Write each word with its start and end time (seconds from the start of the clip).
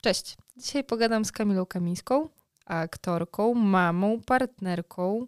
Cześć. 0.00 0.36
Dzisiaj 0.56 0.84
pogadam 0.84 1.24
z 1.24 1.32
Kamilą 1.32 1.66
Kamińską, 1.66 2.28
aktorką, 2.66 3.54
mamą, 3.54 4.20
partnerką, 4.26 5.26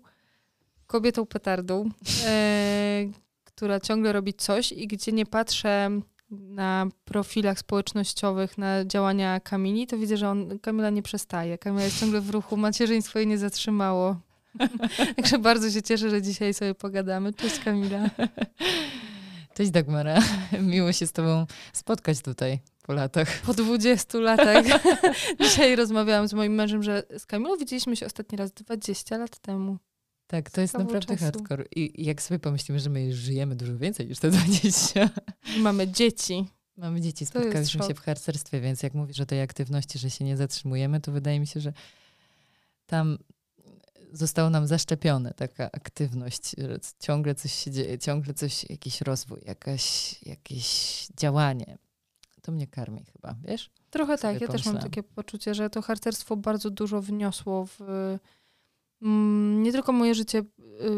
kobietą 0.86 1.26
petardą, 1.26 1.90
e, 2.26 3.06
która 3.44 3.80
ciągle 3.80 4.12
robi 4.12 4.34
coś 4.34 4.72
i 4.72 4.86
gdzie 4.86 5.12
nie 5.12 5.26
patrzę 5.26 5.90
na 6.30 6.86
profilach 7.04 7.58
społecznościowych, 7.58 8.58
na 8.58 8.84
działania 8.84 9.40
Kamili, 9.40 9.86
to 9.86 9.98
widzę, 9.98 10.16
że 10.16 10.28
on, 10.28 10.58
Kamila 10.58 10.90
nie 10.90 11.02
przestaje. 11.02 11.58
Kamila 11.58 11.84
jest 11.84 12.00
ciągle 12.00 12.20
w 12.20 12.30
ruchu, 12.30 12.56
macierzyństwo 12.56 13.18
jej 13.18 13.28
nie 13.28 13.38
zatrzymało. 13.38 14.16
Także 15.16 15.38
bardzo 15.38 15.70
się 15.70 15.82
cieszę, 15.82 16.10
że 16.10 16.22
dzisiaj 16.22 16.54
sobie 16.54 16.74
pogadamy. 16.74 17.32
Cześć 17.32 17.58
Kamila. 17.58 18.10
Cześć 19.56 19.70
Dagmara. 19.70 20.18
Miło 20.60 20.92
się 20.92 21.06
z 21.06 21.12
tobą 21.12 21.46
spotkać 21.72 22.22
tutaj 22.22 22.60
po 22.82 22.92
latach. 22.92 23.40
Po 23.40 23.54
20 23.54 24.18
latach. 24.18 24.64
dzisiaj 25.40 25.76
rozmawiałam 25.76 26.28
z 26.28 26.32
moim 26.32 26.54
mężem, 26.54 26.82
że 26.82 27.02
z 27.18 27.26
Kamilą 27.26 27.56
widzieliśmy 27.56 27.96
się 27.96 28.06
ostatni 28.06 28.38
raz 28.38 28.52
20 28.52 29.18
lat 29.18 29.38
temu. 29.38 29.78
Tak, 30.26 30.50
to 30.50 30.60
jest 30.60 30.74
naprawdę 30.74 31.16
czasu. 31.16 31.24
hardcore. 31.24 31.64
I 31.76 32.04
jak 32.04 32.22
sobie 32.22 32.38
pomyślimy, 32.38 32.80
że 32.80 32.90
my 32.90 33.12
żyjemy 33.12 33.56
dużo 33.56 33.78
więcej 33.78 34.06
niż 34.06 34.18
te 34.18 34.30
20. 34.30 35.10
Mamy 35.58 35.88
dzieci. 35.88 36.46
Mamy 36.76 37.00
dzieci, 37.00 37.26
spotkaliśmy 37.26 37.86
się 37.86 37.94
w 37.94 38.00
harcerstwie, 38.00 38.60
więc 38.60 38.82
jak 38.82 38.94
mówisz 38.94 39.20
o 39.20 39.26
tej 39.26 39.40
aktywności, 39.40 39.98
że 39.98 40.10
się 40.10 40.24
nie 40.24 40.36
zatrzymujemy, 40.36 41.00
to 41.00 41.12
wydaje 41.12 41.40
mi 41.40 41.46
się, 41.46 41.60
że 41.60 41.72
tam 42.86 43.18
zostało 44.12 44.50
nam 44.50 44.66
zaszczepione 44.66 45.34
taka 45.34 45.64
aktywność, 45.72 46.54
że 46.58 46.78
ciągle 46.98 47.34
coś 47.34 47.52
się 47.52 47.70
dzieje, 47.70 47.98
ciągle 47.98 48.34
coś, 48.34 48.70
jakiś 48.70 49.00
rozwój, 49.00 49.40
jakaś, 49.46 50.14
jakieś 50.22 51.06
działanie. 51.16 51.78
To 52.42 52.52
mnie 52.52 52.66
karmi 52.66 53.04
chyba, 53.04 53.34
wiesz? 53.44 53.70
Trochę 53.90 54.18
tak, 54.18 54.40
ja 54.40 54.48
też 54.48 54.66
mam 54.66 54.78
takie 54.78 55.02
poczucie, 55.02 55.54
że 55.54 55.70
to 55.70 55.82
harcerstwo 55.82 56.36
bardzo 56.36 56.70
dużo 56.70 57.02
wniosło 57.02 57.66
w 57.66 57.80
mm, 59.02 59.62
nie 59.62 59.72
tylko 59.72 59.92
moje 59.92 60.14
życie 60.14 60.42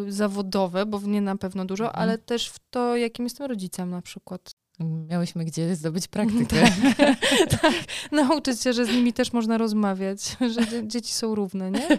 y, 0.06 0.12
zawodowe, 0.12 0.86
bo 0.86 0.98
w 0.98 1.08
nie 1.08 1.20
na 1.20 1.36
pewno 1.36 1.64
dużo, 1.64 1.84
mhm. 1.84 2.02
ale 2.02 2.18
też 2.18 2.48
w 2.48 2.58
to, 2.70 2.96
jakim 2.96 3.24
jestem 3.26 3.46
rodzicem 3.46 3.90
na 3.90 4.02
przykład. 4.02 4.54
Miałyśmy 4.80 5.44
gdzie 5.44 5.76
zdobyć 5.76 6.08
praktykę. 6.08 6.56
tak, 6.96 7.60
tak, 7.60 7.74
nauczyć 8.12 8.60
się, 8.60 8.72
że 8.72 8.86
z 8.86 8.88
nimi 8.88 9.12
też 9.12 9.32
można 9.32 9.58
rozmawiać, 9.58 10.36
że 10.54 10.88
dzieci 10.88 11.12
są 11.12 11.34
równe, 11.34 11.70
nie? 11.70 11.88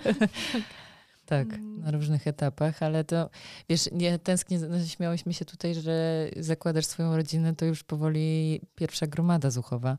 Tak, 1.26 1.54
mm. 1.54 1.82
na 1.82 1.92
różnych 1.92 2.28
etapach, 2.28 2.84
ale 2.84 3.04
to 3.04 3.30
wiesz, 3.70 3.90
nie 3.92 4.20
tęsknię, 4.20 4.60
no, 4.60 4.86
śmiałyśmy 4.86 5.34
się 5.34 5.46
tutaj, 5.46 5.76
że 5.76 6.28
zakładasz 6.38 6.86
swoją 6.86 7.16
rodzinę, 7.16 7.56
to 7.56 7.66
już 7.66 7.84
powoli 7.84 8.62
pierwsza 8.76 9.08
gromada 9.08 9.50
zuchowa. 9.50 9.98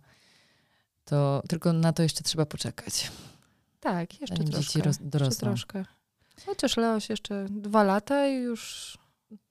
To 1.04 1.42
tylko 1.48 1.72
na 1.72 1.92
to 1.92 2.02
jeszcze 2.02 2.22
trzeba 2.22 2.46
poczekać. 2.46 3.12
Tak, 3.80 4.20
jeszcze 4.20 4.44
troszkę. 4.44 4.62
Dzieci 4.62 4.82
roz, 4.82 4.98
dorosną. 5.00 5.48
Troszkę. 5.48 5.84
Chociaż 6.46 6.76
Leoś 6.76 7.10
jeszcze 7.10 7.46
dwa 7.50 7.82
lata 7.82 8.28
i 8.28 8.34
już, 8.34 8.94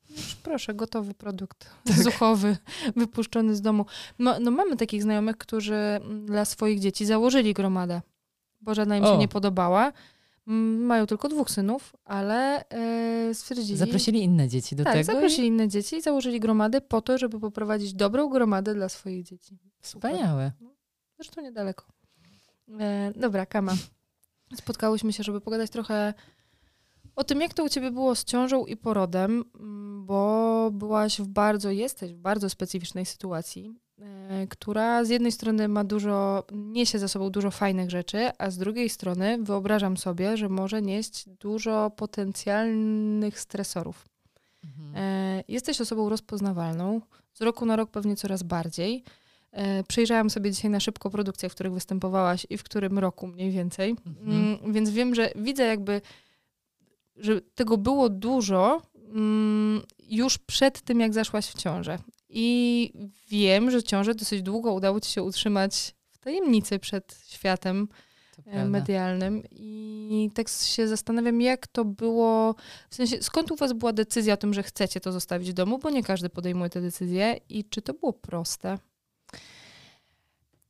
już 0.10 0.36
proszę, 0.36 0.74
gotowy 0.74 1.14
produkt 1.14 1.70
tak. 1.86 2.04
zuchowy, 2.04 2.58
wypuszczony 2.96 3.56
z 3.56 3.62
domu. 3.62 3.86
No, 4.20 4.40
no, 4.40 4.52
mamy 4.52 4.78
takich 4.78 5.04
znajomych, 5.04 5.38
którzy 5.38 6.00
dla 6.26 6.46
swoich 6.46 6.80
dzieci 6.80 7.06
założyli 7.06 7.54
gromadę, 7.54 8.02
bo 8.62 8.76
żadna 8.76 8.98
im 8.98 9.04
o. 9.04 9.12
się 9.12 9.18
nie 9.18 9.28
podobała 9.28 9.92
mają 10.46 11.08
tylko 11.08 11.30
dwóch 11.30 11.50
synów, 11.50 11.96
ale 12.06 12.70
e, 12.70 13.34
stwierdzili... 13.34 13.78
Zaprosili 13.78 14.24
inne 14.24 14.50
dzieci 14.50 14.76
do 14.76 14.84
tak, 14.84 14.94
tego? 14.94 15.06
Tak, 15.06 15.16
zaprosili 15.16 15.48
i... 15.48 15.50
inne 15.50 15.68
dzieci 15.68 15.96
i 15.96 16.02
założyli 16.02 16.40
gromadę 16.40 16.82
po 16.82 17.02
to, 17.02 17.18
żeby 17.18 17.40
poprowadzić 17.40 17.94
dobrą 17.94 18.30
gromadę 18.30 18.74
dla 18.74 18.90
swoich 18.90 19.24
dzieci. 19.24 19.58
Super. 19.82 20.12
Wspaniałe. 20.12 20.52
No, 20.62 20.70
zresztą 21.18 21.42
niedaleko. 21.42 21.86
E, 22.80 23.14
dobra, 23.16 23.46
Kama. 23.46 23.74
Spotkałyśmy 24.56 25.14
się, 25.14 25.24
żeby 25.24 25.42
pogadać 25.42 25.70
trochę 25.70 26.14
o 27.16 27.24
tym, 27.24 27.42
jak 27.42 27.54
to 27.54 27.64
u 27.64 27.70
ciebie 27.70 27.92
było 27.92 28.16
z 28.16 28.24
ciążą 28.24 28.66
i 28.66 28.78
porodem, 28.78 29.44
bo 29.98 30.70
byłaś 30.72 31.22
w 31.22 31.28
bardzo, 31.28 31.72
jesteś 31.72 32.14
w 32.14 32.18
bardzo 32.18 32.50
specyficznej 32.50 33.06
sytuacji. 33.06 33.74
E, 34.30 34.48
która 34.48 35.04
z 35.06 35.10
jednej 35.10 35.32
strony 35.32 35.68
ma 35.68 35.84
dużo, 35.84 36.44
niesie 36.52 37.00
za 37.00 37.08
sobą 37.08 37.30
dużo 37.30 37.52
fajnych 37.52 37.90
rzeczy, 37.90 38.30
a 38.38 38.50
z 38.50 38.58
drugiej 38.58 38.90
strony 38.90 39.38
wyobrażam 39.42 39.98
sobie, 39.98 40.38
że 40.38 40.50
może 40.50 40.82
nieść 40.82 41.30
dużo 41.30 41.90
potencjalnych 41.90 43.40
stresorów. 43.40 44.06
Mhm. 44.64 44.96
E, 44.96 45.44
jesteś 45.48 45.82
osobą 45.82 46.10
rozpoznawalną, 46.10 47.02
z 47.34 47.42
roku 47.42 47.66
na 47.66 47.76
rok 47.76 47.90
pewnie 47.90 48.16
coraz 48.16 48.44
bardziej. 48.44 49.04
E, 49.52 49.84
przejrzałam 49.84 50.30
sobie 50.30 50.52
dzisiaj 50.52 50.72
na 50.72 50.80
szybko 50.80 51.10
produkcje, 51.10 51.50
w 51.50 51.54
których 51.54 51.74
występowałaś 51.74 52.48
i 52.50 52.58
w 52.58 52.64
którym 52.64 53.00
roku 53.00 53.28
mniej 53.28 53.52
więcej, 53.52 53.96
mhm. 54.08 54.58
Mm, 54.64 54.74
więc 54.74 54.90
wiem, 54.90 55.16
że 55.16 55.32
widzę 55.36 55.64
jakby, 55.64 56.02
że 57.16 57.42
tego 57.42 57.78
było 57.78 58.10
dużo 58.10 58.82
mm, 58.96 59.82
już 60.10 60.38
przed 60.38 60.82
tym, 60.82 61.00
jak 61.00 61.14
zaszłaś 61.14 61.48
w 61.48 61.54
ciążę. 61.54 62.00
I 62.30 62.94
wiem, 63.30 63.72
że 63.72 63.84
ciążę 63.84 64.16
dosyć 64.16 64.42
długo 64.42 64.74
udało 64.74 65.00
ci 65.00 65.12
się 65.12 65.24
utrzymać 65.24 65.96
w 66.10 66.18
tajemnicy 66.18 66.80
przed 66.80 67.18
światem 67.28 67.88
e, 68.46 68.66
medialnym. 68.66 69.44
I 69.52 70.30
tak 70.34 70.50
się 70.50 70.88
zastanawiam, 70.88 71.42
jak 71.42 71.68
to 71.68 71.86
było, 71.86 72.56
w 72.90 72.96
sensie 72.96 73.24
skąd 73.24 73.52
u 73.52 73.56
was 73.56 73.74
była 73.74 73.94
decyzja 73.94 74.34
o 74.34 74.38
tym, 74.38 74.54
że 74.54 74.64
chcecie 74.64 75.00
to 75.00 75.12
zostawić 75.12 75.50
w 75.50 75.54
domu, 75.54 75.80
bo 75.80 75.90
nie 75.90 76.04
każdy 76.04 76.30
podejmuje 76.30 76.70
tę 76.70 76.82
decyzję 76.82 77.40
i 77.50 77.66
czy 77.66 77.82
to 77.82 77.94
było 77.94 78.14
proste? 78.14 78.78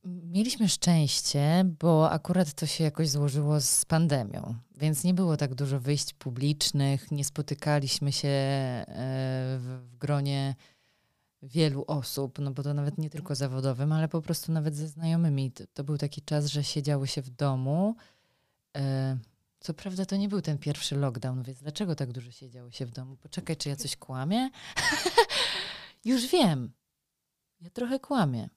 Mieliśmy 0.04 0.68
szczęście, 0.68 1.64
bo 1.80 2.10
akurat 2.10 2.52
to 2.52 2.66
się 2.66 2.84
jakoś 2.84 3.08
złożyło 3.08 3.60
z 3.60 3.84
pandemią, 3.84 4.54
więc 4.74 5.04
nie 5.04 5.14
było 5.14 5.36
tak 5.36 5.54
dużo 5.54 5.80
wyjść 5.80 6.14
publicznych, 6.14 7.10
nie 7.10 7.24
spotykaliśmy 7.24 8.12
się 8.12 8.28
e, 8.28 8.84
w 9.58 9.96
gronie 9.98 10.54
wielu 11.42 11.84
osób, 11.86 12.38
no 12.38 12.50
bo 12.50 12.62
to 12.62 12.74
nawet 12.74 12.98
nie 12.98 13.10
tylko 13.10 13.34
zawodowym, 13.34 13.92
ale 13.92 14.08
po 14.08 14.22
prostu 14.22 14.52
nawet 14.52 14.76
ze 14.76 14.88
znajomymi. 14.88 15.52
To, 15.52 15.64
to 15.74 15.84
był 15.84 15.98
taki 15.98 16.22
czas, 16.22 16.46
że 16.46 16.64
siedziało 16.64 17.06
się 17.06 17.22
w 17.22 17.30
domu. 17.30 17.96
E, 18.76 19.18
co 19.60 19.74
prawda 19.74 20.06
to 20.06 20.16
nie 20.16 20.28
był 20.28 20.42
ten 20.42 20.58
pierwszy 20.58 20.96
lockdown, 20.96 21.42
więc 21.42 21.58
dlaczego 21.58 21.94
tak 21.94 22.12
dużo 22.12 22.30
siedziało 22.30 22.70
się 22.70 22.86
w 22.86 22.90
domu? 22.90 23.16
Poczekaj, 23.16 23.56
czy 23.56 23.68
ja 23.68 23.76
coś 23.76 23.96
kłamię? 23.96 24.50
Już 26.04 26.26
wiem. 26.26 26.72
Ja 27.60 27.70
trochę 27.70 28.00
kłamię. 28.00 28.48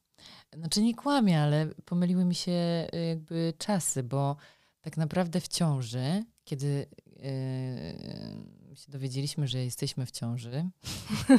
Znaczy 0.53 0.81
nie 0.81 0.95
kłamię, 0.95 1.41
ale 1.41 1.67
pomyliły 1.85 2.25
mi 2.25 2.35
się 2.35 2.51
e, 2.51 2.87
jakby 3.07 3.53
czasy, 3.57 4.03
bo 4.03 4.35
tak 4.87 4.97
naprawdę 4.97 5.41
w 5.41 5.47
ciąży, 5.47 6.23
kiedy 6.45 6.85
yy, 7.05 8.75
się 8.75 8.91
dowiedzieliśmy, 8.91 9.47
że 9.47 9.63
jesteśmy 9.63 10.05
w 10.05 10.11
ciąży, 10.11 10.69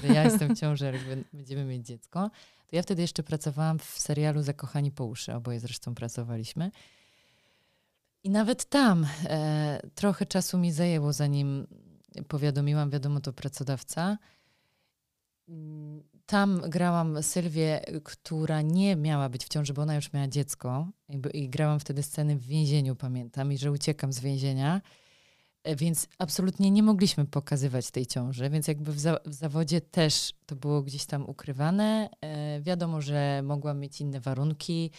że 0.03 0.09
ja 0.15 0.25
jestem 0.25 0.57
w 0.57 0.61
ciąży, 0.61 0.85
jakby 0.85 1.25
będziemy 1.33 1.65
mieć 1.65 1.87
dziecko, 1.87 2.31
to 2.67 2.77
ja 2.77 2.83
wtedy 2.83 3.03
jeszcze 3.03 3.23
pracowałam 3.23 3.79
w 3.79 3.85
serialu 3.85 4.43
Zakochani 4.43 4.91
po 4.91 5.05
uszy, 5.05 5.35
oboje 5.35 5.61
zresztą 5.61 5.95
pracowaliśmy. 5.95 6.71
I 8.25 8.31
nawet 8.31 8.65
tam 8.65 9.07
e, 9.25 9.81
trochę 9.95 10.27
czasu 10.27 10.59
mi 10.59 10.73
zajęło, 10.73 11.13
zanim 11.13 11.67
powiadomiłam, 12.29 12.91
wiadomo, 12.91 13.21
to 13.21 13.33
pracodawca. 13.33 14.19
Tam 16.29 16.61
grałam 16.61 17.23
Sylwię, 17.23 17.81
która 18.05 18.63
nie 18.63 18.97
miała 18.97 19.29
być 19.29 19.45
w 19.45 19.49
ciąży, 19.49 19.73
bo 19.75 19.83
ona 19.83 19.95
już 19.95 20.13
miała 20.13 20.29
dziecko. 20.29 20.89
I, 21.09 21.21
i 21.35 21.49
grałam 21.49 21.81
wtedy 21.81 22.03
sceny 22.03 22.37
w 22.37 22.47
więzieniu, 22.47 22.97
pamiętam, 22.97 23.53
i 23.53 23.59
że 23.59 23.73
uciekam 23.73 24.13
z 24.13 24.21
więzienia. 24.21 24.81
E, 25.65 25.77
więc 25.77 26.09
absolutnie 26.19 26.71
nie 26.71 26.83
mogliśmy 26.83 27.27
pokazywać 27.27 27.91
tej 27.91 28.07
ciąży, 28.07 28.51
więc 28.51 28.69
jakby 28.69 28.93
w, 28.93 29.01
za 29.01 29.19
w 29.27 29.35
zawodzie 29.35 29.81
też 29.81 30.33
to 30.47 30.57
było 30.57 30.83
gdzieś 30.83 31.07
tam 31.07 31.29
ukrywane. 31.29 32.11
E, 32.21 32.61
wiadomo, 32.61 33.01
że 33.01 33.43
mogłam 33.45 33.79
mieć 33.81 34.01
inne 34.01 34.21
warunki, 34.21 34.91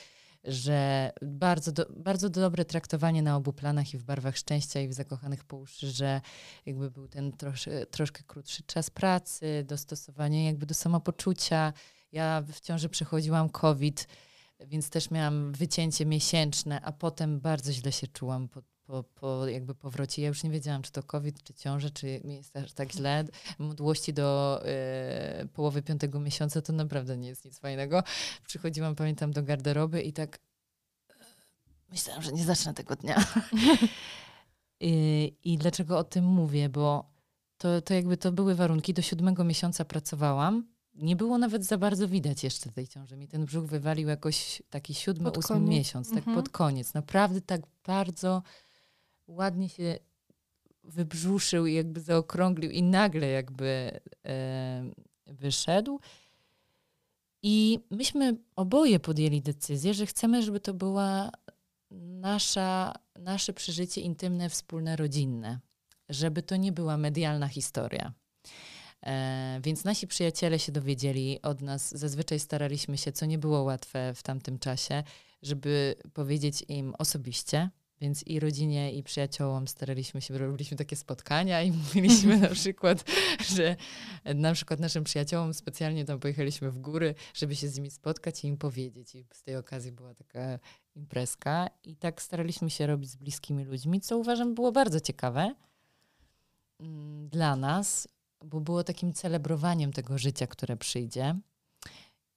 że 0.44 1.12
bardzo, 1.22 1.72
do, 1.72 1.86
bardzo 1.90 2.30
dobre 2.30 2.66
traktowanie 2.66 3.22
na 3.22 3.36
obu 3.36 3.54
planach 3.54 3.94
i 3.94 3.98
w 3.98 4.04
barwach 4.04 4.38
szczęścia 4.38 4.80
i 4.80 4.88
w 4.88 4.94
zakochanych 4.94 5.44
po 5.44 5.58
że 5.80 6.22
jakby 6.66 6.92
był 6.92 7.08
ten 7.08 7.32
trosz, 7.32 7.70
troszkę 7.92 8.24
krótszy 8.24 8.64
czas 8.64 8.90
pracy, 8.90 9.66
dostosowanie 9.68 10.46
jakby 10.46 10.66
do 10.66 10.74
samopoczucia. 10.74 11.74
Ja 12.12 12.44
w 12.48 12.60
ciąży 12.60 12.90
przechodziłam 12.90 13.50
COVID, 13.50 14.08
więc 14.60 14.90
też 14.90 15.12
miałam 15.12 15.54
wycięcie 15.54 16.06
miesięczne, 16.06 16.82
a 16.82 16.92
potem 16.92 17.40
bardzo 17.40 17.74
źle 17.74 17.92
się 17.92 18.08
czułam 18.08 18.48
po, 18.48 18.62
po, 18.90 19.04
po 19.04 19.48
jakby 19.48 19.76
powrocie. 19.76 20.22
Ja 20.22 20.28
już 20.28 20.44
nie 20.44 20.50
wiedziałam, 20.50 20.82
czy 20.82 20.92
to 20.92 21.04
COVID, 21.04 21.44
czy 21.44 21.54
ciążę, 21.54 21.90
czy 21.90 22.22
mi 22.24 22.36
jest 22.36 22.58
aż 22.58 22.74
tak 22.74 22.92
źle. 22.92 23.26
Mdłości 23.60 24.14
do 24.14 24.62
y, 25.44 25.48
połowy 25.48 25.82
piątego 25.82 26.20
miesiąca 26.20 26.62
to 26.62 26.74
naprawdę 26.74 27.18
nie 27.18 27.28
jest 27.28 27.46
nic 27.46 27.60
fajnego. 27.60 28.04
Przychodziłam, 28.48 28.96
pamiętam, 28.96 29.32
do 29.32 29.44
garderoby 29.44 30.02
i 30.02 30.14
tak 30.14 30.40
e, 31.10 31.14
myślałam, 31.92 32.22
że 32.24 32.32
nie 32.32 32.46
zacznę 32.46 32.74
tego 32.74 32.96
dnia. 32.96 33.24
I, 34.80 35.34
I 35.44 35.58
dlaczego 35.58 35.98
o 35.98 36.04
tym 36.04 36.26
mówię? 36.26 36.70
Bo 36.70 37.12
to, 37.58 37.82
to 37.82 37.94
jakby 37.94 38.18
to 38.18 38.32
były 38.32 38.56
warunki. 38.56 38.94
Do 38.94 39.02
siódmego 39.02 39.44
miesiąca 39.44 39.86
pracowałam 39.86 40.68
nie 40.94 41.16
było 41.16 41.38
nawet 41.38 41.66
za 41.66 41.78
bardzo 41.78 42.08
widać 42.08 42.44
jeszcze 42.44 42.72
tej 42.72 42.88
ciąży. 42.88 43.18
Mi 43.18 43.28
ten 43.28 43.46
brzuch 43.46 43.66
wywalił 43.66 44.08
jakoś 44.10 44.62
taki 44.70 44.94
siódmy, 44.94 45.26
Pod 45.26 45.38
ósmy 45.38 45.56
koniec. 45.56 45.70
miesiąc, 45.70 46.10
tak 46.10 46.18
Mhm. 46.18 46.36
pod 46.36 46.50
koniec. 46.50 46.94
Naprawdę 46.94 47.42
tak 47.42 47.62
bardzo 47.86 48.44
ładnie 49.30 49.70
się 49.70 50.00
wybrzuszył 50.84 51.66
i 51.66 51.74
jakby 51.74 52.02
zaokrąglił 52.02 52.72
i 52.72 52.84
nagle 52.84 53.28
jakby 53.28 54.00
wyszedł. 55.26 56.00
I 57.44 57.80
myśmy 57.92 58.38
oboje 58.56 59.00
podjęli 59.00 59.42
decyzję, 59.42 59.94
że 59.94 60.06
chcemy, 60.06 60.44
żeby 60.44 60.60
to 60.60 60.74
była 60.74 61.32
nasza, 61.92 62.94
nasze 63.20 63.54
przeżycie 63.54 64.02
intymne, 64.02 64.50
wspólne, 64.50 64.96
rodzinne. 64.96 65.60
Żeby 66.10 66.44
to 66.44 66.56
nie 66.56 66.72
była 66.72 66.98
medialna 66.98 67.48
historia. 67.48 68.14
E, 69.06 69.60
więc 69.64 69.84
nasi 69.84 70.08
przyjaciele 70.08 70.60
się 70.60 70.72
dowiedzieli 70.72 71.42
od 71.42 71.62
nas. 71.62 71.90
Zazwyczaj 71.98 72.40
staraliśmy 72.40 72.98
się, 72.98 73.12
co 73.12 73.26
nie 73.26 73.38
było 73.38 73.64
łatwe 73.64 74.14
w 74.16 74.24
tamtym 74.24 74.60
czasie, 74.60 75.04
żeby 75.42 75.96
powiedzieć 76.14 76.66
im 76.68 76.96
osobiście. 76.98 77.70
Więc 78.02 78.24
i 78.24 78.40
rodzinie, 78.40 78.94
i 78.94 79.04
przyjaciołom 79.04 79.68
staraliśmy 79.68 80.22
się, 80.22 80.38
robiliśmy 80.38 80.78
takie 80.78 80.96
spotkania 80.96 81.64
i 81.64 81.72
mówiliśmy 81.84 82.38
na 82.38 82.50
przykład, 82.50 83.04
że 83.56 83.76
na 84.36 84.54
przykład 84.54 84.80
naszym 84.80 85.04
przyjaciołom 85.04 85.54
specjalnie 85.54 86.06
tam 86.06 86.20
pojechaliśmy 86.20 86.72
w 86.72 86.78
góry, 86.78 87.16
żeby 87.34 87.56
się 87.56 87.68
z 87.68 87.76
nimi 87.78 87.92
spotkać 87.92 88.44
i 88.44 88.48
im 88.48 88.58
powiedzieć. 88.58 89.16
I 89.16 89.26
z 89.34 89.44
tej 89.44 89.56
okazji 89.56 89.92
była 89.92 90.14
taka 90.14 90.60
imprezka. 90.96 91.70
I 91.84 91.96
tak 91.96 92.22
staraliśmy 92.22 92.70
się 92.70 92.88
robić 92.88 93.10
z 93.10 93.16
bliskimi 93.16 93.66
ludźmi, 93.66 94.02
co 94.02 94.18
uważam 94.18 94.56
było 94.56 94.72
bardzo 94.72 95.00
ciekawe 95.00 95.56
mm, 96.80 97.30
dla 97.30 97.56
nas, 97.56 98.08
bo 98.46 98.62
było 98.62 98.84
takim 98.84 99.14
celebrowaniem 99.14 99.94
tego 99.94 100.18
życia, 100.18 100.48
które 100.48 100.78
przyjdzie. 100.78 101.36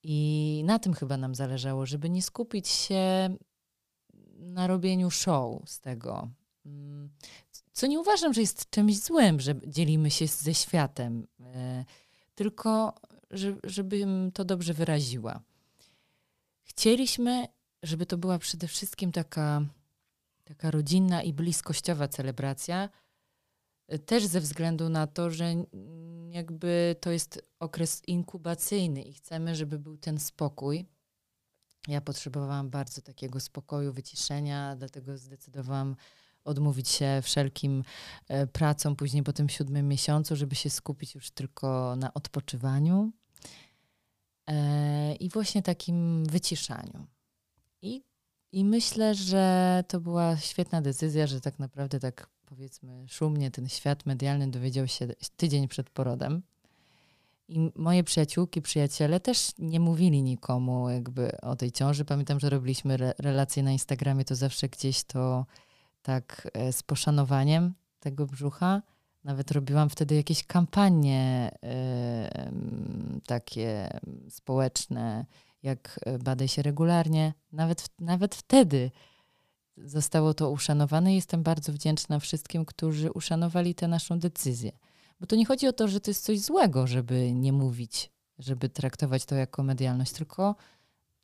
I 0.02 0.62
na 0.66 0.78
tym 0.78 0.94
chyba 0.94 1.16
nam 1.16 1.34
zależało, 1.34 1.86
żeby 1.86 2.10
nie 2.10 2.22
skupić 2.22 2.68
się 2.68 3.36
na 4.42 4.66
robieniu 4.66 5.10
show 5.10 5.70
z 5.70 5.80
tego. 5.80 6.28
Mm, 6.66 7.10
Co 7.72 7.86
nie 7.86 8.00
uważam, 8.00 8.34
że 8.34 8.40
jest 8.40 8.70
czymś 8.70 8.98
złym, 8.98 9.40
że 9.40 9.54
dzielimy 9.66 10.10
się 10.10 10.26
ze 10.26 10.54
światem, 10.54 11.26
e, 11.40 11.84
tylko 12.34 12.94
że, 13.30 13.56
żebym 13.64 14.32
to 14.32 14.44
dobrze 14.44 14.74
wyraziła. 14.74 15.40
Chcieliśmy, 16.62 17.46
żeby 17.82 18.06
to 18.06 18.18
była 18.18 18.38
przede 18.38 18.68
wszystkim 18.68 19.12
taka, 19.12 19.62
taka 20.44 20.70
rodzinna 20.70 21.22
i 21.22 21.32
bliskościowa 21.32 22.08
celebracja, 22.08 22.88
e, 23.88 23.98
też 23.98 24.26
ze 24.26 24.40
względu 24.40 24.88
na 24.88 25.06
to, 25.06 25.30
że 25.30 25.54
jakby 26.30 26.96
to 27.00 27.10
jest 27.10 27.42
okres 27.58 28.02
inkubacyjny 28.06 29.02
i 29.02 29.12
chcemy, 29.12 29.56
żeby 29.56 29.78
był 29.78 29.96
ten 29.96 30.18
spokój. 30.20 30.86
Ja 31.88 32.00
potrzebowałam 32.00 32.70
bardzo 32.70 33.02
takiego 33.02 33.40
spokoju, 33.40 33.92
wyciszenia, 33.92 34.76
dlatego 34.76 35.18
zdecydowałam 35.18 35.96
odmówić 36.44 36.88
się 36.88 37.20
wszelkim 37.22 37.84
e, 38.28 38.46
pracom 38.46 38.96
później 38.96 39.22
po 39.22 39.32
tym 39.32 39.48
siódmym 39.48 39.88
miesiącu, 39.88 40.36
żeby 40.36 40.54
się 40.54 40.70
skupić 40.70 41.14
już 41.14 41.30
tylko 41.30 41.96
na 41.96 42.14
odpoczywaniu 42.14 43.12
e, 44.46 45.14
i 45.14 45.28
właśnie 45.28 45.62
takim 45.62 46.24
wyciszaniu. 46.24 47.06
I, 47.82 48.04
I 48.52 48.64
myślę, 48.64 49.14
że 49.14 49.84
to 49.88 50.00
była 50.00 50.36
świetna 50.36 50.82
decyzja, 50.82 51.26
że 51.26 51.40
tak 51.40 51.58
naprawdę 51.58 52.00
tak 52.00 52.28
powiedzmy 52.44 53.06
szumnie 53.08 53.50
ten 53.50 53.68
świat 53.68 54.06
medialny 54.06 54.50
dowiedział 54.50 54.88
się 54.88 55.08
tydzień 55.36 55.68
przed 55.68 55.90
porodem. 55.90 56.42
I 57.52 57.70
moje 57.76 58.04
przyjaciółki, 58.04 58.62
przyjaciele 58.62 59.20
też 59.20 59.52
nie 59.58 59.80
mówili 59.80 60.22
nikomu 60.22 60.90
jakby 60.90 61.40
o 61.40 61.56
tej 61.56 61.72
ciąży. 61.72 62.04
Pamiętam, 62.04 62.40
że 62.40 62.50
robiliśmy 62.50 62.94
re 62.94 63.14
relacje 63.18 63.62
na 63.62 63.72
Instagramie, 63.72 64.24
to 64.24 64.34
zawsze 64.34 64.68
gdzieś 64.68 65.04
to 65.04 65.46
tak 66.02 66.48
e, 66.54 66.72
z 66.72 66.82
poszanowaniem 66.82 67.74
tego 68.00 68.26
brzucha. 68.26 68.82
Nawet 69.24 69.50
robiłam 69.50 69.88
wtedy 69.88 70.14
jakieś 70.14 70.46
kampanie 70.46 71.50
takie 73.26 74.00
społeczne, 74.30 75.26
jak 75.62 76.00
e, 76.06 76.18
badaj 76.18 76.48
się 76.48 76.62
regularnie. 76.62 77.34
Nawet, 77.52 77.88
nawet 78.00 78.34
wtedy 78.34 78.90
zostało 79.76 80.34
to 80.34 80.50
uszanowane 80.50 81.14
jestem 81.14 81.42
bardzo 81.42 81.72
wdzięczna 81.72 82.18
wszystkim, 82.18 82.64
którzy 82.64 83.12
uszanowali 83.12 83.74
tę 83.74 83.88
naszą 83.88 84.18
decyzję. 84.18 84.72
Bo 85.22 85.26
to 85.26 85.36
nie 85.36 85.46
chodzi 85.46 85.66
o 85.68 85.72
to, 85.72 85.88
że 85.88 86.00
to 86.00 86.10
jest 86.10 86.24
coś 86.24 86.40
złego, 86.40 86.86
żeby 86.86 87.32
nie 87.32 87.52
mówić, 87.52 88.10
żeby 88.38 88.68
traktować 88.68 89.24
to 89.24 89.34
jako 89.34 89.62
medialność, 89.62 90.12
tylko 90.12 90.56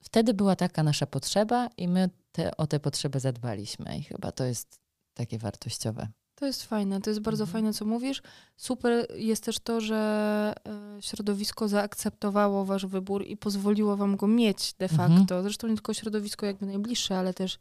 wtedy 0.00 0.34
była 0.34 0.56
taka 0.56 0.82
nasza 0.82 1.06
potrzeba 1.06 1.68
i 1.76 1.88
my 1.88 2.10
te, 2.32 2.56
o 2.56 2.66
tę 2.66 2.80
potrzebę 2.80 3.20
zadbaliśmy 3.20 3.98
i 3.98 4.02
chyba 4.02 4.32
to 4.32 4.44
jest 4.44 4.80
takie 5.14 5.38
wartościowe. 5.38 6.08
To 6.34 6.46
jest 6.46 6.62
fajne, 6.62 7.00
to 7.00 7.10
jest 7.10 7.20
bardzo 7.20 7.44
Mhm. 7.44 7.52
fajne, 7.52 7.72
co 7.72 7.84
mówisz. 7.84 8.22
Super 8.56 9.06
jest 9.16 9.44
też 9.44 9.58
to, 9.58 9.80
że 9.80 9.96
e, 10.98 11.02
środowisko 11.02 11.68
zaakceptowało 11.68 12.64
wasz 12.64 12.86
wybór 12.86 13.24
i 13.26 13.36
pozwoliło 13.36 13.96
wam 13.96 14.16
go 14.16 14.26
mieć 14.26 14.74
de 14.74 14.88
Mhm. 14.90 15.16
facto. 15.18 15.42
Zresztą 15.42 15.66
nie 15.68 15.74
tylko 15.74 15.94
środowisko 15.94 16.46
jakby 16.46 16.66
najbliższe, 16.66 17.18
ale 17.18 17.34
też 17.34 17.58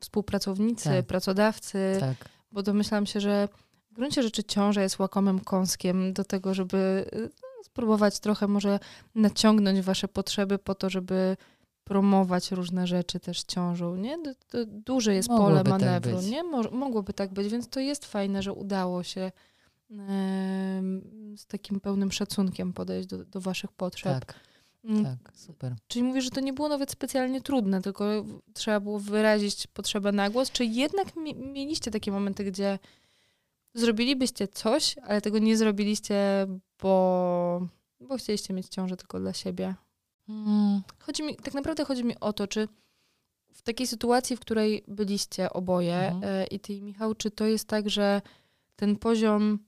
współpracownicy, 0.00 0.84
Tak. 0.88 1.06
pracodawcy, 1.06 1.96
Tak. 2.00 2.16
bo 2.52 2.62
domyślam 2.62 3.06
się, 3.06 3.20
że 3.20 3.48
w 3.90 3.94
gruncie 3.94 4.22
rzeczy 4.22 4.44
ciąża 4.44 4.82
jest 4.82 4.98
łakomym 4.98 5.40
kąskiem 5.40 6.12
do 6.12 6.24
tego, 6.24 6.54
żeby 6.54 7.04
y, 7.14 7.64
spróbować 7.64 8.20
trochę 8.20 8.46
może 8.48 8.78
naciągnąć 9.14 9.80
wasze 9.80 10.08
potrzeby 10.08 10.58
po 10.58 10.74
to, 10.74 10.90
żeby 10.90 11.36
promować 11.84 12.52
różne 12.52 12.86
rzeczy 12.86 13.20
też 13.20 13.42
ciążą, 13.42 13.96
nie? 13.96 14.18
Duże 14.66 15.14
jest 15.14 15.28
Mogłoby 15.28 15.50
pole 15.50 15.62
tak 15.64 15.70
manewru, 15.70 16.16
być. 16.16 16.26
nie? 16.26 16.42
Mo- 16.42 16.70
mogłoby 16.70 17.12
tak 17.12 17.32
być, 17.32 17.48
więc 17.48 17.68
to 17.68 17.80
jest 17.80 18.04
fajne, 18.06 18.42
że 18.42 18.52
udało 18.52 19.02
się 19.02 19.32
z 21.36 21.46
takim 21.46 21.80
pełnym 21.80 22.12
szacunkiem 22.12 22.72
podejść 22.72 23.08
do, 23.08 23.24
do 23.24 23.40
waszych 23.40 23.72
potrzeb. 23.72 24.24
Tak, 24.24 24.34
Mm, 24.84 25.04
tak, 25.04 25.32
super. 25.36 25.74
Czyli 25.88 26.02
mówisz, 26.02 26.24
że 26.24 26.30
to 26.30 26.40
nie 26.40 26.52
było 26.52 26.68
nawet 26.68 26.90
specjalnie 26.90 27.40
trudne, 27.40 27.82
tylko 27.82 28.24
trzeba 28.54 28.80
było 28.80 28.98
wyrazić 28.98 29.66
potrzebę 29.66 30.12
na 30.12 30.30
głos. 30.30 30.50
Czy 30.50 30.64
jednak 30.64 31.16
mi- 31.16 31.34
mieliście 31.34 31.90
takie 31.90 32.12
momenty, 32.12 32.44
gdzie 32.44 32.78
zrobilibyście 33.74 34.48
coś, 34.48 34.96
ale 34.98 35.20
tego 35.20 35.38
nie 35.38 35.56
zrobiliście, 35.56 36.46
bo, 36.82 37.66
bo 38.00 38.16
chcieliście 38.16 38.54
mieć 38.54 38.68
ciążę 38.68 38.96
tylko 38.96 39.20
dla 39.20 39.32
siebie? 39.32 39.74
Mm, 40.28 40.82
Chodzi 40.98 41.22
mi, 41.22 41.36
tak 41.36 41.54
naprawdę 41.54 41.84
chodzi 41.84 42.04
mi 42.04 42.20
o 42.20 42.32
to, 42.32 42.46
czy 42.46 42.68
w 43.54 43.62
takiej 43.62 43.86
sytuacji, 43.86 44.36
w 44.36 44.40
której 44.40 44.84
byliście 44.88 45.50
oboje 45.52 45.96
Mhm. 45.96 46.24
e, 46.24 46.46
i 46.46 46.60
ty 46.60 46.72
i 46.72 46.82
Michał, 46.82 47.14
czy 47.14 47.30
to 47.30 47.44
jest 47.46 47.68
tak, 47.68 47.90
że 47.90 48.22
ten 48.76 48.96
poziom, 48.96 49.58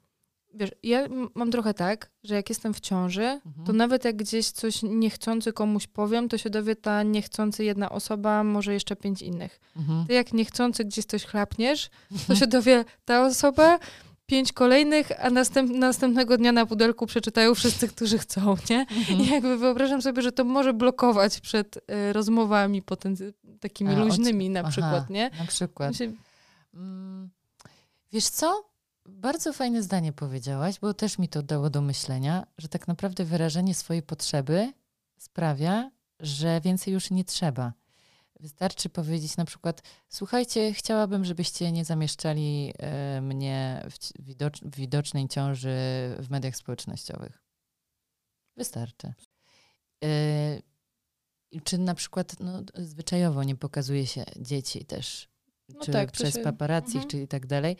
wiesz, 0.54 0.70
ja 0.82 1.08
mam 1.34 1.50
trochę 1.50 1.74
tak, 1.74 2.10
że 2.24 2.34
jak 2.34 2.48
jestem 2.48 2.74
w 2.74 2.80
ciąży, 2.80 3.24
mhm. 3.24 3.66
to 3.66 3.72
nawet 3.72 4.04
jak 4.04 4.16
gdzieś 4.16 4.50
coś 4.50 4.82
niechcący 4.82 5.52
komuś 5.52 5.86
powiem, 5.86 6.28
to 6.28 6.38
się 6.38 6.50
dowie 6.50 6.76
ta 6.76 7.02
niechcący 7.02 7.64
jedna 7.64 7.90
osoba, 7.90 8.44
może 8.44 8.72
jeszcze 8.72 8.96
pięć 8.96 9.22
innych. 9.22 9.60
Mhm. 9.76 10.06
Ty 10.06 10.12
jak 10.12 10.32
niechcący 10.32 10.84
gdzieś 10.84 11.04
coś 11.04 11.24
chlapniesz, 11.24 11.90
to 12.26 12.34
się 12.34 12.46
dowie 12.46 12.84
ta 13.04 13.26
osoba, 13.26 13.78
pięć 14.26 14.52
kolejnych, 14.52 15.24
a 15.24 15.30
następ, 15.30 15.70
następnego 15.72 16.36
dnia 16.38 16.52
na 16.52 16.66
pudelku 16.66 17.06
przeczytają 17.06 17.54
wszyscy, 17.54 17.88
którzy 17.88 18.18
chcą, 18.18 18.56
nie? 18.70 18.80
Mhm. 18.80 19.20
I 19.20 19.26
jakby 19.26 19.58
wyobrażam 19.58 20.02
sobie, 20.02 20.22
że 20.22 20.32
to 20.32 20.44
może 20.44 20.72
blokować 20.72 21.40
przed 21.40 21.76
y, 21.76 22.12
rozmowami 22.12 22.82
potency- 22.82 23.32
takimi 23.60 23.94
A, 23.94 23.98
luźnymi 23.98 24.50
na 24.50 24.60
Aha, 24.60 24.70
przykład, 24.70 25.10
nie? 25.10 25.30
Na 25.38 25.46
przykład. 25.46 25.96
Się, 25.96 26.12
Mm, 26.74 27.30
Wiesz 28.12 28.28
co? 28.28 28.71
Bardzo 29.06 29.52
fajne 29.52 29.82
zdanie 29.82 30.12
powiedziałaś, 30.12 30.78
bo 30.80 30.94
też 30.94 31.18
mi 31.18 31.28
to 31.28 31.42
dało 31.42 31.70
do 31.70 31.80
myślenia, 31.80 32.46
że 32.58 32.68
tak 32.68 32.88
naprawdę 32.88 33.24
wyrażenie 33.24 33.74
swojej 33.74 34.02
potrzeby 34.02 34.72
sprawia, 35.18 35.90
że 36.20 36.60
więcej 36.60 36.94
już 36.94 37.10
nie 37.10 37.24
trzeba. 37.24 37.72
Wystarczy 38.40 38.88
powiedzieć 38.88 39.36
na 39.36 39.44
przykład: 39.44 39.82
Słuchajcie, 40.08 40.72
chciałabym, 40.74 41.24
żebyście 41.24 41.72
nie 41.72 41.84
zamieszczali 41.84 42.72
e, 42.78 43.20
mnie 43.20 43.86
w, 43.90 44.22
widocz, 44.22 44.64
widocznej 44.64 45.28
ciąży 45.28 45.76
w 46.18 46.26
mediach 46.30 46.56
społecznościowych. 46.56 47.42
Wystarczy. 48.56 49.12
I 51.50 51.60
czy 51.60 51.78
na 51.78 51.94
przykład 51.94 52.40
no, 52.40 52.62
zwyczajowo 52.74 53.42
nie 53.42 53.56
pokazuje 53.56 54.06
się 54.06 54.24
dzieci 54.36 54.84
też, 54.84 55.28
No 55.68 55.80
czy 55.80 55.92
tak, 55.92 56.12
przez 56.12 56.34
się- 56.34 56.40
paparazzi, 56.40 56.86
mhm. 56.86 57.08
czy 57.08 57.22
i 57.22 57.28
tak 57.28 57.46
dalej. 57.46 57.76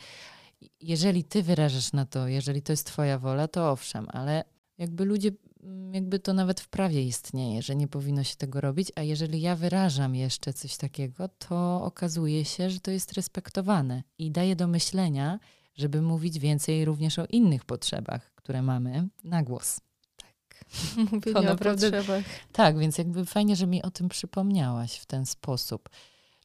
Jeżeli 0.79 1.23
ty 1.23 1.43
wyrażasz 1.43 1.93
na 1.93 2.05
to, 2.05 2.27
jeżeli 2.27 2.61
to 2.61 2.73
jest 2.73 2.87
twoja 2.87 3.19
wola, 3.19 3.47
to 3.47 3.71
owszem, 3.71 4.07
ale 4.09 4.43
jakby 4.77 5.05
ludzie, 5.05 5.31
mm, 5.63 5.93
jakby 5.93 6.19
to 6.19 6.33
nawet 6.33 6.61
w 6.61 6.69
prawie 6.69 7.03
istnieje, 7.03 7.61
że 7.61 7.75
nie 7.75 7.87
powinno 7.87 8.23
się 8.23 8.35
tego 8.35 8.61
robić, 8.61 8.91
a 8.95 9.01
jeżeli 9.01 9.41
ja 9.41 9.55
wyrażam 9.55 10.15
jeszcze 10.15 10.53
coś 10.53 10.77
takiego, 10.77 11.27
to 11.27 11.83
okazuje 11.83 12.45
się, 12.45 12.69
że 12.69 12.79
to 12.79 12.91
jest 12.91 13.13
respektowane 13.13 14.03
i 14.17 14.31
daje 14.31 14.55
do 14.55 14.67
myślenia, 14.67 15.39
żeby 15.75 16.01
mówić 16.01 16.39
więcej 16.39 16.85
również 16.85 17.19
o 17.19 17.25
innych 17.25 17.65
potrzebach, 17.65 18.31
które 18.35 18.61
mamy 18.61 19.07
na 19.23 19.43
głos. 19.43 19.79
Tak. 20.17 20.65
Mówienie 21.11 21.37
o 21.39 21.41
naprawdę, 21.41 21.91
potrzebach. 21.91 22.23
Tak, 22.51 22.79
więc 22.79 22.97
jakby 22.97 23.25
fajnie, 23.25 23.55
że 23.55 23.67
mi 23.67 23.81
o 23.81 23.91
tym 23.91 24.09
przypomniałaś 24.09 24.95
w 24.97 25.05
ten 25.05 25.25
sposób. 25.25 25.89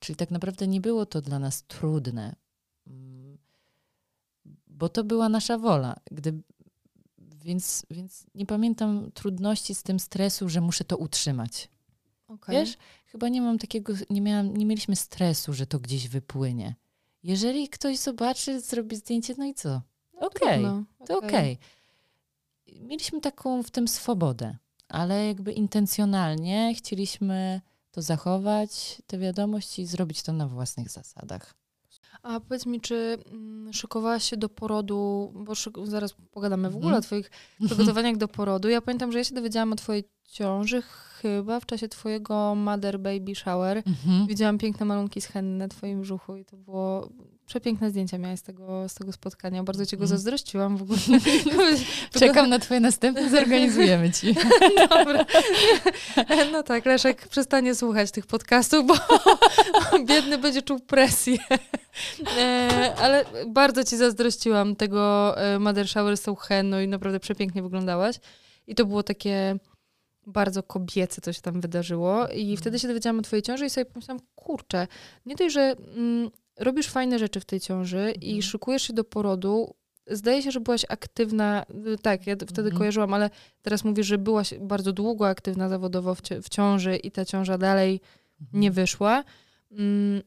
Czyli 0.01 0.17
tak 0.17 0.31
naprawdę 0.31 0.67
nie 0.67 0.81
było 0.81 1.07
to 1.07 1.21
dla 1.21 1.39
nas 1.39 1.63
trudne, 1.67 2.37
bo 4.79 4.89
to 4.89 5.05
była 5.05 5.29
nasza 5.29 5.59
wola. 5.59 5.97
Gdy, 6.11 6.43
więc, 7.19 7.87
więc 7.91 8.27
nie 8.35 8.47
pamiętam 8.47 9.11
trudności 9.15 9.75
z 9.75 9.83
tym 9.83 10.01
stresu, 10.01 10.49
że 10.49 10.61
muszę 10.61 10.85
to 10.85 10.97
utrzymać. 10.97 11.69
Okay. 12.29 12.55
Wiesz, 12.55 12.77
chyba 13.07 13.29
nie 13.29 13.43
mam 13.43 13.59
takiego, 13.59 13.93
nie, 14.11 14.21
miałam, 14.21 14.57
nie 14.57 14.67
mieliśmy 14.67 14.97
stresu, 14.97 15.53
że 15.53 15.67
to 15.67 15.79
gdzieś 15.79 16.09
wypłynie. 16.09 16.75
Jeżeli 17.23 17.69
ktoś 17.69 17.99
zobaczy, 17.99 18.61
zrobi 18.61 18.97
zdjęcie, 18.97 19.35
no 19.39 19.45
i 19.45 19.55
co? 19.55 19.83
No 20.21 20.27
okej, 20.27 20.65
okay, 20.65 20.85
to 21.07 21.19
okej. 21.19 21.59
Okay. 21.59 22.81
Mieliśmy 22.81 23.21
taką 23.21 23.63
w 23.63 23.71
tym 23.71 23.89
swobodę, 23.89 24.57
ale 24.89 25.27
jakby 25.27 25.53
intencjonalnie 25.53 26.75
chcieliśmy 26.75 27.61
to 27.91 28.03
zachować, 28.03 29.03
tę 29.07 29.19
wiadomość 29.19 29.79
i 29.79 29.87
zrobić 29.87 30.23
to 30.23 30.33
na 30.33 30.49
własnych 30.49 30.91
zasadach. 30.91 31.55
A 32.23 32.41
powiedz 32.41 32.67
mi, 32.67 32.81
czy 32.81 33.19
mm, 33.33 33.73
szykowałaś 33.73 34.25
się 34.25 34.37
do 34.37 34.49
porodu, 34.49 35.33
bo 35.35 35.53
zaraz 35.85 36.15
pogadamy 36.31 36.71
w 36.71 36.77
ogóle 36.77 36.89
mm. 36.89 36.99
o 36.99 37.03
twoich 37.03 37.31
przygotowaniach 37.67 38.17
do 38.17 38.29
porodu. 38.29 38.69
Ja 38.69 38.81
pamiętam, 38.81 39.13
że 39.13 39.19
ja 39.19 39.25
się 39.25 39.35
dowiedziałam 39.35 39.73
o 39.73 39.77
twojej 39.77 40.05
ciąży 40.33 40.83
chyba 41.23 41.61
w 41.61 41.67
czasie 41.67 41.89
twojego 41.89 42.55
mother 42.55 42.99
baby 42.99 43.35
shower. 43.35 43.79
Mm-hmm. 43.79 44.27
Widziałam 44.27 44.59
piękne 44.59 44.87
malunki 44.87 45.21
z 45.21 45.27
henny 45.27 45.59
na 45.59 45.69
twoim 45.69 46.01
brzuchu 46.01 46.37
i 46.37 46.45
to 46.45 46.57
było 46.57 47.09
przepiękne 47.47 47.91
zdjęcia 47.91 48.19
miałeś 48.19 48.41
z 48.41 48.43
tego, 48.43 48.89
z 48.89 48.95
tego 48.95 49.13
spotkania. 49.13 49.63
Bardzo 49.63 49.87
ci 49.87 49.97
go 49.97 50.05
mm. 50.05 50.09
zazdrościłam 50.09 50.77
w 50.77 50.83
ogóle. 50.83 50.99
Czekam 52.21 52.49
na 52.49 52.59
twoje 52.59 52.81
następne, 52.81 53.31
zorganizujemy 53.31 54.13
ci. 54.13 54.35
Dobra. 54.91 55.25
No 56.53 56.63
tak, 56.63 56.87
Leszek 56.87 57.29
przestanie 57.29 57.75
słuchać 57.75 58.11
tych 58.11 58.27
podcastów, 58.27 58.87
bo 58.87 58.95
biedny 60.09 60.39
będzie 60.39 60.63
czuł 60.63 60.81
presję. 60.81 61.39
E, 62.39 62.95
ale 62.99 63.25
bardzo 63.47 63.85
ci 63.85 63.97
zazdrościłam 63.97 64.77
tego 64.77 65.35
e, 65.39 65.59
Mother 65.59 65.89
Shower 65.89 66.17
z 66.17 66.23
tą 66.23 66.35
henną 66.35 66.81
i 66.81 66.89
naprawdę 66.89 67.21
przepięknie 67.21 67.63
wyglądałaś. 67.63 68.17
I 68.67 68.75
to 68.75 68.85
było 68.85 69.03
takie 69.03 69.59
bardzo 70.29 70.63
kobiece, 70.63 71.21
co 71.21 71.33
się 71.33 71.41
tam 71.41 71.61
wydarzyło. 71.61 72.29
I 72.29 72.45
mm. 72.45 72.57
wtedy 72.57 72.79
się 72.79 72.89
dowiedziałam 72.89 73.19
o 73.19 73.23
twojej 73.23 73.43
ciąży 73.43 73.67
i 73.67 73.71
sobie 73.71 73.85
pomyślałam, 73.85 74.23
kurczę, 74.35 74.87
nie 75.27 75.35
dość, 75.35 75.55
że 75.55 75.75
mm, 75.97 76.31
robisz 76.59 76.89
fajne 76.89 77.19
rzeczy 77.19 77.41
w 77.41 77.45
tej 77.45 77.61
ciąży 77.61 78.11
i 78.11 78.29
mhm. 78.29 78.43
szykujesz 78.43 78.83
się 78.83 78.93
do 78.93 79.05
porodu, 79.05 79.75
zdaje 80.07 80.43
się, 80.43 80.51
że 80.51 80.61
byłaś 80.61 80.85
aktywna, 80.89 81.67
y, 81.95 81.99
tak, 81.99 82.27
ja 82.27 82.37
wtedy 82.37 82.69
mm. 82.69 82.79
kojarzyłam, 82.79 83.15
ale 83.15 83.31
teraz 83.63 83.85
mówisz, 83.85 84.07
że 84.07 84.19
byłaś 84.19 84.55
bardzo 84.61 84.93
długo 84.93 85.29
aktywna 85.29 85.69
zawodowo 85.69 86.15
w, 86.15 86.21
w 86.43 86.49
ciąży 86.49 86.97
i 86.97 87.11
ta 87.11 87.25
ciąża 87.25 87.59
dalej 87.59 88.01
mm. 88.41 88.61
nie 88.61 88.71
wyszła. 88.71 89.25
Mm, 89.71 90.23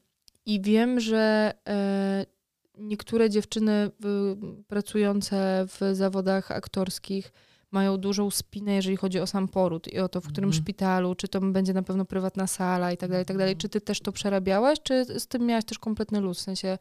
I 0.45 0.61
wiem, 0.61 0.99
że 0.99 1.53
e, 1.67 2.25
niektóre 2.77 3.29
dziewczyny 3.29 3.71
y, 3.71 3.89
pracujące 4.67 5.65
w 5.67 5.95
zawodach 5.95 6.51
aktorskich 6.51 7.31
mają 7.71 7.97
dużą 7.97 8.31
spinę, 8.31 8.73
jeżeli 8.73 8.97
chodzi 8.97 9.19
o 9.19 9.27
sam 9.27 9.47
poród 9.47 9.87
i 9.87 9.99
o 9.99 10.09
to, 10.09 10.21
w 10.21 10.27
którym 10.27 10.49
mm. 10.49 10.61
szpitalu, 10.61 11.15
czy 11.15 11.27
to 11.27 11.41
będzie 11.41 11.73
na 11.73 11.83
pewno 11.83 12.05
prywatna 12.05 12.47
sala 12.47 12.91
i 12.91 12.97
tak 12.97 13.09
dalej, 13.09 13.23
i 13.23 13.25
tak 13.25 13.37
dalej. 13.37 13.57
Czy 13.57 13.69
ty 13.69 13.81
też 13.81 13.99
to 13.99 14.11
przerabiałaś, 14.11 14.79
czy 14.83 15.19
z 15.19 15.27
tym 15.27 15.45
miałaś 15.45 15.65
też 15.65 15.79
kompletny 15.79 16.19
luz? 16.19 16.39
W 16.39 16.41
sensie, 16.41 16.77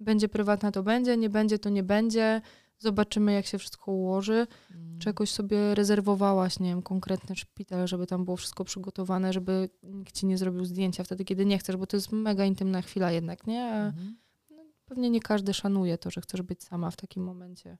będzie 0.00 0.28
prywatna, 0.28 0.72
to 0.72 0.82
będzie, 0.82 1.16
nie 1.16 1.30
będzie, 1.30 1.58
to 1.58 1.68
nie 1.68 1.82
będzie. 1.82 2.40
Zobaczymy, 2.78 3.32
jak 3.32 3.46
się 3.46 3.58
wszystko 3.58 3.92
ułoży. 3.92 4.46
Mm. 4.70 4.98
Czy 4.98 5.08
jakoś 5.08 5.30
sobie 5.30 5.74
rezerwowałaś, 5.74 6.60
nie 6.60 6.68
wiem, 6.68 6.82
konkretny 6.82 7.36
szpital, 7.36 7.88
żeby 7.88 8.06
tam 8.06 8.24
było 8.24 8.36
wszystko 8.36 8.64
przygotowane, 8.64 9.32
żeby 9.32 9.68
nikt 9.82 10.14
ci 10.14 10.26
nie 10.26 10.38
zrobił 10.38 10.64
zdjęcia 10.64 11.04
wtedy, 11.04 11.24
kiedy 11.24 11.46
nie 11.46 11.58
chcesz, 11.58 11.76
bo 11.76 11.86
to 11.86 11.96
jest 11.96 12.12
mega 12.12 12.44
intymna 12.44 12.82
chwila 12.82 13.12
jednak, 13.12 13.46
nie? 13.46 13.64
A 13.64 13.76
mm. 13.76 14.16
no, 14.50 14.56
pewnie 14.84 15.10
nie 15.10 15.20
każdy 15.20 15.54
szanuje 15.54 15.98
to, 15.98 16.10
że 16.10 16.20
chcesz 16.20 16.42
być 16.42 16.64
sama 16.64 16.90
w 16.90 16.96
takim 16.96 17.22
momencie. 17.24 17.78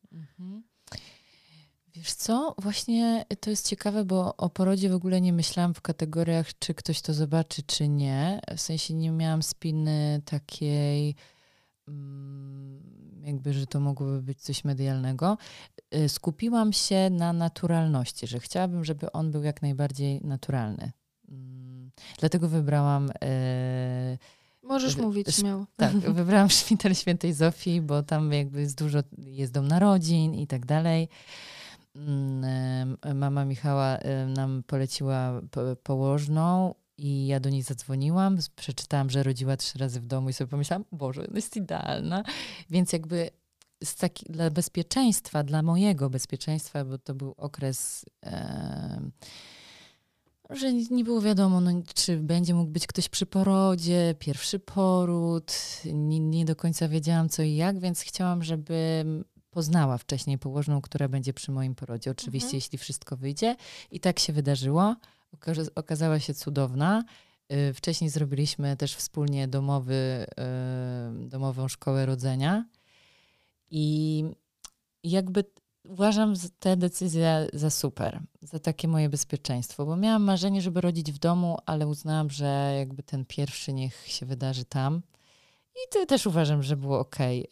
Wiesz 1.95 2.12
co, 2.12 2.54
właśnie 2.59 3.25
to 3.40 3.50
jest 3.50 3.68
ciekawe, 3.68 4.04
bo 4.04 4.37
o 4.37 4.50
porodzie 4.50 4.90
w 4.90 4.95
ogóle 4.95 5.21
nie 5.21 5.33
myślałam 5.33 5.75
w 5.75 5.80
kategoriach, 5.80 6.59
czy 6.59 6.75
ktoś 6.75 7.00
to 7.00 7.14
zobaczy, 7.14 7.62
czy 7.62 7.88
nie. 7.88 8.40
W 8.57 8.61
sensie 8.61 8.95
nie 8.95 9.11
miałam 9.11 9.42
spiny 9.42 10.23
takiej, 10.25 11.14
mm, 11.88 12.83
jakby, 13.25 13.52
że 13.52 13.66
to 13.66 13.80
mogłoby 13.80 14.23
być 14.23 14.40
coś 14.40 14.64
medialnego. 14.64 15.38
Y, 15.95 16.09
skupiłam 16.09 16.73
się 16.73 17.11
na 17.11 17.33
naturalności, 17.33 18.26
że 18.26 18.40
chciałabym, 18.40 18.85
żeby 18.85 19.12
on 19.12 19.30
był 19.30 19.42
jak 19.42 19.62
najbardziej 19.62 20.21
naturalny. 20.25 20.92
Mm, 21.28 21.90
dlatego 22.18 22.49
wybrałam. 22.49 23.11
Y, 23.11 24.18
Możesz 24.62 24.97
mówić 24.97 25.35
śmiało. 25.35 25.66
Tak, 25.76 25.97
wybrałam 25.97 26.50
szpital 26.61 26.95
świętej 26.95 27.33
Zofii, 27.33 27.80
bo 27.80 28.02
tam 28.02 28.33
jakby 28.33 28.61
jest 28.61 28.78
dużo, 28.78 28.99
jest 29.18 29.52
dom 29.52 29.68
narodzin 29.68 30.35
i 30.35 30.47
tak 30.47 30.66
dalej. 30.66 31.09
Mm, 32.07 32.97
mama 33.14 33.45
Michała 33.45 33.99
nam 34.37 34.62
poleciła 34.67 35.40
położną 35.83 36.75
i 36.99 37.26
ja 37.26 37.40
do 37.40 37.50
niej 37.50 37.62
zadzwoniłam, 37.62 38.38
przeczytałam, 38.57 39.11
że 39.11 39.23
rodziła 39.23 39.57
trzy 39.57 39.78
razy 39.78 40.00
w 40.00 40.07
domu 40.07 40.28
i 40.28 40.33
sobie 40.33 40.50
pomyślałam, 40.50 40.85
Boże, 40.93 41.26
jest 41.35 41.57
idealna. 41.57 42.23
Więc 42.71 42.93
jakby 42.93 43.31
taki, 43.99 44.26
dla 44.33 44.50
bezpieczeństwa, 44.50 45.43
dla 45.43 45.62
mojego 45.62 46.11
bezpieczeństwa, 46.11 46.85
bo 46.85 46.99
to 46.99 47.14
był 47.14 47.35
okres, 47.37 48.05
e, 48.26 49.00
że 50.50 50.73
nie 50.73 51.05
było 51.05 51.21
wiadomo, 51.21 51.61
no, 51.61 51.71
czy 51.95 52.17
będzie 52.17 52.55
mógł 52.55 52.71
być 52.71 52.87
ktoś 52.87 53.09
przy 53.09 53.26
porodzie, 53.26 54.14
pierwszy 54.19 54.59
poród, 54.59 55.52
nie, 55.85 56.21
nie 56.21 56.45
do 56.45 56.57
końca 56.57 56.88
wiedziałam 56.88 57.28
co 57.28 57.43
i 57.43 57.55
jak, 57.55 57.78
więc 57.78 58.00
chciałam, 58.00 58.45
żeby 58.45 59.05
poznała 59.50 59.99
wcześniej 59.99 60.38
położną, 60.38 60.81
która 60.81 61.09
będzie 61.09 61.33
przy 61.33 61.52
moim 61.52 61.75
porodzie. 61.75 62.11
Oczywiście, 62.11 62.47
mhm. 62.47 62.57
jeśli 62.57 62.78
wszystko 62.78 63.17
wyjdzie. 63.17 63.57
I 63.90 64.00
tak 64.00 64.19
się 64.19 64.33
wydarzyło. 64.33 64.97
Okazała 65.75 66.21
się 66.21 66.35
cudowna. 66.35 67.05
Y, 67.52 67.75
wcześniej 67.75 68.11
zrobiliśmy 68.11 68.76
też 68.76 68.97
wspólnie 68.97 69.49
domowy, 69.49 70.26
y, 71.25 71.28
domową 71.28 71.69
szkołę 71.69 72.07
rodzenia. 72.07 72.64
I 73.71 74.25
jakby 75.05 75.45
uważam 75.85 76.35
tę 76.59 76.76
decyzję 76.76 77.49
za 77.52 77.71
super, 77.71 78.21
za 78.43 78.59
takie 78.59 78.88
moje 78.88 79.09
bezpieczeństwo, 79.09 79.87
bo 79.87 79.97
miałam 79.97 80.23
marzenie, 80.23 80.62
żeby 80.62 80.81
rodzić 80.81 81.12
w 81.12 81.19
domu, 81.19 81.59
ale 81.67 81.87
uznałam, 81.87 82.31
że 82.31 82.75
jakby 82.78 83.02
ten 83.02 83.25
pierwszy 83.25 83.73
niech 83.73 84.09
się 84.09 84.26
wydarzy 84.26 84.64
tam. 84.64 85.02
I 85.85 85.92
to 85.92 86.06
też 86.06 86.26
uważam, 86.26 86.62
że 86.62 86.76
było 86.76 86.99
ok. 86.99 87.16
E, 87.20 87.49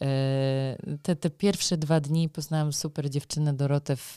te, 1.03 1.15
te 1.15 1.29
pierwsze 1.29 1.77
dwa 1.77 1.99
dni 1.99 2.29
poznałam 2.29 2.73
super 2.73 3.09
dziewczynę 3.09 3.53
Dorotę 3.53 3.95
w, 3.95 4.15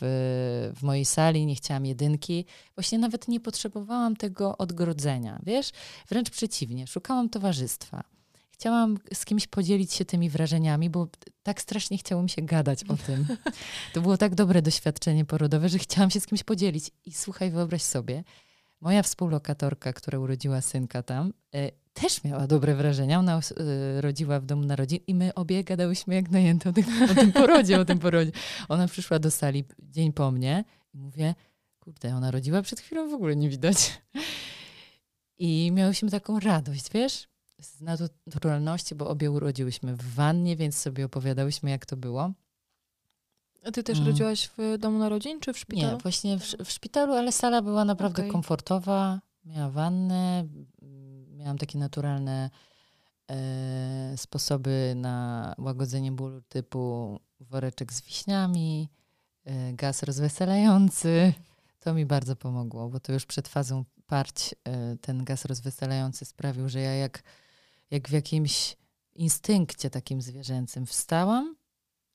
w 0.77 0.83
mojej 0.83 1.05
sali, 1.05 1.47
nie 1.47 1.55
chciałam 1.55 1.87
jedynki. 1.87 2.45
Właśnie 2.75 2.99
nawet 2.99 3.29
nie 3.29 3.41
potrzebowałam 3.41 4.17
tego 4.17 4.59
odgrodzenia, 4.59 5.41
wiesz? 5.43 5.71
Wręcz 6.09 6.31
przeciwnie, 6.31 6.87
szukałam 6.87 7.29
towarzystwa. 7.29 8.05
Chciałam 8.51 8.99
z 9.15 9.25
kimś 9.25 9.47
podzielić 9.47 9.93
się 9.93 10.05
tymi 10.05 10.31
wrażeniami, 10.31 10.91
bo 10.91 11.09
tak 11.43 11.61
strasznie 11.61 11.99
chciało 11.99 12.23
mi 12.23 12.31
się 12.31 12.43
gadać 12.43 12.85
o 12.85 12.97
tym. 12.97 13.27
To 13.95 14.01
było 14.01 14.17
tak 14.17 14.35
dobre 14.35 14.63
doświadczenie 14.63 15.25
porodowe, 15.25 15.69
że 15.69 15.79
chciałam 15.79 16.11
się 16.11 16.21
z 16.21 16.27
kimś 16.27 16.43
podzielić. 16.43 16.91
I 17.07 17.13
słuchaj, 17.13 17.51
wyobraź 17.51 17.83
sobie, 17.83 18.25
moja 18.81 19.03
współlokatorka, 19.03 19.93
która 19.93 20.19
urodziła 20.19 20.61
synka 20.61 21.03
tam, 21.03 21.33
e, 21.55 21.71
też 21.93 22.25
miała 22.25 22.47
dobre 22.47 22.75
wrażenia. 22.75 23.19
Ona 23.19 23.39
y, 23.39 24.01
rodziła 24.01 24.41
w 24.41 24.47
domu 24.47 24.65
narodzin 24.65 24.99
i 25.07 25.15
my 25.15 25.35
obie 25.35 25.65
gadałyśmy 25.65 26.15
jak 26.15 26.31
najęte 26.31 26.71
o 26.71 26.73
tym, 26.73 26.85
o 27.11 27.15
tym 27.15 27.33
porodzie, 27.33 27.81
o 27.81 27.85
tym 27.85 27.99
porodzie. 27.99 28.33
Ona 28.69 28.89
przyszła 28.89 29.19
do 29.19 29.31
sali 29.31 29.65
dzień 29.79 30.13
po 30.13 30.31
mnie 30.31 30.65
i 30.95 30.99
mówię, 30.99 31.35
kurde, 31.81 32.17
ona 32.17 32.31
rodziła 32.31 32.63
przed 32.63 32.81
chwilą, 32.81 33.11
w 33.11 33.15
ogóle 33.15 33.37
nie 33.37 33.49
widać. 33.49 34.03
I 35.39 35.71
miałyśmy 35.73 36.11
taką 36.11 36.41
radość, 36.41 36.91
wiesz, 36.95 37.29
z 37.61 37.81
naturalności, 38.27 38.95
bo 38.95 39.09
obie 39.09 39.31
urodziłyśmy 39.31 39.97
w 39.97 40.15
wannie, 40.15 40.57
więc 40.57 40.77
sobie 40.77 41.05
opowiadałyśmy, 41.05 41.71
jak 41.71 41.87
to 41.87 41.97
było. 41.97 42.33
A 43.65 43.71
ty 43.71 43.83
też 43.83 43.99
mm. 43.99 44.09
rodziłaś 44.09 44.51
w 44.59 44.79
domu 44.79 44.99
narodzin, 44.99 45.41
czy 45.41 45.53
w 45.53 45.59
szpitalu? 45.59 45.93
Nie, 45.93 46.03
właśnie 46.03 46.39
w, 46.39 46.43
w 46.45 46.71
szpitalu, 46.71 47.13
ale 47.13 47.33
sala 47.33 47.63
była 47.63 47.85
naprawdę 47.85 48.23
okay. 48.23 48.33
komfortowa. 48.33 49.21
Miała 49.45 49.71
wannę, 49.71 50.49
miałam 51.29 51.59
takie 51.59 51.79
naturalne 51.79 52.51
e, 53.31 54.15
sposoby 54.17 54.93
na 54.97 55.55
łagodzenie 55.59 56.13
bólu 56.13 56.43
typu 56.43 57.19
woreczek 57.41 57.93
z 57.93 58.03
wiśniami, 58.03 58.89
e, 59.45 59.73
gaz 59.73 60.03
rozweselający. 60.03 61.33
To 61.81 61.95
mi 61.95 62.07
bardzo 62.07 62.37
pomogło, 62.37 62.89
bo 62.89 63.01
to 63.01 63.13
już 63.13 63.27
przed 63.27 63.49
fazą 63.49 63.85
parć 64.07 64.55
e, 64.65 64.97
ten 64.97 65.25
gaz 65.25 65.45
rozweselający 65.45 66.25
sprawił, 66.25 66.69
że 66.69 66.81
ja 66.81 66.95
jak, 66.95 67.23
jak 67.91 68.09
w 68.09 68.13
jakimś 68.13 68.77
instynkcie 69.15 69.91
takim 69.91 70.23
zwierzęcym 70.23 70.87
wstałam 70.87 71.57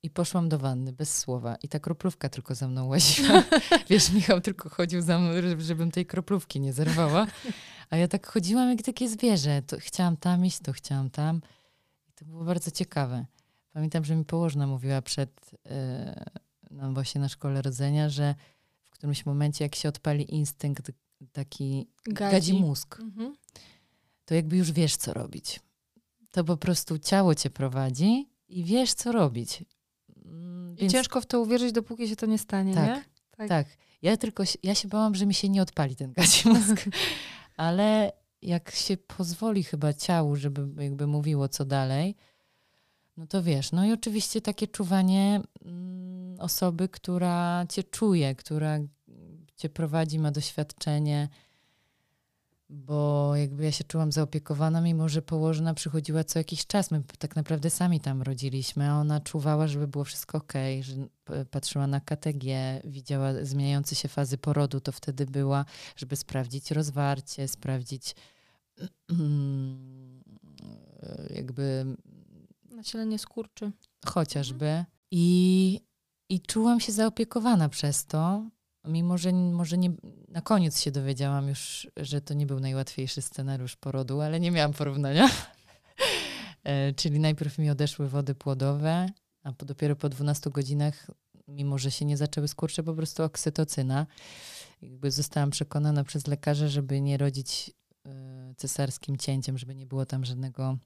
I 0.05 0.09
poszłam 0.09 0.49
do 0.49 0.59
wanny 0.59 0.93
bez 0.93 1.17
słowa. 1.17 1.55
I 1.63 1.67
ta 1.67 1.79
kroplówka 1.79 2.29
tylko 2.29 2.55
za 2.55 2.67
mną 2.67 2.87
łaziła. 2.87 3.43
Wiesz, 3.89 4.11
Michał 4.11 4.41
tylko 4.41 4.69
chodził 4.69 5.01
za 5.01 5.19
mną, 5.19 5.29
żebym 5.57 5.91
tej 5.91 6.05
kroplówki 6.05 6.59
nie 6.59 6.73
zerwała. 6.73 7.27
A 7.89 7.97
ja 7.97 8.07
tak 8.07 8.27
chodziłam 8.27 8.69
jak 8.69 8.81
takie 8.81 9.09
zwierzę. 9.09 9.61
To 9.61 9.77
chciałam 9.79 10.17
tam 10.17 10.45
iść, 10.45 10.59
to 10.59 10.73
chciałam 10.73 11.09
tam. 11.09 11.41
I 12.09 12.11
to 12.13 12.25
było 12.25 12.43
bardzo 12.43 12.71
ciekawe. 12.71 13.25
Pamiętam, 13.73 14.05
że 14.05 14.15
mi 14.15 14.25
położna 14.25 14.67
mówiła 14.67 15.01
przed, 15.01 15.51
yy, 15.65 15.71
no 16.71 16.93
właśnie 16.93 17.21
na 17.21 17.29
szkole 17.29 17.61
rodzenia, 17.61 18.09
że 18.09 18.35
w 18.83 18.89
którymś 18.89 19.25
momencie, 19.25 19.65
jak 19.65 19.75
się 19.75 19.89
odpali 19.89 20.35
instynkt 20.35 20.91
taki 21.31 21.87
gadzi, 22.05 22.31
gadzi 22.31 22.53
mózg, 22.53 22.99
mhm. 22.99 23.35
to 24.25 24.35
jakby 24.35 24.57
już 24.57 24.71
wiesz, 24.71 24.95
co 24.95 25.13
robić. 25.13 25.59
To 26.31 26.43
po 26.43 26.57
prostu 26.57 26.99
ciało 26.99 27.35
cię 27.35 27.49
prowadzi 27.49 28.29
i 28.47 28.63
wiesz, 28.63 28.93
co 28.93 29.11
robić. 29.11 29.63
Mm, 30.25 30.75
więc... 30.75 30.93
I 30.93 30.95
ciężko 30.95 31.21
w 31.21 31.25
to 31.25 31.41
uwierzyć, 31.41 31.71
dopóki 31.71 32.07
się 32.07 32.15
to 32.15 32.25
nie 32.25 32.37
stanie, 32.37 32.73
tak, 32.73 32.87
nie? 32.87 33.03
Tak. 33.37 33.49
tak. 33.49 33.67
Ja 34.01 34.17
tylko, 34.17 34.43
ja 34.63 34.75
się 34.75 34.87
bałam, 34.87 35.15
że 35.15 35.25
mi 35.25 35.33
się 35.33 35.49
nie 35.49 35.61
odpali 35.61 35.95
ten 35.95 36.13
gadzi 36.13 36.47
mózg. 36.49 36.85
Ale 37.57 38.11
jak 38.41 38.71
się 38.71 38.97
pozwoli 38.97 39.63
chyba 39.63 39.93
ciału, 39.93 40.35
żeby 40.35 40.83
jakby 40.83 41.07
mówiło 41.07 41.47
co 41.47 41.65
dalej, 41.65 42.15
no 43.17 43.27
to 43.27 43.43
wiesz, 43.43 43.71
no 43.71 43.85
i 43.85 43.91
oczywiście 43.91 44.41
takie 44.41 44.67
czuwanie 44.67 45.41
mm, 45.65 46.39
osoby, 46.39 46.89
która 46.89 47.65
cię 47.69 47.83
czuje, 47.83 48.35
która 48.35 48.79
cię 49.55 49.69
prowadzi, 49.69 50.19
ma 50.19 50.31
doświadczenie, 50.31 51.29
bo 52.69 53.31
jakby 53.35 53.63
ja 53.63 53.71
się 53.71 53.83
czułam 53.83 54.11
zaopiekowana, 54.11 54.81
mimo 54.81 55.09
że 55.09 55.21
położna 55.21 55.73
przychodziła 55.73 56.23
co 56.23 56.39
jakiś 56.39 56.67
czas. 56.67 56.91
My 56.91 57.03
tak 57.19 57.35
naprawdę 57.35 57.69
sami 57.69 57.99
tam 57.99 58.21
rodziliśmy, 58.21 58.89
a 58.89 58.99
ona 58.99 59.19
czuwała, 59.19 59.67
żeby 59.67 59.87
było 59.87 60.03
wszystko 60.03 60.37
ok, 60.37 60.53
że 60.81 60.95
patrzyła 61.51 61.87
na 61.87 61.99
KTG, 61.99 62.45
widziała 62.83 63.33
zmieniające 63.41 63.95
się 63.95 64.07
fazy 64.07 64.37
porodu, 64.37 64.79
to 64.79 64.91
wtedy 64.91 65.25
była, 65.25 65.65
żeby 65.95 66.15
sprawdzić 66.15 66.71
rozwarcie, 66.71 67.47
sprawdzić 67.47 68.15
jakby 71.35 71.95
Nasilenie 72.75 73.19
skurczy. 73.19 73.71
Chociażby. 74.05 74.65
Mhm. 74.65 74.85
I, 75.11 75.79
I 76.29 76.41
czułam 76.41 76.79
się 76.79 76.91
zaopiekowana 76.91 77.69
przez 77.69 78.05
to, 78.05 78.49
mimo 78.87 79.17
że 79.17 79.31
może 79.33 79.77
nie, 79.77 79.91
na 80.27 80.41
koniec 80.41 80.81
się 80.81 80.91
dowiedziałam 80.91 81.47
już, 81.47 81.87
że 81.97 82.21
to 82.21 82.33
nie 82.33 82.45
był 82.45 82.59
najłatwiejszy 82.59 83.21
scenariusz 83.21 83.75
porodu, 83.75 84.21
ale 84.21 84.39
nie 84.39 84.51
miałam 84.51 84.73
porównania. 84.73 85.29
E, 86.63 86.93
czyli 86.93 87.19
najpierw 87.19 87.57
mi 87.57 87.69
odeszły 87.69 88.09
wody 88.09 88.35
płodowe, 88.35 89.09
a 89.43 89.51
po, 89.51 89.65
dopiero 89.65 89.95
po 89.95 90.09
12 90.09 90.49
godzinach, 90.49 91.11
mimo 91.47 91.77
że 91.77 91.91
się 91.91 92.05
nie 92.05 92.17
zaczęły 92.17 92.47
skurcze, 92.47 92.83
po 92.83 92.93
prostu 92.93 93.23
oksytocyna. 93.23 94.07
Jakby 94.81 95.11
zostałam 95.11 95.49
przekonana 95.49 96.03
przez 96.03 96.27
lekarza, 96.27 96.67
żeby 96.67 97.01
nie 97.01 97.17
rodzić 97.17 97.71
y, 98.07 98.11
cesarskim 98.57 99.17
cięciem, 99.17 99.57
żeby 99.57 99.75
nie 99.75 99.85
było 99.85 100.05
tam 100.05 100.25
żadnego 100.25 100.77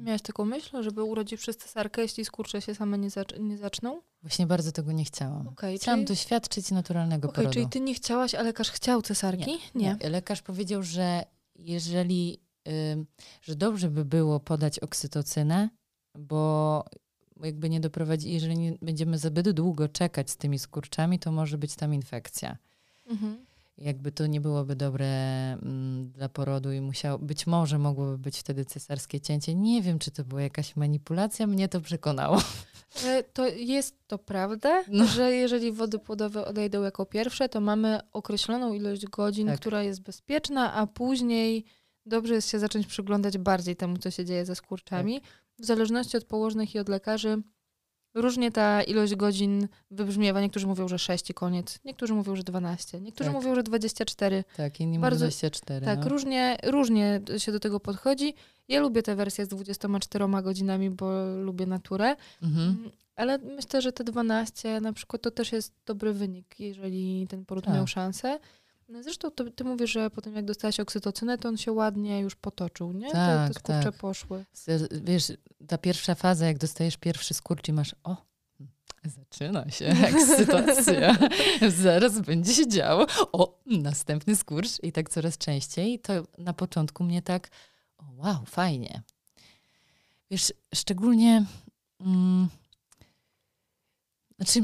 Miałaś 0.00 0.22
taką 0.22 0.44
myśl, 0.44 0.82
żeby 0.82 1.02
urodzić 1.04 1.40
przez 1.40 1.56
cesarkę, 1.56 2.02
jeśli 2.02 2.24
skurcze 2.24 2.62
się 2.62 2.74
same 2.74 2.98
nie, 2.98 3.10
zac- 3.10 3.40
nie 3.40 3.58
zaczną? 3.58 4.02
Właśnie 4.22 4.46
bardzo 4.46 4.72
tego 4.72 4.92
nie 4.92 5.04
chciałam. 5.04 5.48
Okay, 5.48 5.78
chciałam 5.78 6.00
czyli... 6.00 6.08
doświadczyć 6.08 6.70
naturalnego 6.70 7.28
okay, 7.28 7.36
porodu. 7.36 7.54
Czyli 7.54 7.68
ty 7.68 7.80
nie 7.80 7.94
chciałaś, 7.94 8.34
a 8.34 8.42
lekarz 8.42 8.70
chciał 8.70 9.02
cesarki? 9.02 9.58
Nie. 9.74 9.96
nie. 10.00 10.10
Lekarz 10.10 10.42
powiedział, 10.42 10.82
że 10.82 11.24
jeżeli, 11.56 12.38
y, 12.68 13.04
że 13.42 13.56
dobrze 13.56 13.90
by 13.90 14.04
było 14.04 14.40
podać 14.40 14.78
oksytocynę, 14.78 15.68
bo 16.18 16.84
jakby 17.42 17.70
nie 17.70 17.80
doprowadzi, 17.80 18.32
jeżeli 18.32 18.58
nie 18.58 18.72
będziemy 18.82 19.18
zbyt 19.18 19.50
długo 19.50 19.88
czekać 19.88 20.30
z 20.30 20.36
tymi 20.36 20.58
skurczami, 20.58 21.18
to 21.18 21.32
może 21.32 21.58
być 21.58 21.74
tam 21.74 21.94
infekcja. 21.94 22.56
Mhm 23.06 23.49
jakby 23.80 24.12
to 24.12 24.26
nie 24.26 24.40
byłoby 24.40 24.76
dobre 24.76 25.06
mm, 25.52 26.10
dla 26.10 26.28
porodu 26.28 26.72
i 26.72 26.80
musiało, 26.80 27.18
być 27.18 27.46
może 27.46 27.78
mogłoby 27.78 28.18
być 28.18 28.38
wtedy 28.38 28.64
cesarskie 28.64 29.20
cięcie. 29.20 29.54
Nie 29.54 29.82
wiem, 29.82 29.98
czy 29.98 30.10
to 30.10 30.24
była 30.24 30.42
jakaś 30.42 30.76
manipulacja, 30.76 31.46
mnie 31.46 31.68
to 31.68 31.80
przekonało. 31.80 32.42
E, 33.04 33.22
to 33.22 33.48
jest 33.48 33.96
to 34.06 34.18
prawda, 34.18 34.82
no. 34.88 35.06
że 35.06 35.32
jeżeli 35.32 35.72
wody 35.72 35.98
płodowe 35.98 36.44
odejdą 36.44 36.82
jako 36.82 37.06
pierwsze, 37.06 37.48
to 37.48 37.60
mamy 37.60 38.00
określoną 38.12 38.72
ilość 38.72 39.06
godzin, 39.06 39.46
tak. 39.46 39.60
która 39.60 39.82
jest 39.82 40.02
bezpieczna, 40.02 40.74
a 40.74 40.86
później 40.86 41.64
dobrze 42.06 42.34
jest 42.34 42.50
się 42.50 42.58
zacząć 42.58 42.86
przyglądać 42.86 43.38
bardziej 43.38 43.76
temu, 43.76 43.98
co 43.98 44.10
się 44.10 44.24
dzieje 44.24 44.44
ze 44.44 44.54
skurczami. 44.54 45.20
Tak. 45.20 45.30
W 45.58 45.64
zależności 45.64 46.16
od 46.16 46.24
położnych 46.24 46.74
i 46.74 46.78
od 46.78 46.88
lekarzy 46.88 47.42
Różnie 48.14 48.50
ta 48.50 48.82
ilość 48.82 49.14
godzin 49.14 49.68
wybrzmiewa. 49.90 50.40
Niektórzy 50.40 50.66
mówią, 50.66 50.88
że 50.88 50.98
6 50.98 51.30
i 51.30 51.34
koniec. 51.34 51.78
Niektórzy 51.84 52.14
mówią, 52.14 52.36
że 52.36 52.42
12. 52.42 53.00
Niektórzy 53.00 53.30
tak. 53.30 53.42
mówią, 53.42 53.54
że 53.54 53.62
24. 53.62 54.44
Tak, 54.56 54.80
inni 54.80 54.98
Bardzo, 54.98 55.16
mówią 55.16 55.26
24. 55.26 55.86
Tak, 55.86 55.98
no. 55.98 56.08
różnie, 56.08 56.56
różnie 56.64 57.20
się 57.38 57.52
do 57.52 57.60
tego 57.60 57.80
podchodzi. 57.80 58.34
Ja 58.68 58.80
lubię 58.80 59.02
tę 59.02 59.16
wersję 59.16 59.44
z 59.44 59.48
24 59.48 60.26
godzinami, 60.42 60.90
bo 60.90 61.36
lubię 61.36 61.66
naturę. 61.66 62.16
Mhm. 62.42 62.68
Mm, 62.68 62.90
ale 63.16 63.38
myślę, 63.38 63.82
że 63.82 63.92
te 63.92 64.04
12 64.04 64.80
na 64.80 64.92
przykład 64.92 65.22
to 65.22 65.30
też 65.30 65.52
jest 65.52 65.74
dobry 65.86 66.12
wynik, 66.12 66.60
jeżeli 66.60 67.26
ten 67.28 67.44
poród 67.44 67.64
tak. 67.64 67.74
miał 67.74 67.86
szansę. 67.86 68.38
No 68.90 69.02
zresztą 69.02 69.30
to, 69.30 69.50
ty 69.50 69.64
mówisz, 69.64 69.90
że 69.90 70.10
potem 70.10 70.34
jak 70.34 70.44
dostałaś 70.44 70.80
oksytocynę, 70.80 71.38
to 71.38 71.48
on 71.48 71.56
się 71.56 71.72
ładnie 71.72 72.20
już 72.20 72.34
potoczył, 72.34 72.92
nie? 72.92 73.10
Tak, 73.10 73.48
te, 73.48 73.54
te 73.54 73.60
skurcze 73.60 73.92
tak. 73.92 74.00
poszły. 74.00 74.44
Wiesz, 75.02 75.32
ta 75.68 75.78
pierwsza 75.78 76.14
faza, 76.14 76.46
jak 76.46 76.58
dostajesz 76.58 76.96
pierwszy 76.96 77.34
skurcz 77.34 77.68
i 77.68 77.72
masz, 77.72 77.94
o, 78.04 78.16
zaczyna 79.04 79.70
się 79.70 79.86
ekscytacja, 80.10 81.18
zaraz 81.68 82.20
będzie 82.20 82.54
się 82.54 82.68
działo, 82.68 83.06
o, 83.32 83.60
następny 83.66 84.36
skurcz 84.36 84.82
i 84.82 84.92
tak 84.92 85.10
coraz 85.10 85.38
częściej. 85.38 85.98
To 85.98 86.12
na 86.38 86.52
początku 86.52 87.04
mnie 87.04 87.22
tak, 87.22 87.50
o, 87.98 88.04
wow, 88.16 88.44
fajnie. 88.46 89.02
Wiesz, 90.30 90.52
szczególnie, 90.74 91.44
mm, 92.00 92.48
znaczy, 94.36 94.62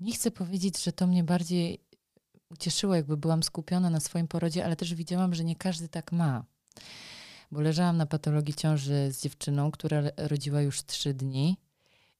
nie 0.00 0.12
chcę 0.12 0.30
powiedzieć, 0.30 0.84
że 0.84 0.92
to 0.92 1.06
mnie 1.06 1.24
bardziej 1.24 1.85
ucieszyło, 2.50 2.94
jakby 2.94 3.16
byłam 3.16 3.42
skupiona 3.42 3.90
na 3.90 4.00
swoim 4.00 4.28
porodzie, 4.28 4.64
ale 4.64 4.76
też 4.76 4.94
widziałam, 4.94 5.34
że 5.34 5.44
nie 5.44 5.56
każdy 5.56 5.88
tak 5.88 6.12
ma. 6.12 6.44
Bo 7.52 7.60
leżałam 7.60 7.96
na 7.96 8.06
patologii 8.06 8.54
ciąży 8.54 9.12
z 9.12 9.22
dziewczyną, 9.22 9.70
która 9.70 10.02
rodziła 10.16 10.60
już 10.60 10.84
trzy 10.84 11.14
dni 11.14 11.56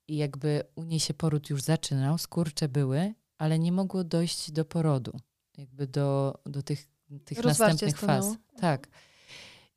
i 0.09 0.17
jakby 0.17 0.63
u 0.75 0.85
niej 0.85 1.01
się 1.01 1.15
poród 1.15 1.51
już 1.51 1.63
zaczynał, 1.63 2.19
skurcze 2.19 2.69
były, 2.69 3.15
ale 3.39 3.59
nie 3.59 3.73
mogło 3.73 4.05
dojść 4.05 4.51
do 4.51 4.65
porodu, 4.65 5.21
jakby 5.59 5.87
do, 5.87 6.39
do 6.47 6.63
tych, 6.63 6.87
tych 7.25 7.45
następnych 7.45 7.99
faz. 7.99 8.37
Tak. 8.61 8.89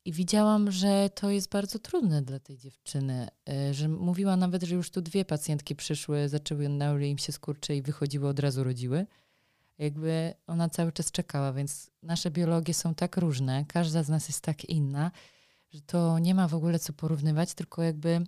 I 0.06 0.12
widziałam, 0.12 0.72
że 0.72 1.10
to 1.16 1.30
jest 1.30 1.50
bardzo 1.50 1.80
trudne 1.80 2.22
dla 2.22 2.40
tej 2.40 2.58
dziewczyny, 2.58 3.28
e, 3.50 3.74
że 3.74 3.90
mówiła 3.90 4.36
nawet, 4.36 4.64
że 4.64 4.76
już 4.76 4.92
tu 4.92 5.02
dwie 5.02 5.26
pacjentki 5.26 5.76
przyszły, 5.76 6.30
zaczęły, 6.30 6.70
nały 6.70 7.08
im 7.08 7.18
się 7.18 7.32
skurcze 7.32 7.76
i 7.76 7.82
wychodziły, 7.82 8.28
od 8.28 8.40
razu 8.40 8.64
rodziły 8.64 9.06
jakby 9.80 10.34
ona 10.48 10.70
cały 10.70 10.92
czas 10.92 11.12
czekała, 11.12 11.54
więc 11.54 11.92
nasze 12.04 12.32
biologie 12.32 12.74
są 12.74 12.96
tak 12.96 13.18
różne, 13.18 13.66
każda 13.68 14.04
z 14.04 14.10
nas 14.10 14.28
jest 14.28 14.42
tak 14.42 14.66
inna, 14.66 15.12
że 15.72 15.82
to 15.82 16.20
nie 16.20 16.36
ma 16.36 16.48
w 16.48 16.54
ogóle 16.54 16.80
co 16.80 16.94
porównywać, 16.94 17.54
tylko 17.54 17.84
jakby 17.84 18.24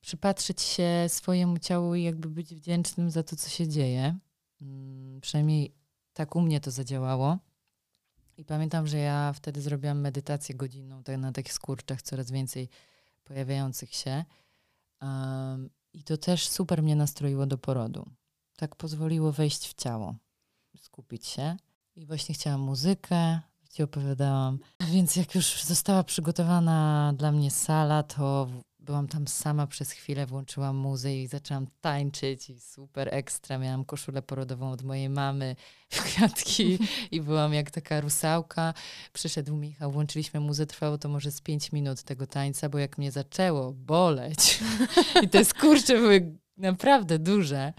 przypatrzyć 0.00 0.62
się 0.62 1.04
swojemu 1.08 1.58
ciału 1.58 1.94
i 1.94 2.02
jakby 2.02 2.30
być 2.30 2.54
wdzięcznym 2.54 3.10
za 3.10 3.22
to, 3.22 3.36
co 3.36 3.48
się 3.48 3.68
dzieje. 3.68 4.18
Hmm, 4.58 5.20
przynajmniej 5.20 5.74
tak 6.12 6.36
u 6.36 6.40
mnie 6.40 6.60
to 6.60 6.70
zadziałało. 6.70 7.38
I 8.36 8.44
pamiętam, 8.44 8.86
że 8.86 8.98
ja 8.98 9.32
wtedy 9.32 9.60
zrobiłam 9.60 10.00
medytację 10.00 10.54
godzinną 10.54 11.02
tak 11.02 11.18
na 11.18 11.32
takich 11.32 11.52
skurczach, 11.52 12.02
coraz 12.02 12.30
więcej 12.30 12.68
pojawiających 13.24 13.94
się. 13.94 14.24
Um, 15.02 15.70
I 15.92 16.02
to 16.02 16.16
też 16.16 16.48
super 16.48 16.82
mnie 16.82 16.96
nastroiło 16.96 17.46
do 17.46 17.58
porodu 17.58 18.10
tak 18.56 18.76
pozwoliło 18.76 19.32
wejść 19.32 19.68
w 19.68 19.74
ciało, 19.74 20.14
skupić 20.80 21.26
się. 21.26 21.56
I 21.96 22.06
właśnie 22.06 22.34
chciałam 22.34 22.60
muzykę, 22.60 23.40
ci 23.76 23.82
opowiadałam. 23.82 24.58
Więc 24.94 25.16
jak 25.16 25.34
już 25.34 25.62
została 25.62 26.04
przygotowana 26.04 27.12
dla 27.16 27.32
mnie 27.32 27.50
sala, 27.50 28.02
to 28.02 28.48
byłam 28.78 29.08
tam 29.08 29.28
sama 29.28 29.66
przez 29.66 29.90
chwilę, 29.90 30.26
włączyłam 30.26 30.76
muzykę 30.76 31.16
i 31.16 31.26
zaczęłam 31.26 31.66
tańczyć 31.80 32.50
i 32.50 32.60
super 32.60 33.08
ekstra. 33.14 33.58
Miałam 33.58 33.84
koszulę 33.84 34.22
porodową 34.22 34.70
od 34.70 34.82
mojej 34.82 35.08
mamy 35.08 35.56
w 35.90 36.02
kwiatki 36.02 36.78
i 37.10 37.20
byłam 37.20 37.54
jak 37.54 37.70
taka 37.70 38.00
rusałka. 38.00 38.74
Przyszedł 39.12 39.56
Michał, 39.56 39.92
włączyliśmy 39.92 40.40
muzę, 40.40 40.66
trwało 40.66 40.98
to 40.98 41.08
może 41.08 41.30
z 41.30 41.40
pięć 41.40 41.72
minut 41.72 42.02
tego 42.02 42.26
tańca, 42.26 42.68
bo 42.68 42.78
jak 42.78 42.98
mnie 42.98 43.12
zaczęło 43.12 43.72
boleć 43.72 44.60
i 45.24 45.28
te 45.28 45.44
skurcze 45.44 45.94
były 45.94 46.38
naprawdę 46.56 47.18
duże, 47.18 47.72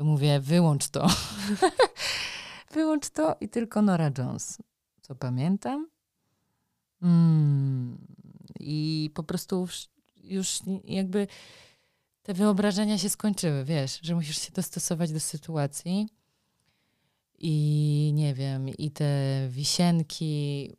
to 0.00 0.04
mówię, 0.04 0.40
wyłącz 0.40 0.88
to. 0.88 1.08
wyłącz 2.74 3.10
to 3.10 3.36
i 3.40 3.48
tylko 3.48 3.82
Nora 3.82 4.10
Jones. 4.18 4.58
Co 5.02 5.14
pamiętam? 5.14 5.88
Mm. 7.02 7.98
I 8.60 9.10
po 9.14 9.22
prostu 9.22 9.68
już 10.16 10.60
jakby 10.84 11.26
te 12.22 12.34
wyobrażenia 12.34 12.98
się 12.98 13.08
skończyły, 13.08 13.64
wiesz, 13.64 13.98
że 14.02 14.14
musisz 14.14 14.38
się 14.38 14.52
dostosować 14.52 15.12
do 15.12 15.20
sytuacji. 15.20 16.08
I 17.38 18.12
nie 18.14 18.34
wiem, 18.34 18.68
i 18.68 18.90
te 18.90 19.46
wisienki, 19.48 20.70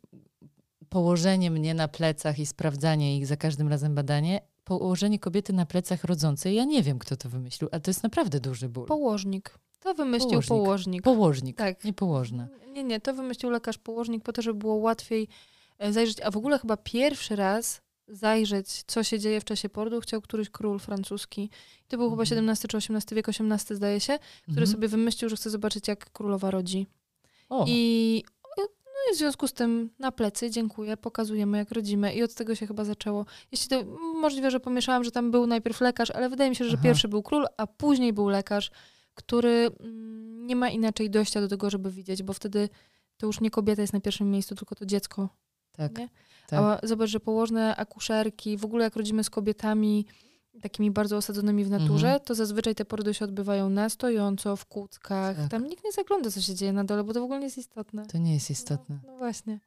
położenie 0.88 1.50
mnie 1.50 1.74
na 1.74 1.88
plecach 1.88 2.38
i 2.38 2.46
sprawdzanie 2.46 3.16
ich 3.18 3.26
za 3.26 3.36
każdym 3.36 3.68
razem 3.68 3.94
badanie, 3.94 4.40
położenie 4.64 5.18
kobiety 5.18 5.52
na 5.52 5.66
plecach 5.66 6.04
rodzącej, 6.04 6.54
ja 6.54 6.64
nie 6.64 6.82
wiem, 6.82 6.98
kto 6.98 7.16
to 7.16 7.28
wymyślił, 7.28 7.68
ale 7.72 7.80
to 7.80 7.90
jest 7.90 8.02
naprawdę 8.02 8.40
duży 8.40 8.68
ból. 8.68 8.86
Położnik. 8.86 9.58
To 9.80 9.94
wymyślił 9.94 10.30
położnik. 10.30 10.48
Położnik, 10.48 11.02
położnik 11.02 11.56
tak. 11.56 11.84
nie 11.84 11.92
położna. 11.92 12.48
Nie, 12.72 12.84
nie, 12.84 13.00
to 13.00 13.14
wymyślił 13.14 13.50
lekarz 13.50 13.78
położnik 13.78 14.24
po 14.24 14.32
to, 14.32 14.42
żeby 14.42 14.58
było 14.58 14.74
łatwiej 14.74 15.28
e, 15.78 15.92
zajrzeć, 15.92 16.20
a 16.20 16.30
w 16.30 16.36
ogóle 16.36 16.58
chyba 16.58 16.76
pierwszy 16.76 17.36
raz 17.36 17.82
zajrzeć, 18.08 18.82
co 18.86 19.04
się 19.04 19.18
dzieje 19.18 19.40
w 19.40 19.44
czasie 19.44 19.68
porodu, 19.68 20.00
chciał 20.00 20.20
któryś 20.20 20.50
król 20.50 20.78
francuski. 20.78 21.50
To 21.88 21.96
był 21.96 22.10
chyba 22.10 22.22
XVII 22.22 22.38
mhm. 22.38 22.56
czy 22.68 22.76
XVIII 22.76 23.16
wiek, 23.16 23.28
XVIII 23.28 23.76
zdaje 23.76 24.00
się, 24.00 24.18
który 24.42 24.60
mhm. 24.60 24.66
sobie 24.66 24.88
wymyślił, 24.88 25.30
że 25.30 25.36
chce 25.36 25.50
zobaczyć, 25.50 25.88
jak 25.88 26.12
królowa 26.12 26.50
rodzi. 26.50 26.86
O. 27.48 27.64
I 27.68 28.24
no 29.06 29.12
i 29.12 29.14
w 29.14 29.18
związku 29.18 29.48
z 29.48 29.52
tym 29.52 29.90
na 29.98 30.12
plecy, 30.12 30.50
dziękuję, 30.50 30.96
pokazujemy 30.96 31.58
jak 31.58 31.70
rodzimy 31.70 32.14
i 32.14 32.22
od 32.22 32.34
tego 32.34 32.54
się 32.54 32.66
chyba 32.66 32.84
zaczęło. 32.84 33.26
Jeśli 33.52 33.68
to 33.68 33.84
możliwe, 34.20 34.50
że 34.50 34.60
pomieszałam, 34.60 35.04
że 35.04 35.10
tam 35.10 35.30
był 35.30 35.46
najpierw 35.46 35.80
lekarz, 35.80 36.10
ale 36.10 36.28
wydaje 36.28 36.50
mi 36.50 36.56
się, 36.56 36.64
że 36.64 36.74
Aha. 36.74 36.82
pierwszy 36.82 37.08
był 37.08 37.22
król, 37.22 37.46
a 37.56 37.66
później 37.66 38.12
był 38.12 38.28
lekarz, 38.28 38.70
który 39.14 39.70
mm, 39.80 40.46
nie 40.46 40.56
ma 40.56 40.68
inaczej 40.68 41.10
dojścia 41.10 41.40
do 41.40 41.48
tego, 41.48 41.70
żeby 41.70 41.90
widzieć, 41.90 42.22
bo 42.22 42.32
wtedy 42.32 42.68
to 43.16 43.26
już 43.26 43.40
nie 43.40 43.50
kobieta 43.50 43.82
jest 43.82 43.92
na 43.92 44.00
pierwszym 44.00 44.30
miejscu, 44.30 44.54
tylko 44.54 44.74
to 44.74 44.86
dziecko. 44.86 45.28
Tak. 45.72 45.98
Nie? 45.98 46.08
tak. 46.48 46.60
A 46.60 46.86
zobacz, 46.86 47.10
że 47.10 47.20
położne 47.20 47.76
akuszerki, 47.76 48.56
w 48.56 48.64
ogóle 48.64 48.84
jak 48.84 48.96
rodzimy 48.96 49.24
z 49.24 49.30
kobietami, 49.30 50.06
takimi 50.60 50.90
bardzo 50.90 51.16
osadzonymi 51.16 51.64
w 51.64 51.70
naturze, 51.70 52.06
mhm. 52.06 52.20
to 52.20 52.34
zazwyczaj 52.34 52.74
te 52.74 52.84
porody 52.84 53.14
się 53.14 53.24
odbywają 53.24 53.70
na 53.70 53.88
stojąco, 53.88 54.56
w 54.56 54.66
kłódkach. 54.66 55.36
Tak. 55.36 55.50
Tam 55.50 55.68
nikt 55.68 55.84
nie 55.84 55.92
zagląda, 55.92 56.30
co 56.30 56.40
się 56.40 56.54
dzieje 56.54 56.72
na 56.72 56.84
dole, 56.84 57.04
bo 57.04 57.12
to 57.12 57.20
w 57.20 57.24
ogóle 57.24 57.38
nie 57.38 57.44
jest 57.44 57.58
istotne. 57.58 58.06
To 58.06 58.18
nie 58.18 58.34
jest 58.34 58.50
istotne. 58.50 58.98
No, 59.06 59.12
no 59.12 59.18
właśnie. 59.18 59.60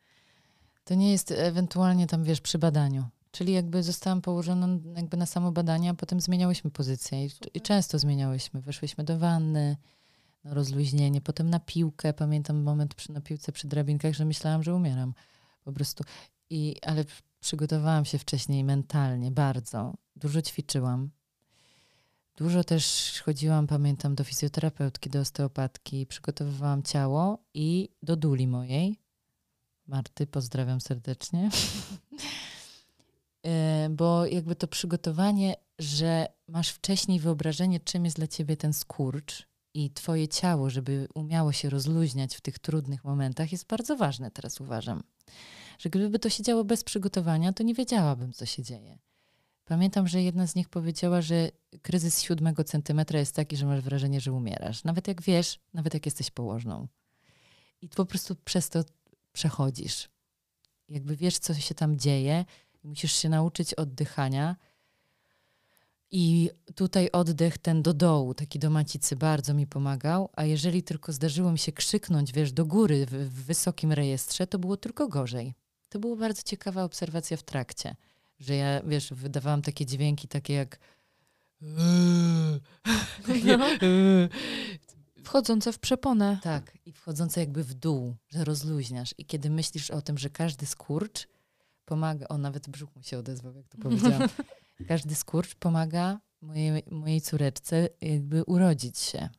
To 0.84 0.96
nie 0.96 1.12
jest 1.12 1.32
ewentualnie 1.32 2.08
tam, 2.08 2.24
wiesz, 2.24 2.42
przy 2.42 2.58
badaniu. 2.58 3.06
Czyli 3.32 3.54
jakby 3.54 3.84
zostałam 3.84 4.22
położona 4.22 4.68
jakby 4.96 5.18
na 5.18 5.26
samo 5.26 5.52
badanie, 5.52 5.90
a 5.90 5.94
potem 5.94 6.22
zmieniałyśmy 6.22 6.72
pozycję 6.72 7.26
i, 7.26 7.30
i, 7.54 7.62
często 7.62 8.00
zmieniałyśmy. 8.00 8.62
Weszłyśmy 8.62 9.04
do 9.04 9.20
wanny, 9.20 9.78
na 10.44 10.54
rozluźnienie, 10.54 11.22
potem 11.22 11.50
na 11.50 11.60
piłkę. 11.60 12.14
Pamiętam 12.14 12.64
moment 12.64 12.96
przy, 12.96 13.12
na 13.12 13.22
piłce 13.22 13.52
przy 13.52 13.68
drabinkach, 13.68 14.14
że 14.14 14.26
myślałam, 14.26 14.64
że 14.64 14.76
umieram. 14.76 15.14
Po 15.64 15.72
prostu. 15.72 16.04
I, 16.50 16.76
ale 16.82 17.06
przygotowałam 17.46 18.06
się 18.06 18.18
wcześniej 18.18 18.64
mentalnie 18.64 19.32
bardzo. 19.32 19.94
Dużo 20.16 20.42
ćwiczyłam. 20.42 21.10
Dużo 22.38 22.64
też 22.64 23.14
chodziłam, 23.26 23.68
pamiętam, 23.68 24.16
do 24.16 24.24
fizjoterapeutki, 24.24 25.10
do 25.10 25.20
osteopatki, 25.20 26.06
przygotowywałam 26.06 26.84
ciało 26.84 27.40
i 27.54 27.90
do 28.04 28.16
duli 28.16 28.48
mojej. 28.48 29.00
Marty, 29.88 30.28
pozdrawiam 30.28 30.82
serdecznie. 30.82 31.50
E, 33.48 33.90
bo 33.90 34.26
jakby 34.26 34.56
to 34.56 34.68
przygotowanie, 34.68 35.56
że 35.80 36.28
masz 36.48 36.70
wcześniej 36.70 37.20
wyobrażenie, 37.20 37.80
czym 37.80 38.06
jest 38.06 38.18
dla 38.18 38.28
ciebie 38.28 38.58
ten 38.58 38.74
skurcz 38.74 39.48
i 39.74 39.92
twoje 39.92 40.28
ciało, 40.28 40.70
żeby 40.70 41.08
umiało 41.16 41.52
się 41.52 41.70
rozluźniać 41.70 42.36
w 42.36 42.42
tych 42.42 42.60
trudnych 42.60 43.04
momentach, 43.04 43.52
jest 43.52 43.68
bardzo 43.68 43.98
ważne 43.98 44.32
teraz 44.32 44.62
uważam 44.62 45.04
że 45.80 45.90
gdyby 45.90 46.20
to 46.20 46.30
się 46.30 46.44
działo 46.44 46.64
bez 46.64 46.84
przygotowania, 46.84 47.54
to 47.54 47.64
nie 47.64 47.74
wiedziałabym, 47.74 48.34
co 48.34 48.46
się 48.46 48.64
dzieje. 48.64 48.98
Pamiętam, 49.66 50.08
że 50.08 50.22
jedna 50.22 50.48
z 50.48 50.56
nich 50.56 50.70
powiedziała, 50.70 51.22
że 51.22 51.52
kryzys 51.82 52.22
siódmego 52.22 52.64
centymetra 52.64 53.20
jest 53.20 53.36
taki, 53.36 53.58
że 53.58 53.66
masz 53.66 53.82
wrażenie, 53.82 54.22
że 54.22 54.34
umierasz. 54.34 54.84
Nawet 54.84 55.08
jak 55.08 55.22
wiesz, 55.22 55.60
nawet 55.74 55.94
jak 55.94 56.06
jesteś 56.06 56.32
położną. 56.32 56.88
I 57.82 57.90
po 57.90 58.06
prostu 58.06 58.36
przez 58.36 58.70
to 58.70 58.84
przechodzisz. 59.34 60.10
Jakby 60.90 61.16
wiesz, 61.16 61.40
co 61.40 61.54
się 61.54 61.76
tam 61.76 62.00
dzieje, 62.00 62.46
musisz 62.84 63.14
się 63.14 63.30
nauczyć 63.30 63.74
oddychania. 63.74 64.56
I 66.12 66.50
tutaj 66.76 67.10
oddech 67.12 67.58
ten 67.58 67.82
do 67.82 67.94
dołu, 67.94 68.34
taki 68.34 68.60
do 68.60 68.70
macicy, 68.70 69.16
bardzo 69.16 69.54
mi 69.54 69.68
pomagał. 69.68 70.30
A 70.34 70.46
jeżeli 70.46 70.84
tylko 70.84 71.12
zdarzyło 71.12 71.52
mi 71.52 71.60
się 71.60 71.72
krzyknąć, 71.72 72.32
wiesz, 72.32 72.52
do 72.52 72.66
góry 72.66 73.06
w, 73.06 73.12
w 73.12 73.44
wysokim 73.44 73.92
rejestrze, 73.92 74.48
to 74.48 74.60
było 74.60 74.78
tylko 74.78 75.08
gorzej. 75.08 75.54
To 75.96 76.00
była 76.00 76.16
bardzo 76.16 76.42
ciekawa 76.42 76.84
obserwacja 76.84 77.38
w 77.38 77.44
trakcie, 77.44 77.96
że 78.40 78.56
ja, 78.56 78.82
wiesz, 78.82 79.14
wydawałam 79.14 79.62
takie 79.62 79.86
dźwięki, 79.86 80.28
takie 80.28 80.54
jak. 80.54 80.80
No. 83.58 83.66
Wchodzące 85.24 85.74
w 85.74 85.80
przeponę. 85.80 86.40
Tak, 86.44 86.78
i 86.86 86.92
wchodzące 86.92 87.40
jakby 87.40 87.64
w 87.64 87.74
dół, 87.74 88.16
że 88.30 88.44
rozluźniasz. 88.44 89.16
I 89.18 89.26
kiedy 89.26 89.50
myślisz 89.50 89.92
o 89.92 90.02
tym, 90.02 90.18
że 90.18 90.30
każdy 90.30 90.66
skurcz 90.66 91.28
pomaga, 91.86 92.28
o 92.28 92.38
nawet 92.38 92.70
brzuch 92.70 92.96
mu 92.96 93.04
się 93.04 93.18
odezwał, 93.18 93.56
jak 93.56 93.68
to 93.68 93.78
powiedziałam. 93.78 94.30
każdy 94.88 95.16
skurcz 95.16 95.56
pomaga 95.56 96.20
mojej, 96.42 96.84
mojej 96.92 97.22
córeczce 97.22 97.90
jakby 98.02 98.44
urodzić 98.44 99.00
się, 99.00 99.30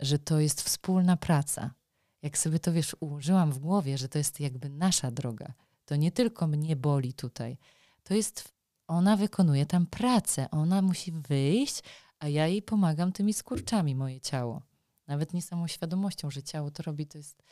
że 0.00 0.18
to 0.18 0.40
jest 0.40 0.62
wspólna 0.62 1.16
praca. 1.16 1.74
Jak 2.22 2.38
sobie 2.38 2.58
to 2.58 2.72
wiesz, 2.72 2.96
ułożyłam 3.00 3.52
w 3.52 3.58
głowie, 3.58 3.98
że 3.98 4.08
to 4.08 4.18
jest 4.18 4.40
jakby 4.40 4.68
nasza 4.68 5.10
droga, 5.10 5.54
to 5.84 5.96
nie 5.96 6.12
tylko 6.12 6.46
mnie 6.46 6.76
boli 6.76 7.12
tutaj. 7.12 7.58
To 8.02 8.14
jest, 8.14 8.52
ona 8.86 9.16
wykonuje 9.16 9.66
tam 9.66 9.86
pracę, 9.86 10.50
ona 10.50 10.82
musi 10.82 11.12
wyjść, 11.12 11.82
a 12.18 12.28
ja 12.28 12.46
jej 12.46 12.62
pomagam 12.62 13.12
tymi 13.12 13.34
skurczami, 13.34 13.94
moje 13.94 14.20
ciało. 14.20 14.62
Nawet 15.06 15.34
nie 15.34 15.42
samą 15.42 15.66
świadomością, 15.66 16.30
że 16.30 16.42
ciało 16.42 16.70
to 16.70 16.82
robi, 16.82 17.06
to 17.06 17.18
jest 17.18 17.42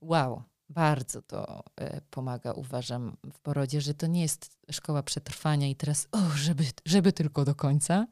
wow. 0.00 0.42
Bardzo 0.70 1.22
to 1.22 1.64
e, 1.76 2.00
pomaga, 2.10 2.52
uważam, 2.52 3.16
w 3.32 3.40
porodzie, 3.40 3.80
że 3.80 3.94
to 3.94 4.06
nie 4.06 4.22
jest 4.22 4.58
szkoła 4.70 5.02
przetrwania 5.02 5.68
i 5.68 5.76
teraz, 5.76 6.08
żeby, 6.34 6.64
żeby 6.84 7.12
tylko 7.12 7.44
do 7.44 7.54
końca, 7.54 8.06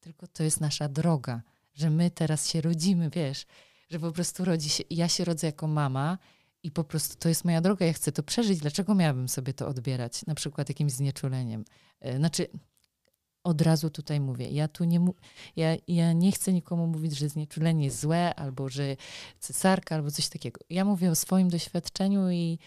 tylko 0.00 0.26
to 0.26 0.42
jest 0.42 0.60
nasza 0.60 0.88
droga, 0.88 1.42
że 1.74 1.90
my 1.90 2.10
teraz 2.10 2.48
się 2.48 2.60
rodzimy, 2.60 3.10
wiesz, 3.10 3.46
że 3.90 4.00
po 4.00 4.12
prostu 4.12 4.44
rodzi 4.44 4.68
się, 4.68 4.84
ja 4.90 5.08
się 5.08 5.24
rodzę 5.24 5.46
jako 5.46 5.66
mama 5.66 6.18
i 6.66 6.70
po 6.70 6.84
prostu 6.84 7.16
to 7.18 7.28
jest 7.28 7.44
moja 7.44 7.60
droga, 7.60 7.86
ja 7.86 7.92
chcę 7.92 8.12
to 8.12 8.22
przeżyć. 8.22 8.58
Dlaczego 8.58 8.94
miałabym 8.94 9.28
sobie 9.28 9.52
to 9.54 9.68
odbierać? 9.68 10.26
Na 10.26 10.34
przykład 10.34 10.68
jakimś 10.68 10.92
znieczuleniem. 10.92 11.64
E, 12.00 12.16
znaczy, 12.16 12.46
od 13.44 13.62
razu 13.62 13.90
tutaj 13.90 14.20
mówię, 14.20 14.48
ja 14.50 14.68
tu 14.68 14.84
nie, 14.84 15.06
ja, 15.56 15.76
ja 15.88 16.12
nie 16.12 16.32
chcę 16.32 16.52
nikomu 16.52 16.86
mówić, 16.86 17.18
że 17.18 17.28
znieczulenie 17.28 17.84
jest 17.84 18.00
złe, 18.00 18.34
albo 18.34 18.68
że 18.68 18.96
cesarka, 19.40 19.94
albo 19.94 20.10
coś 20.10 20.28
takiego. 20.28 20.60
Ja 20.70 20.84
mówię 20.84 21.10
o 21.10 21.14
swoim 21.14 21.48
doświadczeniu 21.48 22.30
i, 22.30 22.58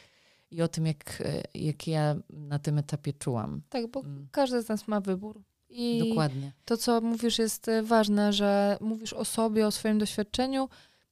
i 0.51 0.61
o 0.61 0.67
tym, 0.67 0.85
jak, 0.85 1.21
e, 1.25 1.43
jak 1.53 1.87
ja 1.87 2.15
na 2.29 2.59
tym 2.59 2.77
etapie 2.77 3.13
czułam. 3.13 3.61
Tak, 3.69 3.91
bo 3.91 3.99
mm. 3.99 4.27
każdy 4.31 4.61
z 4.61 4.69
nas 4.69 4.87
ma 4.87 5.01
wybór. 5.01 5.41
I 5.69 6.09
Dokładnie. 6.09 6.51
to, 6.65 6.77
co 6.77 7.01
mówisz, 7.01 7.39
jest 7.39 7.67
e, 7.67 7.83
ważne, 7.83 8.33
że 8.33 8.77
mówisz 8.81 9.13
o 9.13 9.25
sobie, 9.25 9.67
o 9.67 9.71
swoim 9.71 9.99
doświadczeniu, 9.99 10.69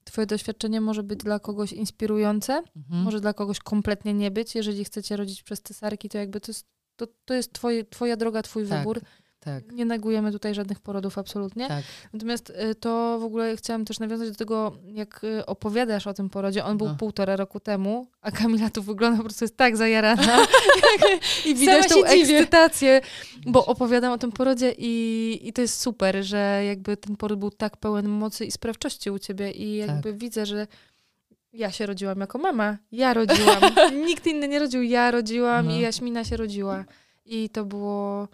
Twoje 0.07 0.27
doświadczenie 0.27 0.81
może 0.81 1.03
być 1.03 1.19
dla 1.19 1.39
kogoś 1.39 1.73
inspirujące, 1.73 2.63
mhm. 2.75 3.03
może 3.03 3.21
dla 3.21 3.33
kogoś 3.33 3.59
kompletnie 3.59 4.13
nie 4.13 4.31
być. 4.31 4.55
Jeżeli 4.55 4.83
chcecie 4.85 5.17
rodzić 5.17 5.43
przez 5.43 5.61
cesarki, 5.61 6.09
to 6.09 6.17
jakby 6.17 6.41
to 6.41 6.51
jest, 6.51 6.67
to, 6.95 7.07
to 7.25 7.33
jest 7.33 7.53
twoje, 7.53 7.85
Twoja 7.85 8.17
droga, 8.17 8.41
Twój 8.41 8.67
tak. 8.67 8.79
wybór. 8.79 9.01
Tak. 9.39 9.71
Nie 9.71 9.85
negujemy 9.85 10.31
tutaj 10.31 10.55
żadnych 10.55 10.79
porodów, 10.79 11.17
absolutnie. 11.17 11.67
Tak. 11.67 11.83
Natomiast 12.13 12.49
y, 12.49 12.75
to 12.75 13.19
w 13.19 13.23
ogóle 13.23 13.57
chciałam 13.57 13.85
też 13.85 13.99
nawiązać 13.99 14.29
do 14.29 14.35
tego, 14.35 14.77
jak 14.85 15.23
y, 15.23 15.45
opowiadasz 15.45 16.07
o 16.07 16.13
tym 16.13 16.29
porodzie. 16.29 16.65
On 16.65 16.77
był 16.77 16.87
no. 16.87 16.95
półtora 16.95 17.35
roku 17.35 17.59
temu, 17.59 18.07
a 18.21 18.31
Kamila 18.31 18.69
tu 18.69 18.83
wygląda 18.83 19.17
po 19.17 19.23
prostu 19.23 19.43
jest 19.43 19.57
tak 19.57 19.77
zajarana. 19.77 20.45
I 21.45 21.55
widać 21.55 21.87
tą 21.87 22.03
ekscytację, 22.03 23.01
bo 23.45 23.65
opowiadam 23.65 24.11
o 24.11 24.17
tym 24.17 24.31
porodzie 24.31 24.73
i, 24.77 25.39
i 25.43 25.53
to 25.53 25.61
jest 25.61 25.81
super, 25.81 26.23
że 26.23 26.61
jakby 26.65 26.97
ten 26.97 27.15
poród 27.15 27.39
był 27.39 27.51
tak 27.51 27.77
pełen 27.77 28.07
mocy 28.07 28.45
i 28.45 28.51
sprawczości 28.51 29.11
u 29.11 29.19
ciebie 29.19 29.51
i 29.51 29.75
jakby 29.75 30.11
tak. 30.11 30.19
widzę, 30.19 30.45
że 30.45 30.67
ja 31.53 31.71
się 31.71 31.85
rodziłam 31.85 32.19
jako 32.19 32.37
mama. 32.37 32.77
Ja 32.91 33.13
rodziłam. 33.13 33.61
Nikt 34.07 34.27
inny 34.27 34.47
nie 34.47 34.59
rodził. 34.59 34.83
Ja 34.83 35.11
rodziłam 35.11 35.65
no. 35.65 35.71
i 35.71 35.79
Jaśmina 35.79 36.23
się 36.23 36.37
rodziła. 36.37 36.85
I 37.25 37.49
to 37.49 37.65
było 37.65 38.27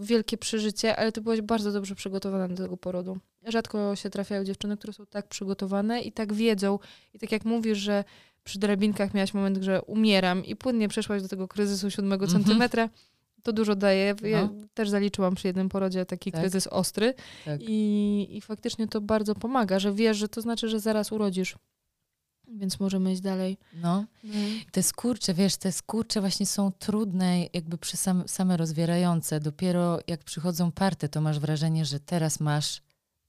wielkie 0.00 0.38
przeżycie, 0.38 0.96
ale 0.96 1.12
ty 1.12 1.20
byłaś 1.20 1.40
bardzo 1.40 1.72
dobrze 1.72 1.94
przygotowana 1.94 2.48
do 2.48 2.62
tego 2.62 2.76
porodu. 2.76 3.18
Rzadko 3.46 3.96
się 3.96 4.10
trafiają 4.10 4.44
dziewczyny, 4.44 4.76
które 4.76 4.92
są 4.92 5.06
tak 5.06 5.28
przygotowane 5.28 6.00
i 6.00 6.12
tak 6.12 6.32
wiedzą. 6.32 6.78
I 7.14 7.18
tak 7.18 7.32
jak 7.32 7.44
mówisz, 7.44 7.78
że 7.78 8.04
przy 8.44 8.58
drabinkach 8.58 9.14
miałaś 9.14 9.34
moment, 9.34 9.58
że 9.58 9.82
umieram 9.82 10.44
i 10.44 10.56
płynnie 10.56 10.88
przeszłaś 10.88 11.22
do 11.22 11.28
tego 11.28 11.48
kryzysu 11.48 11.90
siódmego 11.90 12.24
mm 12.24 12.36
-hmm. 12.36 12.44
centymetra, 12.44 12.88
to 13.42 13.52
dużo 13.52 13.74
daje. 13.74 14.14
Ja 14.22 14.42
no. 14.42 14.50
też 14.74 14.88
zaliczyłam 14.90 15.34
przy 15.34 15.46
jednym 15.46 15.68
porodzie 15.68 16.06
taki 16.06 16.32
tak. 16.32 16.40
kryzys 16.40 16.66
ostry 16.66 17.14
tak. 17.44 17.60
I, 17.62 18.26
i 18.30 18.40
faktycznie 18.40 18.88
to 18.88 19.00
bardzo 19.00 19.34
pomaga, 19.34 19.78
że 19.78 19.92
wiesz, 19.92 20.16
że 20.16 20.28
to 20.28 20.40
znaczy, 20.40 20.68
że 20.68 20.80
zaraz 20.80 21.12
urodzisz. 21.12 21.56
Więc 22.48 22.80
możemy 22.80 23.12
iść 23.12 23.20
dalej. 23.20 23.58
No. 23.74 24.04
Te 24.72 24.82
skurcze, 24.82 25.34
wiesz, 25.34 25.56
te 25.56 25.72
skurcze 25.72 26.20
właśnie 26.20 26.46
są 26.46 26.72
trudne, 26.72 27.46
jakby 27.52 27.78
przy 27.78 27.96
sam, 27.96 28.28
same 28.28 28.56
rozwierające. 28.56 29.40
Dopiero 29.40 29.98
jak 30.06 30.24
przychodzą 30.24 30.72
party, 30.72 31.08
to 31.08 31.20
masz 31.20 31.38
wrażenie, 31.38 31.84
że 31.84 32.00
teraz 32.00 32.40
masz, 32.40 32.82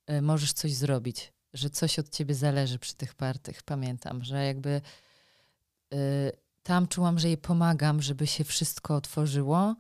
y, 0.10 0.22
możesz 0.22 0.54
coś 0.54 0.74
zrobić, 0.74 1.34
że 1.54 1.70
coś 1.70 2.00
od 2.00 2.10
ciebie 2.10 2.36
zależy 2.36 2.80
przy 2.80 2.96
tych 2.96 3.16
partych. 3.16 3.64
Pamiętam, 3.64 4.24
że 4.24 4.46
jakby 4.46 4.82
y, 5.94 6.32
tam 6.64 6.88
czułam, 6.88 7.20
że 7.20 7.28
jej 7.28 7.38
pomagam, 7.38 8.02
żeby 8.02 8.28
się 8.28 8.44
wszystko 8.44 8.96
otworzyło, 8.96 9.76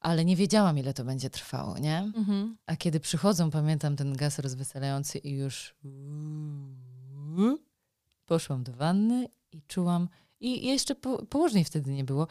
ale 0.00 0.24
nie 0.24 0.36
wiedziałam, 0.36 0.78
ile 0.78 0.94
to 0.94 1.04
będzie 1.04 1.30
trwało, 1.30 1.78
nie? 1.78 1.98
Mhm. 1.98 2.56
A 2.66 2.76
kiedy 2.76 3.00
przychodzą, 3.00 3.50
pamiętam 3.50 3.96
ten 3.96 4.16
gaz 4.16 4.38
rozweselający 4.38 5.18
i 5.18 5.30
już 5.30 5.74
poszłam 8.28 8.62
do 8.62 8.72
wanny 8.72 9.28
i 9.52 9.62
czułam, 9.62 10.08
i 10.40 10.66
jeszcze 10.66 10.94
po, 10.94 11.26
wtedy 11.64 11.92
nie 11.92 12.04
było. 12.04 12.26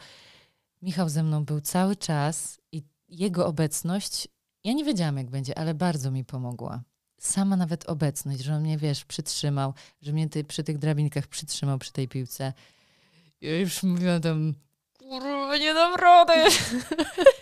Michał 0.82 1.08
ze 1.08 1.22
mną 1.22 1.44
był 1.44 1.60
cały 1.60 1.96
czas 1.96 2.60
i 2.72 2.82
jego 3.08 3.46
obecność, 3.46 4.28
ja 4.64 4.72
nie 4.72 4.84
wiedziałam 4.84 5.16
jak 5.16 5.30
będzie, 5.30 5.58
ale 5.58 5.74
bardzo 5.74 6.10
mi 6.10 6.24
pomogła. 6.24 6.82
Sama 7.20 7.56
nawet 7.56 7.88
obecność, 7.88 8.40
że 8.40 8.54
on 8.54 8.62
mnie, 8.62 8.78
wiesz, 8.78 9.04
przytrzymał, 9.04 9.74
że 10.02 10.12
mnie 10.12 10.28
ty, 10.28 10.44
przy 10.44 10.64
tych 10.64 10.78
drabinkach 10.78 11.26
przytrzymał 11.26 11.78
przy 11.78 11.92
tej 11.92 12.08
piłce. 12.08 12.52
Ja 13.40 13.58
już 13.58 13.82
mówiłam 13.82 14.20
tam, 14.20 14.54
kurwa, 14.98 15.56
nie 15.56 15.74
dam 15.74 15.94
rady. 15.94 16.32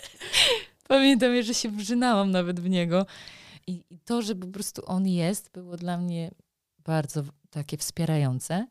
Pamiętam, 0.88 1.42
że 1.42 1.55
się 1.55 1.69
wrzynałam 1.71 2.31
nawet 2.31 2.61
w 2.61 2.69
niego. 2.69 3.07
I, 3.66 3.85
I 3.90 3.99
to, 3.99 4.23
że 4.23 4.35
po 4.35 4.47
prostu 4.47 4.83
on 4.87 5.09
jest, 5.09 5.51
było 5.51 5.77
dla 5.77 5.99
mnie 5.99 6.31
bardzo 6.79 7.23
takie 7.57 7.77
wspierające. 7.77 8.66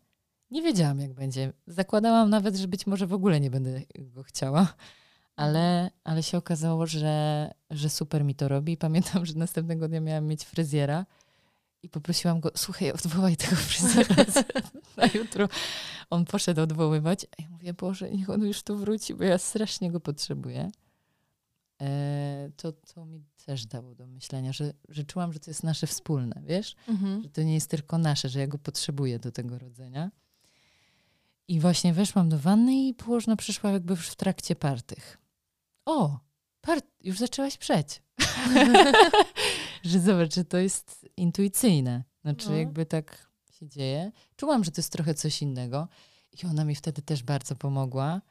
Nie 0.52 0.62
wiedziałam, 0.62 1.00
jak 1.00 1.14
będzie. 1.14 1.54
Zakładałam 1.68 2.30
nawet, 2.30 2.56
że 2.56 2.68
być 2.68 2.88
może 2.88 3.08
w 3.08 3.14
ogóle 3.14 3.40
nie 3.40 3.50
będę 3.50 3.82
go 3.98 4.24
chciała, 4.24 4.74
ale, 5.36 5.92
ale 6.04 6.24
się 6.24 6.38
okazało, 6.38 6.88
że, 6.88 7.52
że 7.70 7.90
super 7.90 8.24
mi 8.24 8.36
to 8.36 8.48
robi. 8.48 8.78
Pamiętam, 8.78 9.26
że 9.26 9.34
następnego 9.34 9.88
dnia 9.88 10.02
miałam 10.02 10.26
mieć 10.26 10.44
fryzjera 10.44 11.06
i 11.84 11.90
poprosiłam 11.90 12.40
go, 12.40 12.52
słuchaj, 12.56 12.92
odwołaj 12.92 13.38
tego 13.38 13.56
fryzjera 13.56 14.16
na 14.98 15.06
jutro. 15.14 15.50
On 16.10 16.26
poszedł 16.26 16.62
odwoływać, 16.62 17.26
a 17.26 17.42
ja 17.42 17.50
mówię, 17.50 17.74
Boże, 17.74 18.12
niech 18.12 18.30
on 18.30 18.42
już 18.46 18.64
tu 18.64 18.78
wróci, 18.78 19.16
bo 19.16 19.24
ja 19.24 19.38
strasznie 19.38 19.92
go 19.92 20.00
potrzebuję. 20.00 20.72
E, 21.82 22.50
to, 22.58 22.72
to 22.72 23.06
mi 23.06 23.24
też 23.46 23.66
dało 23.66 23.96
do 23.96 24.08
myślenia, 24.08 24.54
że, 24.54 24.74
że 24.90 25.04
czułam, 25.04 25.34
że 25.34 25.40
to 25.40 25.50
jest 25.52 25.64
nasze 25.64 25.88
wspólne, 25.88 26.42
wiesz? 26.46 26.76
Mhm. 26.88 27.24
Że 27.24 27.30
to 27.30 27.42
nie 27.44 27.54
jest 27.54 27.70
tylko 27.70 27.98
nasze, 27.98 28.30
że 28.30 28.40
ja 28.40 28.48
go 28.48 28.58
potrzebuję 28.58 29.20
do 29.20 29.32
tego 29.32 29.60
rodzenia. 29.60 30.12
I 31.48 31.60
właśnie 31.60 31.94
weszłam 31.94 32.30
do 32.30 32.40
wanny 32.40 32.88
i 32.88 32.94
położna 32.94 33.36
przyszła 33.36 33.72
jakby 33.72 33.94
już 33.94 34.08
w 34.10 34.16
trakcie 34.16 34.56
partych. 34.56 35.18
O, 35.86 36.20
part, 36.62 36.86
już 37.04 37.18
zaczęłaś 37.20 37.58
przeć. 37.58 38.02
że 39.84 40.00
zobacz, 40.00 40.36
że 40.36 40.46
to 40.46 40.58
jest 40.58 41.06
intuicyjne. 41.18 42.04
Znaczy 42.22 42.50
No. 42.50 42.56
jakby 42.56 42.86
tak 42.86 43.32
się 43.52 43.68
dzieje. 43.68 44.12
Czułam, 44.36 44.64
że 44.64 44.72
to 44.72 44.82
jest 44.82 44.92
trochę 44.92 45.14
coś 45.14 45.42
innego. 45.42 45.88
I 46.44 46.46
ona 46.46 46.66
mi 46.66 46.76
wtedy 46.76 47.02
też 47.02 47.24
bardzo 47.24 47.56
pomogła, 47.56 48.22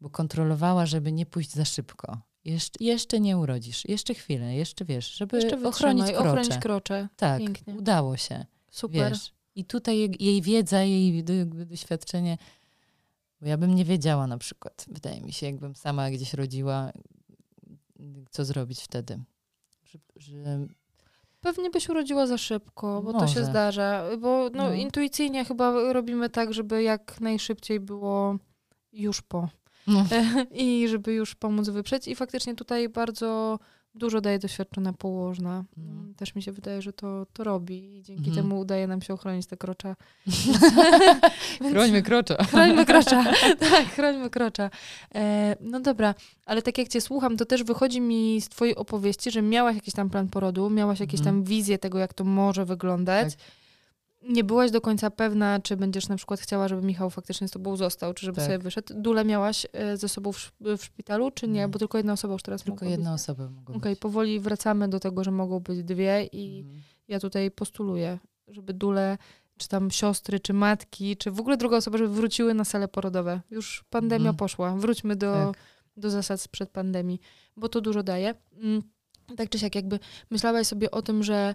bo 0.00 0.10
kontrolowała, 0.10 0.86
żeby 0.86 1.12
nie 1.12 1.26
pójść 1.26 1.50
za 1.50 1.64
szybko. 1.64 2.20
Jeszcze, 2.46 2.84
jeszcze 2.84 3.20
nie 3.20 3.38
urodzisz, 3.38 3.84
jeszcze 3.84 4.14
chwilę, 4.14 4.54
jeszcze 4.54 4.84
wiesz, 4.84 5.14
żeby 5.14 5.36
Jeszcze 5.36 5.68
ochronić 5.68 6.06
krocze. 6.06 6.18
ochronić 6.30 6.58
krocze. 6.58 7.08
Tak, 7.16 7.40
Pięknie. 7.40 7.74
udało 7.74 8.16
się. 8.16 8.44
Super. 8.70 9.10
Wiesz. 9.10 9.32
I 9.54 9.64
tutaj 9.64 9.98
jej, 9.98 10.16
jej 10.20 10.42
wiedza, 10.42 10.82
jej 10.82 11.24
doświadczenie, 11.66 12.38
bo 13.40 13.48
ja 13.48 13.56
bym 13.58 13.74
nie 13.74 13.84
wiedziała 13.84 14.26
na 14.26 14.38
przykład, 14.38 14.84
wydaje 14.88 15.20
mi 15.20 15.32
się, 15.32 15.46
jakbym 15.46 15.76
sama 15.76 16.10
gdzieś 16.10 16.34
rodziła, 16.34 16.92
co 18.30 18.44
zrobić 18.44 18.80
wtedy. 18.80 19.18
Że, 19.84 19.98
że 20.16 20.66
Pewnie 21.40 21.70
byś 21.70 21.88
urodziła 21.88 22.26
za 22.26 22.38
szybko, 22.38 23.02
bo 23.02 23.12
to 23.12 23.18
się 23.18 23.40
Może. 23.40 23.44
zdarza. 23.44 24.04
Bo 24.20 24.50
no, 24.54 24.64
No. 24.64 24.72
intuicyjnie 24.72 25.44
chyba 25.44 25.92
robimy 25.92 26.30
tak, 26.30 26.54
żeby 26.54 26.82
jak 26.82 27.20
najszybciej 27.20 27.80
było 27.80 28.36
już 28.92 29.22
po. 29.22 29.48
No, 29.86 30.04
I 30.52 30.88
żeby 30.88 31.12
już 31.12 31.34
pomóc 31.34 31.68
wyprzeć. 31.68 32.08
I 32.08 32.14
faktycznie 32.14 32.54
tutaj 32.54 32.88
bardzo 32.88 33.58
dużo 33.94 34.20
daje 34.20 34.38
doświadczona 34.38 34.92
położna. 34.92 35.64
Mhm. 35.78 36.14
Też 36.14 36.34
mi 36.34 36.42
się 36.42 36.52
wydaje, 36.52 36.82
że 36.82 36.92
to, 36.92 37.26
to 37.32 37.44
robi 37.44 37.96
i 37.98 38.02
dzięki 38.02 38.28
Mhm. 38.28 38.36
temu 38.36 38.60
udaje 38.60 38.86
nam 38.86 39.02
się 39.02 39.14
ochronić 39.14 39.46
te 39.46 39.56
krocza. 39.56 39.96
chrońmy 41.72 42.02
krocza. 42.02 42.44
Chrońmy 42.44 42.86
krocza. 42.86 43.24
tak, 43.70 43.86
chrońmy 43.86 44.30
krocza. 44.30 44.70
E, 45.14 45.56
no 45.60 45.80
dobra, 45.80 46.14
ale 46.46 46.62
tak 46.62 46.78
jak 46.78 46.88
cię 46.88 47.00
słucham, 47.00 47.36
to 47.36 47.44
też 47.46 47.64
wychodzi 47.64 48.00
mi 48.00 48.40
z 48.40 48.48
twojej 48.48 48.76
opowieści, 48.76 49.30
że 49.30 49.42
miałaś 49.42 49.74
jakiś 49.74 49.94
tam 49.94 50.10
plan 50.10 50.28
porodu, 50.28 50.70
miałaś 50.70 51.00
jakieś 51.00 51.20
Mhm. 51.20 51.36
tam 51.36 51.44
wizję 51.44 51.78
tego, 51.78 51.98
jak 51.98 52.14
to 52.14 52.24
może 52.24 52.64
wyglądać. 52.64 53.34
Tak. 53.34 53.44
Nie 54.22 54.44
byłaś 54.44 54.70
do 54.70 54.80
końca 54.80 55.10
pewna, 55.10 55.60
czy 55.60 55.76
będziesz 55.76 56.08
na 56.08 56.16
przykład 56.16 56.40
chciała, 56.40 56.68
żeby 56.68 56.82
Michał 56.82 57.10
faktycznie 57.10 57.48
z 57.48 57.50
tobą 57.50 57.76
został, 57.76 58.14
czy 58.14 58.26
żeby 58.26 58.36
Tak. 58.36 58.44
sobie 58.44 58.58
wyszedł. 58.58 58.94
Dule 58.96 59.24
miałaś 59.24 59.66
e, 59.72 59.96
ze 59.96 60.08
sobą 60.08 60.32
w, 60.32 60.36
sz- 60.36 60.78
w 60.80 60.84
szpitalu, 60.84 61.30
czy 61.30 61.46
nie? 61.48 61.52
Nie. 61.52 61.68
Bo 61.68 61.78
tylko 61.78 61.98
jedna 61.98 62.12
osoba 62.12 62.32
już 62.34 62.42
teraz 62.42 62.62
Tylko 62.62 62.84
jedna 62.84 63.12
być. 63.12 63.20
osoba 63.22 63.48
mogła 63.50 63.74
Okej, 63.76 63.96
powoli 63.96 64.40
wracamy 64.40 64.88
do 64.88 65.00
tego, 65.00 65.24
że 65.24 65.30
mogą 65.30 65.60
być 65.60 65.82
dwie 65.82 66.24
i 66.32 66.58
Mhm. 66.60 66.82
ja 67.08 67.20
tutaj 67.20 67.50
postuluję, 67.50 68.18
żeby 68.48 68.74
dule, 68.74 69.18
czy 69.58 69.68
tam 69.68 69.90
siostry, 69.90 70.40
czy 70.40 70.52
matki, 70.52 71.16
czy 71.16 71.30
w 71.30 71.40
ogóle 71.40 71.56
druga 71.56 71.76
osoba, 71.76 71.98
żeby 71.98 72.10
wróciły 72.14 72.54
na 72.54 72.64
sale 72.64 72.88
porodowe. 72.88 73.40
Już 73.50 73.84
pandemia 73.90 74.16
Mhm. 74.30 74.36
poszła. 74.36 74.76
Wróćmy 74.76 75.16
do, 75.16 75.32
Tak. 75.32 75.58
do 75.96 76.10
zasad 76.10 76.40
sprzed 76.40 76.70
pandemii, 76.70 77.20
bo 77.56 77.68
to 77.68 77.80
dużo 77.80 78.02
daje. 78.02 78.34
Mm, 78.62 78.82
Tak 79.36 79.48
czy 79.48 79.58
siak, 79.58 79.74
jakby 79.74 79.98
myślałaś 80.30 80.66
sobie 80.66 80.90
o 80.90 81.02
tym, 81.02 81.22
że, 81.22 81.54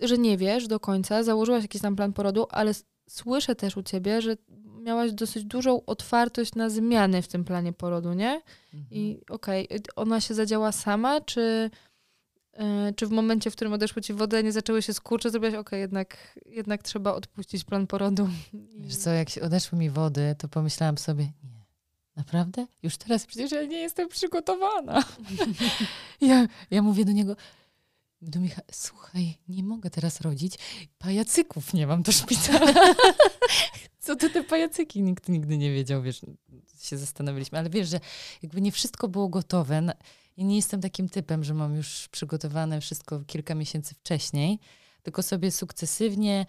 że 0.00 0.18
nie 0.18 0.36
wiesz 0.36 0.66
do 0.66 0.80
końca, 0.80 1.22
założyłaś 1.22 1.62
jakiś 1.62 1.82
tam 1.82 1.96
plan 1.96 2.12
porodu, 2.12 2.46
ale 2.50 2.72
słyszę 3.08 3.54
też 3.54 3.76
u 3.76 3.82
ciebie, 3.82 4.22
że 4.22 4.36
miałaś 4.82 5.12
dosyć 5.12 5.44
dużą 5.44 5.84
otwartość 5.86 6.54
na 6.54 6.70
zmiany 6.70 7.22
w 7.22 7.28
tym 7.28 7.44
planie 7.44 7.72
porodu, 7.72 8.12
nie? 8.12 8.42
Mhm. 8.74 8.86
I 8.90 9.20
okej, 9.30 9.68
y, 9.72 9.80
ona 9.96 10.20
się 10.20 10.34
zadziała 10.34 10.72
sama, 10.72 11.20
czy, 11.20 11.70
y, 12.54 12.94
czy 12.96 13.06
w 13.06 13.10
momencie, 13.10 13.50
w 13.50 13.56
którym 13.56 13.72
odeszły 13.72 14.02
ci 14.02 14.14
wody, 14.14 14.36
a 14.36 14.40
nie 14.40 14.52
zaczęły 14.52 14.82
się 14.82 14.94
skurcze, 14.94 15.30
zrobiłaś, 15.30 15.54
okej, 15.54 15.80
jednak, 15.80 16.38
jednak 16.46 16.82
trzeba 16.82 17.14
odpuścić 17.14 17.64
plan 17.64 17.86
porodu. 17.86 18.28
Wiesz 18.78 18.96
co, 18.96 19.10
jak 19.10 19.30
się 19.30 19.40
odeszły 19.40 19.78
mi 19.78 19.90
wody, 19.90 20.34
to 20.38 20.48
pomyślałam 20.48 20.98
sobie, 20.98 21.24
nie, 21.24 21.66
naprawdę? 22.16 22.66
Już 22.82 22.96
teraz 22.96 23.26
przecież 23.26 23.52
ja 23.52 23.64
nie 23.64 23.78
jestem 23.78 24.08
przygotowana. 24.08 25.04
ja, 26.20 26.46
ja 26.70 26.82
mówię 26.82 27.04
do 27.04 27.12
niego, 27.12 27.36
do 28.22 28.40
Michała, 28.40 28.66
słuchaj, 28.72 29.38
nie 29.48 29.62
mogę 29.62 29.90
teraz 29.90 30.20
rodzić, 30.20 30.58
pajacyków 30.98 31.74
nie 31.74 31.86
mam 31.86 32.02
do 32.02 32.12
szpitala. 32.12 32.72
Co 34.00 34.16
to 34.16 34.30
te 34.30 34.44
pajacyki? 34.44 35.02
Nikt 35.02 35.28
nigdy 35.28 35.58
nie 35.58 35.72
wiedział, 35.72 36.02
wiesz, 36.02 36.20
się 36.80 36.98
zastanawialiśmy, 36.98 37.58
ale 37.58 37.70
wiesz, 37.70 37.88
że 37.88 38.00
jakby 38.42 38.60
nie 38.60 38.72
wszystko 38.72 39.08
było 39.08 39.28
gotowe. 39.28 39.94
Ja 40.36 40.44
nie 40.44 40.56
jestem 40.56 40.80
takim 40.80 41.08
typem, 41.08 41.44
że 41.44 41.54
mam 41.54 41.76
już 41.76 42.08
przygotowane 42.08 42.80
wszystko 42.80 43.20
kilka 43.20 43.54
miesięcy 43.54 43.94
wcześniej, 43.94 44.58
tylko 45.02 45.22
sobie 45.22 45.50
sukcesywnie, 45.50 46.46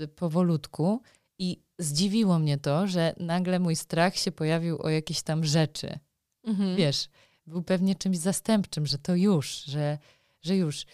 y, 0.00 0.08
powolutku 0.08 1.02
i 1.38 1.60
zdziwiło 1.78 2.38
mnie 2.38 2.58
to, 2.58 2.86
że 2.86 3.14
nagle 3.20 3.58
mój 3.58 3.76
strach 3.76 4.16
się 4.16 4.32
pojawił 4.32 4.82
o 4.82 4.88
jakieś 4.88 5.22
tam 5.22 5.44
rzeczy. 5.44 5.98
Mhm. 6.44 6.76
Wiesz, 6.76 7.08
był 7.46 7.62
pewnie 7.62 7.94
czymś 7.94 8.18
zastępczym, 8.18 8.86
że 8.86 8.98
to 8.98 9.14
już, 9.14 9.64
że, 9.64 9.98
że 10.42 10.56
już. 10.56 10.86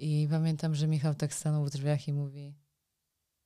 I 0.00 0.28
pamiętam, 0.30 0.74
że 0.74 0.86
Michał 0.86 1.14
tak 1.14 1.34
stanął 1.34 1.64
w 1.64 1.70
drzwiach 1.70 2.08
i 2.08 2.12
mówi: 2.12 2.54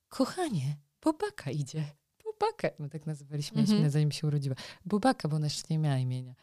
Kochanie, 0.07 0.77
Bobaka 1.01 1.51
idzie. 1.51 1.83
Bobaka. 2.23 2.69
My 2.79 2.89
tak 2.89 3.05
nazywaliśmy 3.05 3.59
Mhm. 3.59 3.75
mhm. 3.77 3.91
zanim 3.91 4.11
się 4.11 4.27
urodziła. 4.27 4.55
Bobaka, 4.85 5.27
bo 5.27 5.35
ona 5.35 5.45
jeszcze 5.45 5.67
nie 5.69 5.79
miała 5.79 5.97
imienia. 5.97 6.35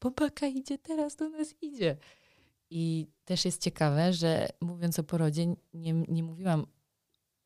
Bobaka 0.00 0.46
idzie, 0.46 0.78
teraz 0.78 1.16
do 1.16 1.28
nas 1.28 1.54
idzie. 1.62 1.96
I 2.70 3.06
też 3.24 3.44
jest 3.44 3.62
ciekawe, 3.62 4.12
że 4.12 4.48
mówiąc 4.60 4.98
o 4.98 5.04
porodzie, 5.04 5.46
nie, 5.74 5.92
nie 5.92 6.22
mówiłam 6.22 6.66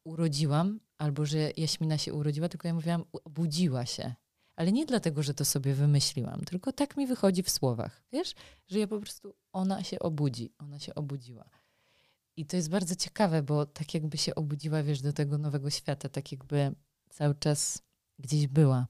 urodziłam, 0.05 0.81
albo 0.99 1.27
że 1.27 1.51
Jaśmina 1.57 1.99
się 1.99 2.15
urodziła, 2.15 2.49
tylko 2.49 2.69
ja 2.69 2.75
mówiłam 2.75 3.05
obudziła 3.25 3.87
się. 3.87 4.15
Ale 4.57 4.73
nie 4.73 4.87
dlatego, 4.87 5.23
że 5.23 5.35
to 5.35 5.45
sobie 5.45 5.75
wymyśliłam, 5.75 6.41
tylko 6.41 6.73
tak 6.73 6.97
mi 6.97 7.07
wychodzi 7.07 7.43
w 7.43 7.51
słowach. 7.51 8.03
Wiesz, 8.13 8.35
że 8.67 8.79
ja 8.79 8.87
po 8.87 9.01
prostu, 9.01 9.35
ona 9.53 9.85
się 9.85 9.99
obudzi, 9.99 10.53
ona 10.59 10.79
się 10.79 10.95
obudziła. 10.95 11.51
I 12.39 12.47
to 12.47 12.57
jest 12.57 12.71
bardzo 12.71 12.95
ciekawe, 12.97 13.43
bo 13.43 13.67
tak 13.67 13.95
jakby 13.95 14.19
się 14.19 14.35
obudziła, 14.35 14.83
wiesz, 14.83 15.01
do 15.01 15.13
tego 15.13 15.39
nowego 15.39 15.71
świata, 15.71 16.09
tak 16.09 16.33
jakby 16.33 16.73
cały 17.11 17.35
czas 17.35 17.83
gdzieś 18.19 18.47
była. 18.47 18.87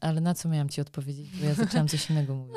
Ale 0.00 0.20
na 0.20 0.34
co 0.34 0.48
miałam 0.48 0.68
ci 0.68 0.80
odpowiedzieć? 0.80 1.30
Bo 1.40 1.46
ja 1.46 1.54
zaczęłam 1.54 1.88
coś 1.88 2.06
innego 2.10 2.34
mówić. 2.34 2.54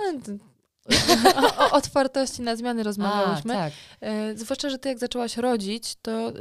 No, 1.41 1.57
o, 1.57 1.65
o 1.65 1.71
otwartości 1.71 2.41
na 2.41 2.55
zmiany 2.55 2.83
rozmawiałyśmy. 2.83 3.57
A, 3.57 3.57
tak. 3.57 3.73
E, 4.01 4.37
zwłaszcza, 4.37 4.69
że 4.69 4.77
ty 4.77 4.89
jak 4.89 4.99
zaczęłaś 4.99 5.37
rodzić, 5.37 5.95
to 6.01 6.33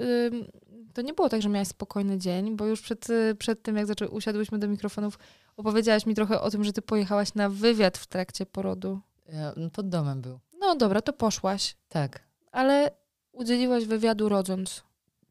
to 0.94 1.02
nie 1.02 1.14
było 1.14 1.28
tak, 1.28 1.42
że 1.42 1.48
miałaś 1.48 1.68
spokojny 1.68 2.18
dzień, 2.18 2.56
bo 2.56 2.66
już 2.66 2.80
przed, 2.80 3.10
y, 3.10 3.34
przed 3.38 3.62
tym, 3.62 3.76
jak 3.76 3.86
zaczę, 3.86 4.08
usiadłyśmy 4.08 4.58
do 4.58 4.68
mikrofonów, 4.68 5.18
opowiedziałaś 5.56 6.06
mi 6.06 6.14
trochę 6.14 6.40
o 6.40 6.50
tym, 6.50 6.64
że 6.64 6.72
ty 6.72 6.82
pojechałaś 6.82 7.34
na 7.34 7.48
wywiad 7.48 7.98
w 7.98 8.06
trakcie 8.06 8.46
porodu. 8.46 9.00
Ja, 9.32 9.52
no, 9.56 9.70
pod 9.70 9.88
domem 9.88 10.20
był. 10.20 10.40
No 10.60 10.76
dobra, 10.76 11.00
to 11.02 11.12
poszłaś, 11.12 11.76
Tak. 11.88 12.20
ale 12.52 12.90
udzieliłaś 13.32 13.84
wywiadu 13.84 14.28
rodząc. 14.28 14.82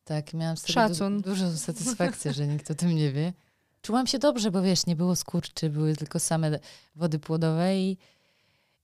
Tak, 0.03 0.33
miałam 0.33 0.57
z 0.57 0.61
tego. 0.61 0.89
Du- 0.89 1.21
dużą 1.21 1.57
satysfakcję, 1.57 2.33
że 2.33 2.47
nikt 2.47 2.71
o 2.71 2.75
tym 2.75 2.89
nie 2.95 3.11
wie. 3.11 3.33
Czułam 3.81 4.07
się 4.07 4.19
dobrze, 4.19 4.51
bo 4.51 4.61
wiesz, 4.61 4.85
nie 4.85 4.95
było 4.95 5.15
skurczy, 5.15 5.69
były 5.69 5.95
tylko 5.95 6.19
same 6.19 6.59
wody 6.95 7.19
płodowe 7.19 7.77
i, 7.77 7.97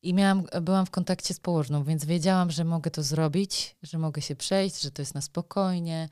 i 0.01 0.13
miałam, 0.13 0.43
byłam 0.61 0.85
w 0.85 0.91
kontakcie 0.91 1.33
z 1.33 1.39
położną, 1.39 1.83
więc 1.83 2.05
wiedziałam, 2.05 2.51
że 2.51 2.63
mogę 2.63 2.91
to 2.91 3.03
zrobić, 3.03 3.75
że 3.83 3.97
mogę 3.97 4.21
się 4.21 4.35
przejść, 4.35 4.81
że 4.81 4.91
to 4.91 5.01
jest 5.01 5.15
na 5.15 5.21
spokojnie. 5.21 6.09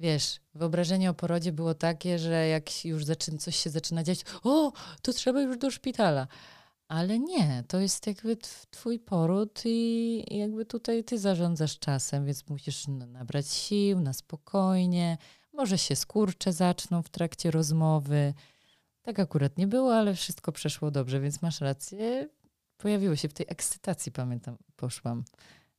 Wiesz, 0.00 0.40
wyobrażenie 0.54 1.10
o 1.10 1.14
porodzie 1.14 1.52
było 1.52 1.74
takie, 1.74 2.18
że 2.18 2.48
jak 2.48 2.84
już 2.84 3.04
zaczyna, 3.04 3.38
coś 3.38 3.56
się 3.56 3.70
zaczyna 3.70 4.02
dziać, 4.04 4.20
o, 4.44 4.72
to 5.02 5.12
trzeba 5.12 5.40
już 5.42 5.58
do 5.58 5.70
szpitala. 5.70 6.26
Ale 6.88 7.18
nie, 7.18 7.64
to 7.68 7.80
jest 7.80 8.06
jakby 8.06 8.36
tw- 8.36 8.66
twój 8.70 8.98
poród 8.98 9.62
i 9.64 10.38
jakby 10.38 10.64
tutaj 10.66 11.04
ty 11.04 11.18
zarządzasz 11.18 11.78
czasem, 11.78 12.26
więc 12.26 12.48
musisz 12.48 12.86
nabrać 12.88 13.48
sił 13.48 14.00
na 14.00 14.12
spokojnie. 14.12 15.18
Może 15.52 15.78
się 15.78 15.96
skurcze 15.96 16.52
zaczną 16.52 17.02
w 17.02 17.08
trakcie 17.08 17.50
rozmowy. 17.50 18.34
Tak 19.02 19.18
akurat 19.18 19.58
nie 19.58 19.66
było, 19.66 19.96
ale 19.96 20.14
wszystko 20.14 20.52
przeszło 20.52 20.90
dobrze, 20.90 21.20
więc 21.20 21.42
masz 21.42 21.60
rację. 21.60 22.28
Pojawiło 22.76 23.16
się 23.16 23.28
w 23.28 23.32
tej 23.32 23.46
ekscytacji, 23.48 24.12
pamiętam, 24.12 24.56
poszłam, 24.76 25.24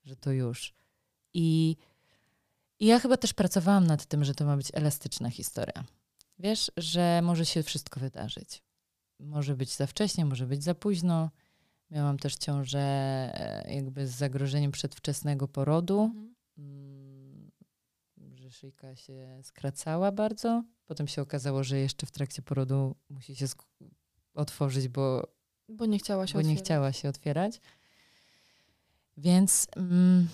że 0.06 0.16
to 0.16 0.32
już. 0.32 0.74
I, 1.34 1.78
I 2.80 2.86
ja 2.86 3.00
chyba 3.00 3.18
też 3.18 3.34
pracowałam 3.34 3.88
nad 3.88 4.06
tym, 4.06 4.24
że 4.24 4.36
to 4.36 4.46
ma 4.46 4.58
być 4.58 4.72
elastyczna 4.74 5.30
historia. 5.30 5.84
Wiesz, 6.40 6.72
że 6.78 7.22
może 7.24 7.46
się 7.46 7.64
wszystko 7.64 8.00
wydarzyć 8.00 8.67
może 9.20 9.56
być 9.56 9.76
za 9.76 9.88
wcześnie, 9.88 10.26
może 10.26 10.48
być 10.48 10.64
za 10.64 10.76
późno. 10.76 11.30
Miałam 11.92 12.18
też 12.18 12.36
ciążę 12.36 12.80
e, 12.80 13.76
jakby 13.76 14.08
z 14.08 14.12
zagrożeniem 14.12 14.72
przedwczesnego 14.72 15.48
porodu, 15.48 16.12
mm, 16.58 17.52
że 18.36 18.52
szyjka 18.52 18.96
się 18.96 19.40
skracała 19.44 20.12
bardzo. 20.12 20.64
Potem 20.86 21.08
się 21.08 21.22
okazało, 21.22 21.64
że 21.64 21.80
jeszcze 21.80 22.06
w 22.06 22.12
trakcie 22.12 22.42
porodu 22.42 22.96
musi 23.10 23.36
się 23.36 23.46
otworzyć, 24.34 24.88
bo, 24.88 25.28
Bo 25.70 25.86
nie 25.86 26.00
chciała 26.00 26.28
się 26.28 26.34
bo 26.34 26.42
nie 26.42 26.48
otwierać. 26.48 26.66
chciała 26.66 26.94
się 26.94 27.10
otwierać. 27.10 27.62
Więc, 29.18 29.68
mm, 29.76 30.28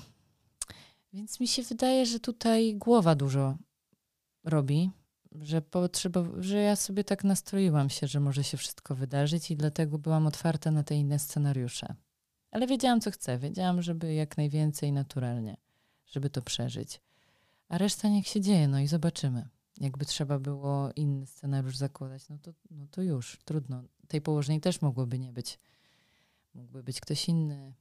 więc 1.13 1.39
mi 1.39 1.47
się 1.47 1.63
wydaje, 1.63 2.05
że 2.05 2.19
tutaj 2.19 2.75
głowa 2.75 3.15
dużo 3.15 3.57
robi, 4.43 4.91
że, 5.41 5.61
potrzeba, 5.61 6.23
że 6.39 6.57
ja 6.57 6.75
sobie 6.75 7.03
tak 7.03 7.23
nastroiłam 7.23 7.89
się, 7.89 8.07
że 8.07 8.19
może 8.19 8.43
się 8.43 8.57
wszystko 8.57 8.95
wydarzyć 8.95 9.51
i 9.51 9.55
dlatego 9.55 9.97
byłam 9.97 10.27
otwarta 10.27 10.71
na 10.71 10.83
te 10.83 10.95
inne 10.95 11.19
scenariusze. 11.19 11.95
Ale 12.51 12.67
wiedziałam, 12.67 13.01
co 13.01 13.11
chcę. 13.11 13.37
Wiedziałam, 13.37 13.81
żeby 13.81 14.13
jak 14.13 14.37
najwięcej 14.37 14.91
naturalnie, 14.91 15.57
żeby 16.05 16.29
to 16.29 16.41
przeżyć. 16.41 17.01
A 17.69 17.77
reszta 17.77 18.09
niech 18.09 18.27
się 18.27 18.41
dzieje, 18.41 18.67
no 18.67 18.79
i 18.79 18.87
zobaczymy. 18.87 19.49
Jakby 19.77 20.05
trzeba 20.05 20.39
było 20.39 20.91
inny 20.95 21.27
scenariusz 21.27 21.77
zakładać, 21.77 22.29
no 22.29 22.37
to, 22.41 22.51
no 22.71 22.87
to 22.91 23.01
już, 23.01 23.39
trudno. 23.45 23.83
Tej 24.07 24.21
położnej 24.21 24.61
też 24.61 24.81
mogłoby 24.81 25.19
nie 25.19 25.33
być. 25.33 25.59
Mógłby 26.53 26.83
być 26.83 27.01
ktoś 27.01 27.29
inny. 27.29 27.73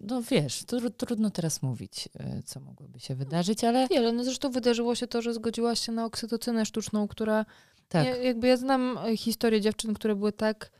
No 0.00 0.22
wiesz, 0.22 0.64
tru, 0.64 0.90
trudno 0.90 1.30
teraz 1.30 1.62
mówić, 1.62 2.08
y, 2.38 2.42
co 2.42 2.60
mogłoby 2.60 3.00
się 3.00 3.14
wydarzyć, 3.14 3.64
ale 3.64 3.88
Wiele. 3.88 4.12
No 4.12 4.24
zresztą 4.24 4.50
wydarzyło 4.50 4.94
się 4.94 5.06
to, 5.06 5.22
że 5.22 5.34
zgodziłaś 5.34 5.80
się 5.86 5.92
na 5.92 6.04
oksytocynę 6.04 6.66
sztuczną, 6.66 7.08
która 7.08 7.44
tak. 7.88 8.06
Ja, 8.06 8.16
jakby 8.16 8.46
ja 8.46 8.56
znam 8.56 8.98
e, 8.98 9.16
historię 9.16 9.60
dziewczyn, 9.60 9.94
które 9.94 10.16
były 10.16 10.32
tak 10.32 10.70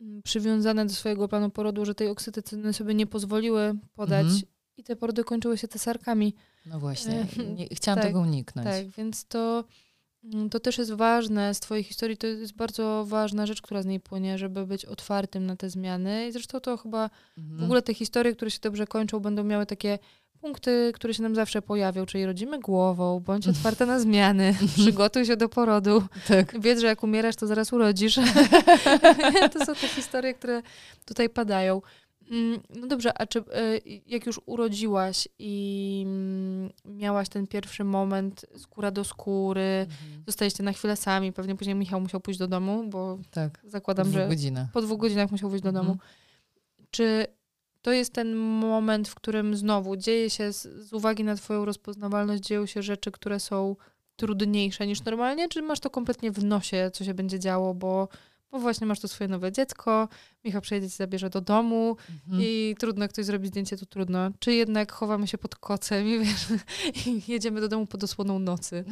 mm, 0.00 0.22
przywiązane 0.22 0.86
do 0.86 0.92
swojego 0.92 1.28
planu 1.28 1.50
porodu, 1.50 1.84
że 1.84 1.94
tej 1.94 2.08
oksytocyny 2.08 2.72
sobie 2.72 2.94
nie 2.94 3.06
pozwoliły 3.06 3.74
podać 3.94 4.24
Mhm. 4.26 4.42
i 4.76 4.84
te 4.84 4.96
porody 4.96 5.24
kończyły 5.24 5.58
się 5.58 5.68
cesarkami. 5.68 6.34
No 6.66 6.80
właśnie, 6.80 7.26
E, 7.38 7.44
nie, 7.44 7.66
chciałam 7.68 7.98
tak, 7.98 8.06
tego 8.06 8.20
uniknąć. 8.20 8.68
Tak, 8.68 8.86
więc 8.88 9.24
to, 9.24 9.64
to 10.50 10.60
też 10.60 10.78
jest 10.78 10.92
ważne 10.92 11.54
z 11.54 11.60
twojej 11.60 11.84
historii, 11.84 12.16
to 12.16 12.26
jest 12.26 12.54
bardzo 12.54 13.04
ważna 13.08 13.46
rzecz, 13.46 13.62
która 13.62 13.82
z 13.82 13.86
niej 13.86 14.00
płynie, 14.00 14.38
żeby 14.38 14.66
być 14.66 14.84
otwartym 14.84 15.46
na 15.46 15.56
te 15.56 15.70
zmiany. 15.70 16.28
I 16.28 16.32
zresztą 16.32 16.60
to 16.60 16.76
chyba 16.76 17.10
Mhm. 17.38 17.60
w 17.60 17.64
ogóle 17.64 17.82
te 17.82 17.94
historie, 17.94 18.32
które 18.32 18.50
się 18.50 18.58
dobrze 18.62 18.86
kończą, 18.86 19.20
będą 19.20 19.44
miały 19.44 19.66
takie 19.66 19.98
punkty, 20.40 20.92
które 20.94 21.14
się 21.14 21.22
nam 21.22 21.34
zawsze 21.34 21.62
pojawią, 21.62 22.06
czyli 22.06 22.26
rodzimy 22.26 22.60
głową, 22.60 23.20
bądź 23.20 23.48
otwarta 23.48 23.86
na 23.86 24.00
zmiany, 24.00 24.54
przygotuj 24.76 25.24
się 25.26 25.36
do 25.36 25.48
porodu. 25.48 26.02
tak. 26.28 26.60
Wiedz, 26.60 26.80
że 26.80 26.86
jak 26.86 27.02
umierasz, 27.02 27.36
to 27.36 27.46
zaraz 27.46 27.72
urodzisz. 27.72 28.14
to 29.52 29.64
są 29.66 29.74
te 29.74 29.88
historie, 29.88 30.34
które 30.34 30.62
tutaj 31.04 31.28
padają. 31.28 31.82
Mm, 32.30 32.60
No 32.80 32.86
dobrze, 32.86 33.18
a 33.20 33.26
czy 33.26 33.38
e, 33.38 33.44
jak 34.06 34.26
już 34.26 34.40
urodziłaś 34.46 35.28
i 35.38 36.02
mm, 36.06 36.70
miałaś 36.84 37.28
ten 37.28 37.46
pierwszy 37.46 37.84
moment 37.84 38.46
skóra 38.56 38.90
do 38.90 39.04
skóry, 39.04 39.86
Mhm. 39.90 40.22
zostaliście 40.26 40.62
na 40.62 40.72
chwilę 40.72 40.96
sami, 40.96 41.32
pewnie 41.32 41.54
później 41.56 41.74
Michał 41.76 42.00
musiał 42.00 42.20
pójść 42.20 42.38
do 42.40 42.48
domu, 42.48 42.84
bo 42.88 43.18
Tak, 43.30 43.60
zakładam, 43.64 44.10
że 44.12 44.28
godzinach. 44.28 44.72
po 44.72 44.82
dwóch 44.82 44.98
godzinach 45.00 45.30
musiał 45.30 45.50
wyjść 45.50 45.62
do 45.64 45.68
Mhm. 45.68 45.86
domu. 45.86 45.98
Czy 46.90 47.26
to 47.82 47.92
jest 47.92 48.12
ten 48.12 48.34
moment, 48.36 49.08
w 49.08 49.14
którym 49.14 49.56
znowu 49.56 49.96
dzieje 49.96 50.30
się, 50.30 50.52
z, 50.52 50.62
z 50.62 50.92
uwagi 50.92 51.24
na 51.24 51.36
twoją 51.36 51.64
rozpoznawalność, 51.64 52.42
dzieją 52.42 52.66
się 52.66 52.82
rzeczy, 52.82 53.10
które 53.12 53.40
są 53.40 53.76
trudniejsze 54.16 54.86
niż 54.86 55.04
normalnie, 55.04 55.48
czy 55.48 55.62
masz 55.62 55.80
to 55.80 55.90
kompletnie 55.90 56.30
w 56.32 56.44
nosie, 56.44 56.90
co 56.92 57.04
się 57.04 57.14
będzie 57.14 57.38
działo, 57.38 57.74
bo, 57.74 58.08
bo 58.50 58.58
właśnie 58.58 58.86
masz 58.86 59.00
to 59.00 59.08
swoje 59.08 59.28
nowe 59.28 59.52
dziecko, 59.52 60.08
Michał 60.44 60.60
przyjedzie 60.60 60.90
ci 60.90 60.96
zabierze 60.96 61.30
do 61.30 61.40
domu 61.40 61.96
Mhm. 62.10 62.42
i 62.42 62.74
trudno 62.78 63.08
ktoś 63.08 63.24
zrobi 63.24 63.48
zdjęcie, 63.48 63.76
to 63.76 63.86
trudno. 63.86 64.30
Czy 64.38 64.52
jednak 64.54 64.92
chowamy 64.92 65.26
się 65.26 65.38
pod 65.38 65.56
kocem 65.56 66.06
i, 66.08 66.18
wiesz, 66.18 66.46
i 67.06 67.22
jedziemy 67.32 67.60
do 67.60 67.68
domu 67.68 67.86
pod 67.86 68.04
osłoną 68.04 68.38
nocy. 68.38 68.84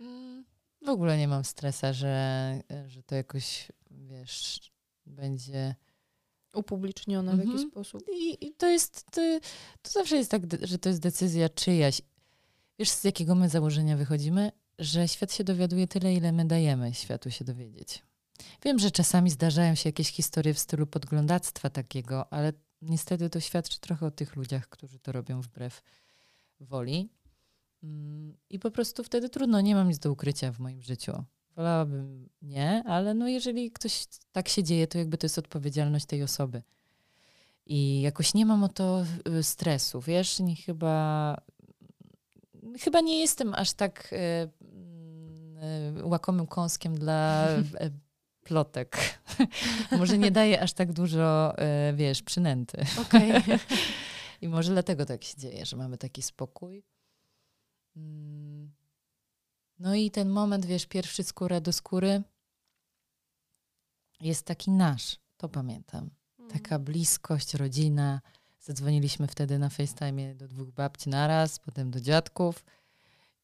Mm, 0.00 0.44
W 0.82 0.88
ogóle 0.88 1.18
nie 1.18 1.28
mam 1.28 1.44
stresa, 1.44 1.92
że, 1.92 2.60
że 2.86 3.02
to 3.02 3.14
jakoś, 3.14 3.68
wiesz, 3.90 4.60
będzie... 5.06 5.74
Upublicznione 6.54 7.32
w 7.34 7.38
jakiś 7.38 7.52
Mhm. 7.52 7.70
sposób. 7.70 8.02
I, 8.12 8.46
i 8.46 8.52
to 8.52 8.66
jest, 8.68 9.04
to, 9.10 9.20
to 9.82 9.90
zawsze 9.90 10.16
jest 10.16 10.30
tak, 10.30 10.42
że 10.62 10.78
to 10.78 10.88
jest 10.88 11.00
decyzja 11.00 11.48
czyjaś. 11.48 12.02
Wiesz, 12.78 12.88
z 12.90 13.04
jakiego 13.04 13.34
my 13.34 13.48
założenia 13.48 13.96
wychodzimy? 13.96 14.52
Że 14.78 15.08
świat 15.08 15.32
się 15.32 15.44
dowiaduje 15.44 15.86
tyle, 15.86 16.14
ile 16.14 16.32
my 16.32 16.44
dajemy 16.44 16.94
światu 16.94 17.30
się 17.30 17.44
dowiedzieć. 17.44 18.02
Wiem, 18.64 18.78
że 18.78 18.90
czasami 18.90 19.30
zdarzają 19.30 19.74
się 19.74 19.88
jakieś 19.88 20.12
historie 20.12 20.54
w 20.54 20.58
stylu 20.58 20.86
podglądactwa 20.86 21.70
takiego, 21.70 22.32
ale 22.32 22.52
niestety 22.82 23.30
to 23.30 23.40
świadczy 23.40 23.80
trochę 23.80 24.06
o 24.06 24.10
tych 24.10 24.36
ludziach, 24.36 24.68
którzy 24.68 24.98
to 24.98 25.12
robią 25.12 25.40
wbrew 25.40 25.82
woli. 26.60 27.08
Mm, 27.82 28.36
I 28.50 28.58
po 28.58 28.70
prostu 28.70 29.04
wtedy 29.04 29.28
trudno, 29.28 29.60
nie 29.60 29.74
mam 29.74 29.88
nic 29.88 29.98
do 29.98 30.12
ukrycia 30.12 30.52
w 30.52 30.58
moim 30.58 30.82
życiu. 30.82 31.24
Wolałabym 31.56 32.28
nie, 32.42 32.82
ale 32.86 33.14
no 33.14 33.28
jeżeli 33.28 33.70
ktoś 33.70 34.06
tak 34.32 34.48
się 34.48 34.62
dzieje, 34.62 34.86
to 34.86 34.98
jakby 34.98 35.18
to 35.18 35.24
jest 35.24 35.38
odpowiedzialność 35.38 36.06
tej 36.06 36.22
osoby. 36.22 36.62
I 37.66 38.00
jakoś 38.00 38.34
nie 38.34 38.46
mam 38.46 38.64
o 38.64 38.68
to 38.68 39.04
y, 39.38 39.42
stresu, 39.42 40.00
wiesz, 40.00 40.40
nie 40.40 40.56
chyba, 40.56 41.36
chyba 42.80 43.00
nie 43.00 43.20
jestem 43.20 43.54
aż 43.54 43.72
tak 43.72 44.12
y, 44.12 44.16
łakomym 46.02 46.46
kąskiem 46.46 46.98
dla 46.98 47.48
y, 47.50 47.90
plotek. 48.42 49.20
może 49.98 50.18
nie 50.18 50.30
daje 50.30 50.60
aż 50.60 50.72
tak 50.72 50.92
dużo, 50.92 51.54
y, 51.90 51.96
wiesz, 51.96 52.22
przynęty. 52.22 52.84
Okej. 53.00 53.32
I 54.42 54.48
może 54.48 54.72
dlatego 54.72 55.06
tak 55.06 55.24
się 55.24 55.38
dzieje, 55.38 55.66
że 55.66 55.76
mamy 55.76 55.98
taki 55.98 56.22
spokój. 56.22 56.84
Mm. 57.96 58.72
No 59.78 59.94
i 59.94 60.10
ten 60.10 60.28
moment, 60.28 60.66
wiesz, 60.66 60.86
pierwszy 60.86 61.24
skóra 61.24 61.60
do 61.60 61.72
skóry 61.72 62.22
jest 64.20 64.46
taki 64.46 64.70
nasz, 64.70 65.16
to 65.36 65.48
pamiętam. 65.48 66.10
Taka 66.52 66.78
bliskość, 66.78 67.54
rodzina. 67.54 68.20
Zadzwoniliśmy 68.60 69.26
wtedy 69.26 69.58
na 69.58 69.68
FaceTime 69.68 70.34
do 70.34 70.48
dwóch 70.48 70.70
babci 70.70 71.08
naraz, 71.08 71.58
potem 71.58 71.90
do 71.90 72.00
dziadków 72.00 72.64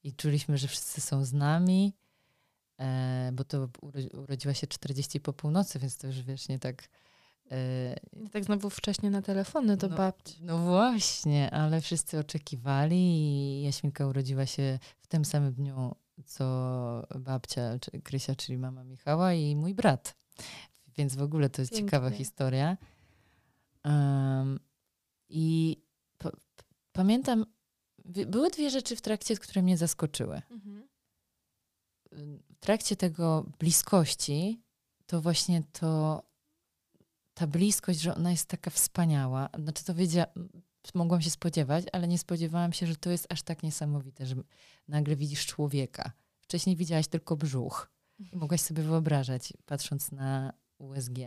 i 0.03 0.13
czuliśmy, 0.13 0.59
że 0.59 0.69
wszyscy 0.69 1.01
są 1.01 1.25
z 1.25 1.33
nami, 1.33 1.95
e, 1.95 2.02
bo 3.33 3.45
to 3.45 3.67
uro- 3.67 4.19
urodziła 4.19 4.55
się 4.55 4.67
40 4.67 5.21
po 5.21 5.33
północy, 5.33 5.79
więc 5.79 5.97
to 5.97 6.07
już 6.07 6.23
wiesz, 6.23 6.49
nie 6.49 6.59
tak. 6.59 6.89
E, 7.51 7.97
Nie 8.13 8.31
tak 8.31 8.45
znowu 8.45 8.71
wcześnie 8.71 9.11
na 9.11 9.23
telefony 9.23 9.77
do 9.77 9.89
No. 9.89 9.97
babci. 9.97 10.39
no 10.45 10.59
właśnie, 10.59 11.51
ale 11.51 11.81
wszyscy 11.81 12.19
oczekiwali 12.19 12.97
i 12.97 13.63
Jaśminka 13.63 14.07
urodziła 14.07 14.47
się 14.47 14.79
w 14.99 15.07
tym 15.07 15.25
samym 15.25 15.53
dniu, 15.55 15.95
co 16.27 16.45
babcia 17.21 17.79
Krysia, 18.05 18.35
czyli 18.35 18.59
mama 18.59 18.85
Michała 18.85 19.33
i 19.35 19.57
mój 19.57 19.75
brat. 19.75 20.15
Więc 20.97 21.17
w 21.17 21.23
ogóle 21.23 21.51
to 21.51 21.63
jest 21.63 21.73
Pięknie. 21.73 21.87
ciekawa 21.91 22.11
historia. 22.11 22.77
Em, 23.83 24.61
I 25.29 25.77
pamiętam, 26.93 27.47
były 28.27 28.51
dwie 28.51 28.71
rzeczy 28.71 28.97
w 28.97 29.01
trakcie, 29.01 29.37
które 29.37 29.63
mnie 29.63 29.77
zaskoczyły. 29.77 30.43
Mhm. 30.51 30.89
Trakcie 32.63 32.97
tego 32.97 33.47
bliskości, 33.59 34.63
to 35.07 35.21
właśnie 35.21 35.63
to 35.73 36.23
ta 37.35 37.47
bliskość, 37.47 38.01
że 38.01 38.15
ona 38.15 38.31
jest 38.31 38.47
taka 38.47 38.71
wspaniała. 38.71 39.49
Znaczy 39.59 39.85
to 39.85 39.95
wiedziała, 39.95 40.27
mogłam 40.95 41.23
się 41.23 41.31
spodziewać, 41.31 41.85
ale 41.93 42.09
nie 42.09 42.19
spodziewałam 42.19 42.73
się, 42.73 42.87
że 42.87 42.97
to 42.97 43.11
jest 43.11 43.33
aż 43.33 43.43
tak 43.43 43.63
niesamowite, 43.63 44.27
że 44.27 44.35
nagle 44.89 45.17
widzisz 45.17 45.47
człowieka. 45.47 46.13
Wcześniej 46.41 46.77
widziałaś 46.77 47.09
tylko 47.09 47.37
brzuch 47.37 47.91
i 48.19 48.37
mogłaś 48.37 48.61
sobie 48.61 48.83
wyobrażać, 48.83 49.53
patrząc 49.67 50.13
na 50.13 50.53
USG. 50.79 51.19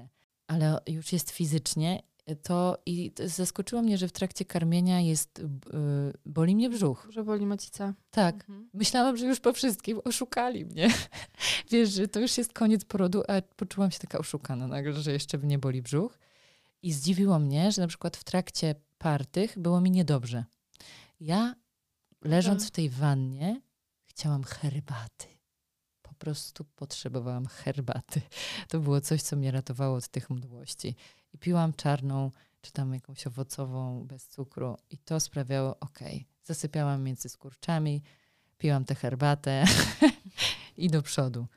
Ale 0.48 0.80
już 0.88 1.14
jest 1.14 1.32
fizycznie 1.32 2.04
to 2.44 2.78
i 2.86 3.12
zaskoczyło 3.26 3.82
mnie, 3.82 3.98
że 3.98 4.08
w 4.08 4.12
trakcie 4.12 4.46
karmienia 4.46 5.02
jest, 5.02 5.40
yy, 5.40 6.14
boli 6.26 6.56
mnie 6.56 6.70
brzuch. 6.70 7.08
Że 7.10 7.24
boli 7.24 7.46
macica. 7.46 7.94
Tak. 8.12 8.36
Mhm. 8.36 8.70
Myślałam, 8.74 9.18
że 9.18 9.26
już 9.26 9.40
po 9.40 9.54
wszystkim 9.54 10.00
oszukali 10.06 10.66
mnie. 10.66 10.90
Wiesz, 11.72 11.90
że 11.90 12.08
to 12.08 12.20
już 12.20 12.38
jest 12.38 12.54
koniec 12.54 12.86
porodu, 12.86 13.24
a 13.28 13.42
poczułam 13.56 13.92
się 13.92 14.00
taka 14.00 14.18
oszukana 14.18 14.68
nagle, 14.68 14.94
że 14.94 15.12
jeszcze 15.12 15.38
mnie 15.38 15.60
boli 15.60 15.82
brzuch. 15.82 16.20
I 16.82 16.94
zdziwiło 16.94 17.40
mnie, 17.40 17.72
że 17.72 17.82
na 17.82 17.88
przykład 17.88 18.18
w 18.18 18.24
trakcie 18.24 18.76
partych 18.98 19.60
było 19.60 19.82
mi 19.82 19.92
niedobrze. 19.92 20.46
Ja 21.20 21.56
leżąc 22.22 22.62
tak. 22.62 22.68
w 22.68 22.72
tej 22.72 22.90
wannie 22.90 23.62
chciałam 24.06 24.44
herbaty. 24.44 25.28
Po 26.02 26.14
prostu 26.14 26.66
potrzebowałam 26.76 27.46
herbaty. 27.46 28.22
To 28.70 28.80
było 28.80 29.02
coś, 29.02 29.22
co 29.22 29.36
mnie 29.36 29.52
ratowało 29.52 29.98
od 29.98 30.08
tych 30.08 30.30
mdłości 30.30 30.96
i 31.36 31.38
piłam 31.38 31.74
czarną, 31.74 32.32
czy 32.62 32.72
tam 32.72 32.94
jakąś 32.94 33.28
owocową 33.28 34.06
bez 34.08 34.28
cukru 34.28 34.78
i 34.90 34.98
to 34.98 35.20
sprawiało, 35.20 35.80
ok, 35.80 36.00
zasypiałam 36.44 37.04
między 37.04 37.30
skurczami, 37.30 38.02
piłam 38.58 38.86
tę 38.86 38.96
herbatę 38.96 39.66
i 40.78 40.90
do 40.90 41.02
przodu. 41.02 41.48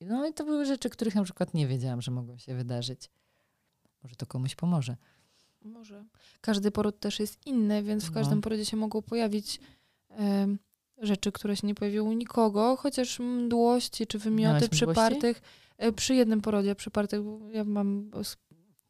No 0.00 0.26
i 0.26 0.34
to 0.34 0.44
były 0.44 0.66
rzeczy, 0.66 0.90
których 0.90 1.14
na 1.14 1.24
przykład 1.24 1.54
nie 1.54 1.66
wiedziałam, 1.66 2.02
że 2.02 2.10
mogą 2.10 2.38
się 2.38 2.54
wydarzyć. 2.54 3.10
Może 4.02 4.16
to 4.16 4.26
komuś 4.26 4.54
pomoże. 4.54 4.96
Może. 5.62 6.04
Każdy 6.40 6.70
poród 6.70 7.00
też 7.00 7.20
jest 7.20 7.46
inny, 7.46 7.82
więc 7.82 8.04
w 8.04 8.08
no. 8.08 8.14
każdym 8.14 8.40
porodzie 8.40 8.64
się 8.64 8.76
mogą 8.76 9.02
pojawić 9.02 9.60
rzeczy, 10.98 11.32
które 11.32 11.56
się 11.56 11.66
nie 11.66 11.74
pojawiły 11.74 12.08
u 12.08 12.12
nikogo, 12.12 12.76
chociaż 12.76 13.18
mdłości 13.18 14.06
czy 14.06 14.18
wymioty 14.18 14.68
przypartych. 14.68 15.42
E, 15.78 15.92
przy 15.92 16.14
jednym 16.14 16.40
porodzie 16.40 16.74
przypartych, 16.74 17.20
ja 17.52 17.64
mam 17.64 18.10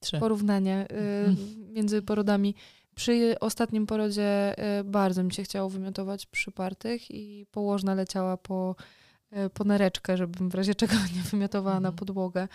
Trzy. 0.00 0.18
porównanie 0.18 0.86
y, 0.92 0.94
mhm. 1.28 1.72
między 1.72 2.02
porodami. 2.02 2.54
Przy 2.94 3.36
ostatnim 3.40 3.86
porodzie 3.86 4.54
y, 4.80 4.84
bardzo 4.84 5.24
mi 5.24 5.32
się 5.32 5.42
chciało 5.42 5.68
wymiotować 5.68 6.26
przypartych 6.26 7.10
i 7.10 7.46
położna 7.50 7.94
leciała 7.94 8.36
po, 8.36 8.76
y, 9.32 9.50
po 9.50 9.64
nereczkę, 9.64 10.16
żebym 10.16 10.50
w 10.50 10.54
razie 10.54 10.74
czego 10.80 10.94
nie 11.16 11.22
wymiotowała 11.22 11.76
mm. 11.76 11.82
na 11.82 11.88
mhm. 11.88 11.98
podłogę. 11.98 12.48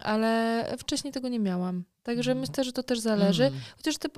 Ale 0.00 0.64
wcześniej 0.78 1.12
tego 1.12 1.28
nie 1.28 1.40
miałam. 1.40 1.84
Także 2.02 2.32
mm. 2.32 2.40
myślę, 2.40 2.64
że 2.64 2.72
to 2.72 2.82
też 2.82 3.00
zależy. 3.00 3.44
Mm. 3.44 3.60
Chociaż 3.76 3.98
te 3.98 4.08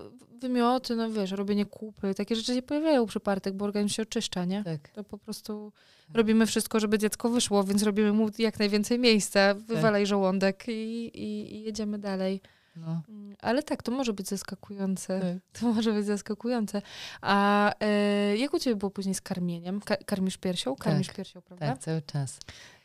wymioty, 0.40 0.97
no 0.97 1.11
wiesz, 1.11 1.30
robienie 1.30 1.66
kupy, 1.66 2.14
takie 2.14 2.36
rzeczy 2.36 2.55
się 2.55 2.62
pojawiają 2.62 3.07
przy 3.07 3.20
partych, 3.20 3.55
bo 3.55 3.64
organizm 3.64 3.95
się 3.95 4.03
oczyszcza, 4.03 4.45
nie? 4.45 4.64
Tak. 4.64 4.88
To 4.88 5.05
po 5.05 5.18
prostu 5.18 5.72
tak. 6.07 6.16
robimy 6.16 6.47
wszystko, 6.47 6.80
żeby 6.80 6.99
dziecko 6.99 7.30
wyszło, 7.30 7.64
więc 7.64 7.82
robimy 7.82 8.12
mu 8.12 8.28
jak 8.38 8.59
najwięcej 8.59 8.99
miejsca, 8.99 9.55
wywalaj 9.55 10.03
tak. 10.03 10.09
żołądek 10.09 10.64
i, 10.68 10.72
i, 11.14 11.55
i 11.55 11.62
jedziemy 11.62 11.99
dalej. 11.99 12.40
No. 12.77 13.03
Mm, 13.09 13.37
ale 13.41 13.62
tak, 13.62 13.83
to 13.83 13.93
może 13.93 14.12
być 14.12 14.29
zaskakujące. 14.29 15.20
Tak. 15.20 15.37
To 15.61 15.72
może 15.72 15.93
być 15.93 16.07
zaskakujące. 16.07 16.83
A 17.20 17.72
e, 17.81 18.37
jak 18.37 18.55
u 18.55 18.59
Ciebie 18.59 18.77
było 18.77 18.91
później 18.91 19.14
z 19.14 19.20
karmieniem? 19.20 19.81
Ka 19.81 19.97
karmisz 19.97 20.37
piersią? 20.37 20.77
Karmisz 20.77 21.07
tak, 21.07 21.16
piersią, 21.16 21.43
prawda? 21.43 21.66
Tak, 21.66 21.79
cały 21.79 22.03
czas. 22.03 22.39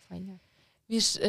Fajnie. 0.10 0.40
Wiesz, 0.90 1.16
y, 1.16 1.20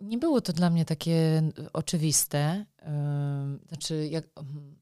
nie 0.00 0.18
było 0.18 0.40
to 0.40 0.52
dla 0.52 0.70
mnie 0.70 0.84
takie 0.84 1.42
oczywiste. 1.72 2.66
Y, 2.78 3.68
znaczy, 3.68 4.08
jak, 4.10 4.24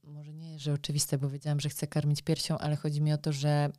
może 0.05 0.33
nie, 0.33 0.59
że 0.59 0.73
oczywiste, 0.73 1.19
bo 1.19 1.29
wiedziałam, 1.29 1.61
że 1.61 1.69
chcę 1.69 1.87
karmić 1.87 2.23
piersią, 2.23 2.59
ale 2.59 2.77
chodzi 2.77 3.01
mi 3.01 3.13
o 3.13 3.19
to, 3.19 3.33
że 3.33 3.71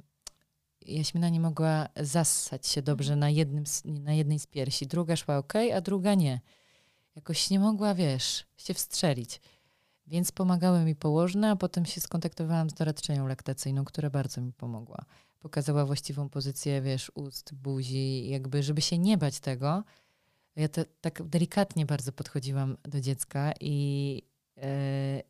Jaśmina 0.86 1.30
nie 1.30 1.40
mogła 1.40 1.88
zassać 1.96 2.68
się 2.68 2.82
dobrze 2.82 3.16
na, 3.16 3.30
jednym, 3.30 3.64
na 3.86 4.14
jednej 4.14 4.40
z 4.40 4.48
piersi. 4.48 4.88
Druga 4.88 5.16
szła 5.16 5.38
ok, 5.38 5.54
a 5.76 5.82
druga 5.82 6.14
nie 6.14 6.40
jakoś 7.18 7.50
nie 7.50 7.60
mogła, 7.60 7.96
wiesz, 7.96 8.46
się 8.58 8.74
wstrzelić. 8.74 9.42
Więc 10.08 10.32
pomagały 10.32 10.84
mi 10.84 10.96
położne, 10.96 11.52
a 11.52 11.56
potem 11.56 11.86
się 11.86 12.02
skontaktowałam 12.02 12.70
z 12.70 12.74
doradczynią 12.74 13.28
laktacyjną, 13.28 13.86
która 13.86 14.10
bardzo 14.10 14.42
mi 14.42 14.54
pomogła. 14.54 15.06
Pokazała 15.40 15.86
właściwą 15.86 16.30
pozycję, 16.30 16.82
wiesz, 16.82 17.12
ust, 17.16 17.54
buzi, 17.54 18.30
jakby, 18.30 18.64
żeby 18.64 18.82
się 18.82 18.98
nie 18.98 19.18
bać 19.18 19.40
tego. 19.40 19.84
Ja 20.56 20.68
te, 20.68 20.86
tak 21.02 21.24
delikatnie 21.24 21.86
bardzo 21.86 22.12
podchodziłam 22.12 22.78
do 22.84 23.02
dziecka 23.02 23.54
i, 23.60 24.22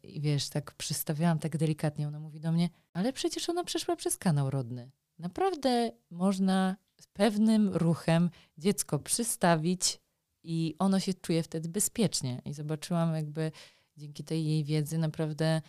yy, 0.04 0.20
wiesz, 0.20 0.50
tak 0.50 0.74
przystawiałam 0.74 1.40
tak 1.40 1.58
delikatnie. 1.58 2.08
Ona 2.08 2.20
mówi 2.20 2.40
do 2.40 2.52
mnie, 2.52 2.70
ale 2.94 3.14
przecież 3.14 3.50
ona 3.50 3.64
przeszła 3.64 3.96
przez 3.96 4.18
kanał 4.18 4.50
rodny. 4.50 4.92
Naprawdę 5.20 5.92
można 6.10 6.76
pewnym 7.18 7.70
ruchem 7.74 8.30
dziecko 8.58 9.00
przystawić, 9.00 10.00
i 10.48 10.76
ono 10.80 11.00
się 11.00 11.14
czuje 11.14 11.44
wtedy 11.44 11.70
bezpiecznie. 11.70 12.42
I 12.46 12.54
zobaczyłam 12.54 13.16
jakby 13.16 13.52
dzięki 13.98 14.24
tej 14.24 14.46
jej 14.46 14.64
wiedzy 14.64 14.98
naprawdę 14.98 15.62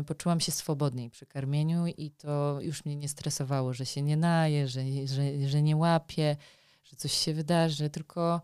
y, 0.00 0.04
poczułam 0.04 0.40
się 0.40 0.52
swobodniej 0.52 1.10
przy 1.10 1.26
karmieniu 1.26 1.86
i 1.86 2.10
to 2.10 2.58
już 2.60 2.84
mnie 2.84 2.96
nie 2.96 3.08
stresowało, 3.08 3.72
że 3.72 3.86
się 3.86 4.02
nie 4.02 4.16
naje, 4.16 4.68
że, 4.68 4.82
że, 5.06 5.48
że 5.48 5.62
nie 5.62 5.76
łapie, 5.76 6.36
że 6.84 6.96
coś 6.96 7.12
się 7.12 7.34
wydarzy, 7.34 7.90
tylko, 7.90 8.40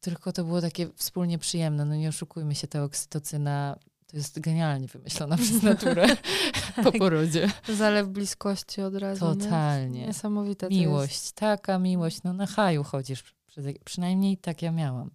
tylko 0.00 0.32
to 0.32 0.44
było 0.44 0.60
takie 0.60 0.88
wspólnie 0.96 1.38
przyjemne. 1.38 1.84
No 1.84 1.96
nie 1.96 2.08
oszukujmy 2.08 2.54
się, 2.54 2.66
ta 2.66 2.84
oksytocyna 2.84 3.78
to 4.06 4.16
jest 4.16 4.40
genialnie 4.40 4.88
wymyślona 4.88 5.36
przez 5.44 5.62
naturę 5.62 6.06
po 6.84 6.92
porodzie. 6.92 7.50
Zalew 7.68 8.08
bliskości 8.08 8.82
od 8.82 8.94
razu. 8.94 9.20
Totalnie. 9.20 10.00
Nie? 10.00 10.06
Niesamowite. 10.06 10.68
Miłość, 10.68 11.32
taka 11.32 11.78
miłość. 11.78 12.22
No 12.22 12.32
na 12.32 12.46
haju 12.46 12.82
chodzisz 12.84 13.36
Przynajmniej 13.84 14.36
tak 14.36 14.62
ja 14.62 14.72
miałam. 14.72 15.10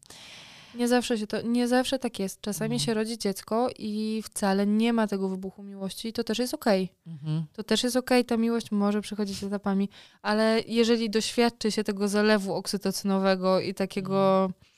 Nie 0.76 0.88
zawsze, 0.88 1.18
się 1.18 1.28
to, 1.28 1.42
nie 1.42 1.68
zawsze 1.68 2.00
tak 2.00 2.20
jest. 2.20 2.42
Czasami 2.42 2.76
mhm. 2.76 2.80
się 2.80 2.94
rodzi 2.94 3.18
dziecko 3.18 3.70
i 3.80 4.22
wcale 4.26 4.68
nie 4.68 4.94
ma 4.94 5.08
tego 5.08 5.30
wybuchu 5.30 5.64
miłości 5.64 6.08
i 6.08 6.14
to 6.14 6.24
też 6.24 6.40
jest 6.40 6.54
okej. 6.54 6.84
Okay. 6.84 7.14
Mhm. 7.14 7.46
To 7.54 7.64
też 7.64 7.84
jest 7.84 7.96
okej, 7.96 8.20
okay. 8.20 8.26
ta 8.26 8.38
miłość 8.38 8.72
może 8.72 9.02
przychodzić 9.02 9.44
etapami, 9.44 9.90
ale 10.22 10.62
jeżeli 10.68 11.10
doświadczy 11.10 11.72
się 11.72 11.84
tego 11.84 12.08
zalewu 12.08 12.54
oksytocynowego 12.54 13.60
i 13.60 13.74
takiego... 13.74 14.46
Mhm. 14.46 14.72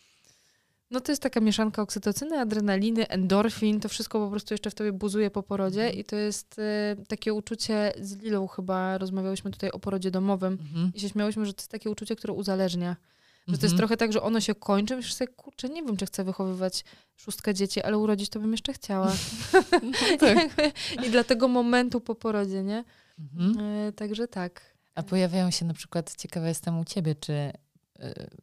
No 0.92 1.02
to 1.02 1.12
jest 1.12 1.22
taka 1.22 1.40
mieszanka 1.40 1.82
oksytocyny, 1.82 2.40
adrenaliny, 2.40 3.08
endorfin, 3.08 3.80
to 3.80 3.90
wszystko 3.90 4.20
po 4.20 4.32
prostu 4.32 4.54
jeszcze 4.54 4.70
w 4.70 4.76
tobie 4.76 4.92
buzuje 4.92 5.32
po 5.32 5.44
porodzie 5.44 5.82
mhm. 5.82 6.00
i 6.00 6.04
to 6.04 6.16
jest 6.16 6.60
y, 6.60 7.06
takie 7.08 7.34
uczucie, 7.34 7.94
z 8.02 8.22
Lilą 8.22 8.48
chyba 8.48 8.98
rozmawiałyśmy 8.98 9.52
tutaj 9.52 9.72
o 9.72 9.80
porodzie 9.80 10.12
domowym 10.12 10.54
mhm. 10.54 10.92
i 10.96 11.00
się 11.00 11.10
śmiałyśmy, 11.10 11.46
że 11.46 11.54
to 11.54 11.62
jest 11.62 11.72
takie 11.72 11.90
uczucie, 11.90 12.16
które 12.16 12.34
uzależnia. 12.34 12.96
Że 13.48 13.58
to 13.58 13.66
jest 13.66 13.74
mhm. 13.74 13.78
trochę 13.78 13.98
tak, 13.98 14.14
że 14.14 14.22
ono 14.22 14.42
się 14.42 14.56
kończy, 14.56 14.96
myślisz 14.96 15.14
sobie, 15.14 15.28
kurczę, 15.28 15.70
nie 15.70 15.84
wiem, 15.84 15.98
czy 15.98 16.06
chcę 16.06 16.24
wychowywać 16.24 16.86
szóstkę 17.16 17.54
dzieci, 17.54 17.82
ale 17.82 17.98
urodzić 17.98 18.30
to 18.30 18.40
bym 18.40 18.52
jeszcze 18.52 18.74
chciała. 18.74 19.12
tak. 20.20 20.50
I 21.06 21.10
dla 21.10 21.24
tego 21.24 21.48
momentu 21.48 22.02
po 22.02 22.16
porodzie, 22.16 22.64
nie? 22.64 22.84
Mhm. 23.20 23.60
E, 23.60 23.92
także 23.92 24.28
tak. 24.28 24.74
A 24.96 25.04
pojawiają 25.04 25.52
się 25.52 25.66
na 25.66 25.74
przykład, 25.74 26.16
ciekawa 26.16 26.48
jestem 26.48 26.80
u 26.80 26.86
ciebie, 26.86 27.16
czy 27.16 27.34
e, 27.34 27.54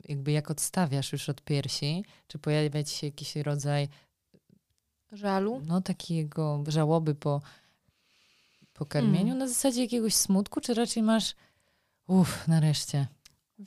jakby 0.08 0.32
jak 0.32 0.50
odstawiasz 0.50 1.12
już 1.12 1.28
od 1.28 1.42
piersi, 1.42 2.04
czy 2.26 2.38
pojawia 2.38 2.84
ci 2.84 2.96
się 2.96 3.06
jakiś 3.06 3.36
rodzaj 3.36 3.88
żalu? 5.12 5.62
No 5.66 5.80
takiego 5.80 6.64
żałoby 6.68 7.14
po, 7.14 7.40
po 8.72 8.86
karmieniu, 8.86 9.18
hmm. 9.18 9.38
na 9.38 9.48
zasadzie 9.48 9.80
jakiegoś 9.80 10.14
smutku, 10.14 10.60
czy 10.60 10.74
raczej 10.74 11.02
masz 11.02 11.34
uff, 12.06 12.48
nareszcie. 12.48 13.06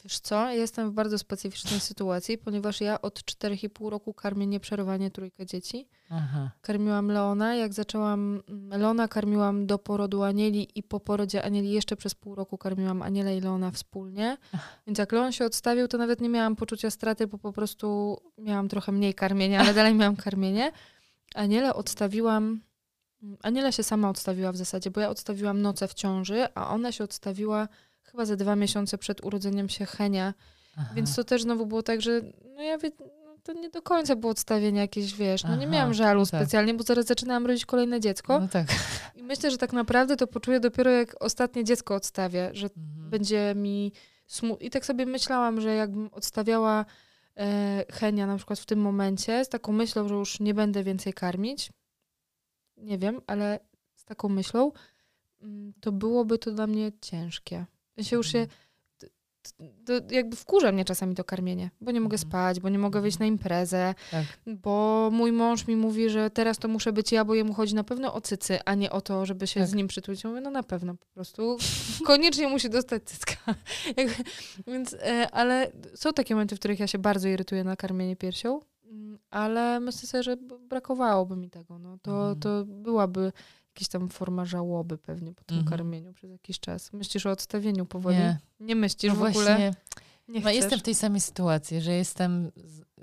Wiesz 0.04 0.20
co, 0.20 0.50
jestem 0.50 0.92
w 0.92 0.94
bardzo 0.94 1.18
specyficznej 1.18 1.80
sytuacji, 1.80 2.38
ponieważ 2.38 2.82
ja 2.82 3.02
od 3.02 3.20
4,5 3.20 3.90
roku 3.90 4.14
karmię 4.14 4.48
nieprzerwanie 4.48 5.12
trójkę 5.12 5.46
dzieci. 5.46 5.88
Aha. 6.10 6.52
Karmiłam 6.62 7.08
Leona, 7.08 7.56
jak 7.56 7.74
zaczęłam 7.74 8.42
Leona, 8.70 9.08
karmiłam 9.08 9.68
do 9.68 9.80
porodu 9.80 10.24
Anieli 10.24 10.80
i 10.80 10.84
po 10.84 11.00
porodzie 11.00 11.44
Anieli 11.44 11.72
jeszcze 11.72 11.96
przez 11.96 12.16
pół 12.16 12.36
roku 12.36 12.58
karmiłam 12.58 13.02
Anielę 13.02 13.38
i 13.38 13.42
Leona 13.42 13.72
wspólnie. 13.72 14.38
Ach. 14.54 14.82
Więc 14.88 15.00
jak 15.00 15.12
Leon 15.12 15.32
się 15.32 15.46
odstawił, 15.46 15.88
to 15.88 15.98
nawet 15.98 16.22
nie 16.22 16.30
miałam 16.30 16.56
poczucia 16.56 16.90
straty, 16.90 17.28
bo 17.28 17.38
po 17.38 17.54
prostu 17.54 18.18
miałam 18.38 18.70
trochę 18.70 18.92
mniej 18.92 19.14
karmienia, 19.14 19.60
ale 19.60 19.74
dalej 19.74 19.94
miałam 19.94 20.16
karmienie. 20.16 20.72
Anielę 21.36 21.74
odstawiłam 21.74 22.62
Aniela 23.44 23.72
się 23.72 23.84
sama 23.84 24.10
odstawiła 24.10 24.52
w 24.52 24.58
zasadzie, 24.58 24.92
bo 24.92 25.02
ja 25.02 25.10
odstawiłam 25.10 25.62
noce 25.62 25.88
w 25.88 25.94
ciąży, 25.94 26.48
a 26.56 26.70
ona 26.70 26.92
się 26.92 27.04
odstawiła 27.04 27.68
chyba 28.04 28.26
za 28.26 28.36
dwa 28.36 28.56
miesiące 28.56 28.98
przed 28.98 29.26
urodzeniem 29.26 29.70
się 29.70 29.86
Henia. 29.86 30.34
Aha. 30.78 30.94
Więc 30.96 31.16
to 31.16 31.24
też 31.24 31.42
znowu 31.42 31.66
było 31.66 31.84
tak, 31.84 32.02
że 32.02 32.22
no 32.56 32.62
ja 32.62 32.78
wie, 32.78 32.92
no, 33.00 33.36
to 33.44 33.54
nie 33.54 33.70
do 33.70 33.82
końca 33.82 34.16
było 34.16 34.32
odstawienie 34.32 34.80
jakieś, 34.82 35.16
wiesz, 35.16 35.44
no 35.44 35.56
nie 35.56 35.64
Aha, 35.64 35.72
miałam 35.74 35.94
żalu 35.94 36.26
tak. 36.26 36.28
specjalnie, 36.42 36.74
bo 36.74 36.84
zaraz 36.84 37.06
zaczynałam 37.06 37.46
rodzić 37.46 37.66
kolejne 37.66 38.00
dziecko. 38.00 38.40
No 38.40 38.48
tak. 38.48 38.68
I 39.16 39.24
myślę, 39.24 39.52
że 39.52 39.58
tak 39.58 39.74
naprawdę 39.74 40.16
to 40.16 40.28
poczuję 40.28 40.60
dopiero 40.60 40.92
jak 40.92 41.16
ostatnie 41.24 41.64
dziecko 41.64 41.96
odstawię, 41.96 42.50
że 42.54 42.68
Mhm. 42.78 43.10
będzie 43.10 43.54
mi 43.56 43.92
smutno. 44.28 44.66
I 44.68 44.70
tak 44.70 44.86
sobie 44.86 45.06
myślałam, 45.06 45.62
że 45.62 45.76
jakbym 45.76 46.10
odstawiała 46.12 46.86
e, 47.38 47.86
Henia 47.92 48.28
na 48.28 48.38
przykład 48.38 48.60
w 48.60 48.66
tym 48.66 48.80
momencie 48.80 49.46
z 49.46 49.50
taką 49.50 49.72
myślą, 49.72 50.08
że 50.08 50.16
już 50.16 50.40
nie 50.40 50.54
będę 50.54 50.84
więcej 50.84 51.14
karmić, 51.14 51.72
nie 52.78 52.98
wiem, 52.98 53.22
ale 53.28 53.60
z 53.96 54.06
taką 54.06 54.30
myślą, 54.30 54.72
mm, 55.42 55.74
to 55.82 55.92
byłoby 55.92 56.38
to 56.38 56.52
dla 56.52 56.68
mnie 56.68 56.92
ciężkie. 57.02 57.66
Ja 57.98 58.04
się 58.04 58.16
już 58.16 58.28
się, 58.32 58.48
Mhm. 59.60 59.86
to 59.86 60.16
jakby 60.16 60.36
wkurza 60.36 60.72
mnie 60.72 60.86
czasami 60.86 61.16
to 61.16 61.24
karmienie, 61.24 61.70
bo 61.82 61.92
nie 61.92 62.02
mogę 62.02 62.16
Mhm. 62.16 62.30
spać, 62.30 62.60
bo 62.60 62.70
nie 62.70 62.80
mogę 62.80 63.02
wyjść 63.02 63.20
na 63.20 63.26
imprezę, 63.26 63.96
Tak. 64.12 64.26
bo 64.48 65.10
mój 65.14 65.32
mąż 65.32 65.68
mi 65.68 65.76
mówi, 65.76 66.10
że 66.10 66.30
teraz 66.30 66.58
to 66.58 66.68
muszę 66.68 66.94
być 66.94 67.12
ja, 67.12 67.26
bo 67.26 67.36
jemu 67.36 67.54
chodzi 67.54 67.76
na 67.76 67.84
pewno 67.84 68.14
o 68.14 68.22
cycy, 68.22 68.60
a 68.66 68.76
nie 68.76 68.92
o 68.92 69.02
to, 69.02 69.26
żeby 69.26 69.48
się 69.48 69.60
Tak. 69.60 69.70
z 69.70 69.74
nim 69.74 69.88
przytulić. 69.88 70.24
Ja 70.24 70.30
mówię, 70.30 70.42
no 70.42 70.50
na 70.52 70.64
pewno, 70.64 70.94
po 70.96 71.06
prostu 71.06 71.58
koniecznie 72.08 72.48
musi 72.48 72.70
dostać 72.70 73.04
cycka. 73.04 73.36
Więc, 74.68 74.94
e, 74.94 75.28
ale 75.32 75.72
są 75.96 76.14
takie 76.14 76.34
momenty, 76.36 76.56
w 76.56 76.60
których 76.60 76.80
ja 76.80 76.88
się 76.88 76.98
bardzo 76.98 77.28
irytuję 77.28 77.64
na 77.64 77.76
karmienie 77.76 78.16
piersią, 78.16 78.60
mm, 78.86 79.20
ale 79.30 79.80
myślę 79.80 80.08
sobie, 80.08 80.24
że 80.24 80.38
brakowałoby 80.70 81.36
mi 81.38 81.50
tego. 81.50 81.80
No. 81.80 81.98
To, 82.02 82.12
Mhm. 82.12 82.40
to 82.40 82.66
byłaby 82.66 83.32
jakaś 83.76 83.88
tam 83.88 84.10
forma 84.10 84.46
żałoby 84.46 84.98
pewnie 84.98 85.34
po 85.34 85.44
tym 85.44 85.58
Mhm. 85.58 85.78
karmieniu 85.78 86.14
przez 86.14 86.32
jakiś 86.32 86.60
czas. 86.60 86.94
Myślisz 86.94 87.26
o 87.26 87.32
odstawieniu 87.32 87.86
powoli? 87.86 88.18
Nie. 88.18 88.40
Nie 88.60 88.76
myślisz 88.76 89.14
No 89.14 89.20
w 89.20 89.24
ogóle? 89.24 89.32
właśnie, 89.34 89.74
Nie 90.28 90.40
no 90.42 90.50
jestem 90.52 90.80
w 90.80 90.84
tej 90.84 90.96
samej 90.96 91.22
sytuacji, 91.22 91.82
że 91.82 91.92
jestem 91.94 92.52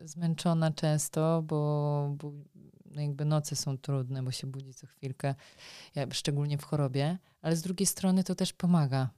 zmęczona 0.05 0.71
często, 0.71 1.43
bo, 1.47 2.15
bo 2.19 2.33
no 2.85 3.01
jakby 3.01 3.25
noce 3.25 3.57
są 3.57 3.79
trudne, 3.79 4.23
bo 4.23 4.31
się 4.31 4.47
budzi 4.47 4.75
co 4.75 4.87
chwilkę, 4.87 5.35
ja, 5.95 6.07
szczególnie 6.13 6.59
w 6.59 6.65
chorobie, 6.65 7.19
ale 7.43 7.57
z 7.57 7.63
drugiej 7.63 7.87
strony 7.87 8.25
to 8.25 8.35
też 8.35 8.53
pomaga. 8.53 9.11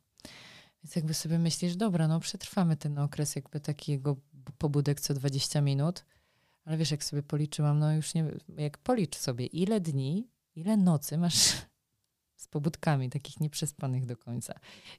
Więc 0.85 0.97
jakby 0.97 1.15
sobie 1.15 1.39
myślisz, 1.39 1.77
dobra, 1.77 2.09
no 2.09 2.21
przetrwamy 2.21 2.77
ten 2.77 2.99
okres 2.99 3.37
jakby 3.37 3.61
takiego 3.61 4.17
pobudek 4.59 5.01
co 5.01 5.15
20 5.15 5.61
minut, 5.61 6.05
ale 6.65 6.77
wiesz, 6.77 6.91
jak 6.91 7.05
sobie 7.05 7.23
policzyłam, 7.23 7.79
no 7.79 7.93
już 7.95 8.15
nie, 8.15 8.25
jak 8.57 8.79
policz 8.79 9.17
sobie, 9.17 9.47
ile 9.47 9.81
dni, 9.81 10.29
ile 10.57 10.77
nocy 10.77 11.19
masz 11.19 11.53
z 12.37 12.47
pobudkami 12.49 13.11
takich 13.11 13.41
nieprzespanych 13.41 14.07
do 14.07 14.17
końca. 14.17 14.55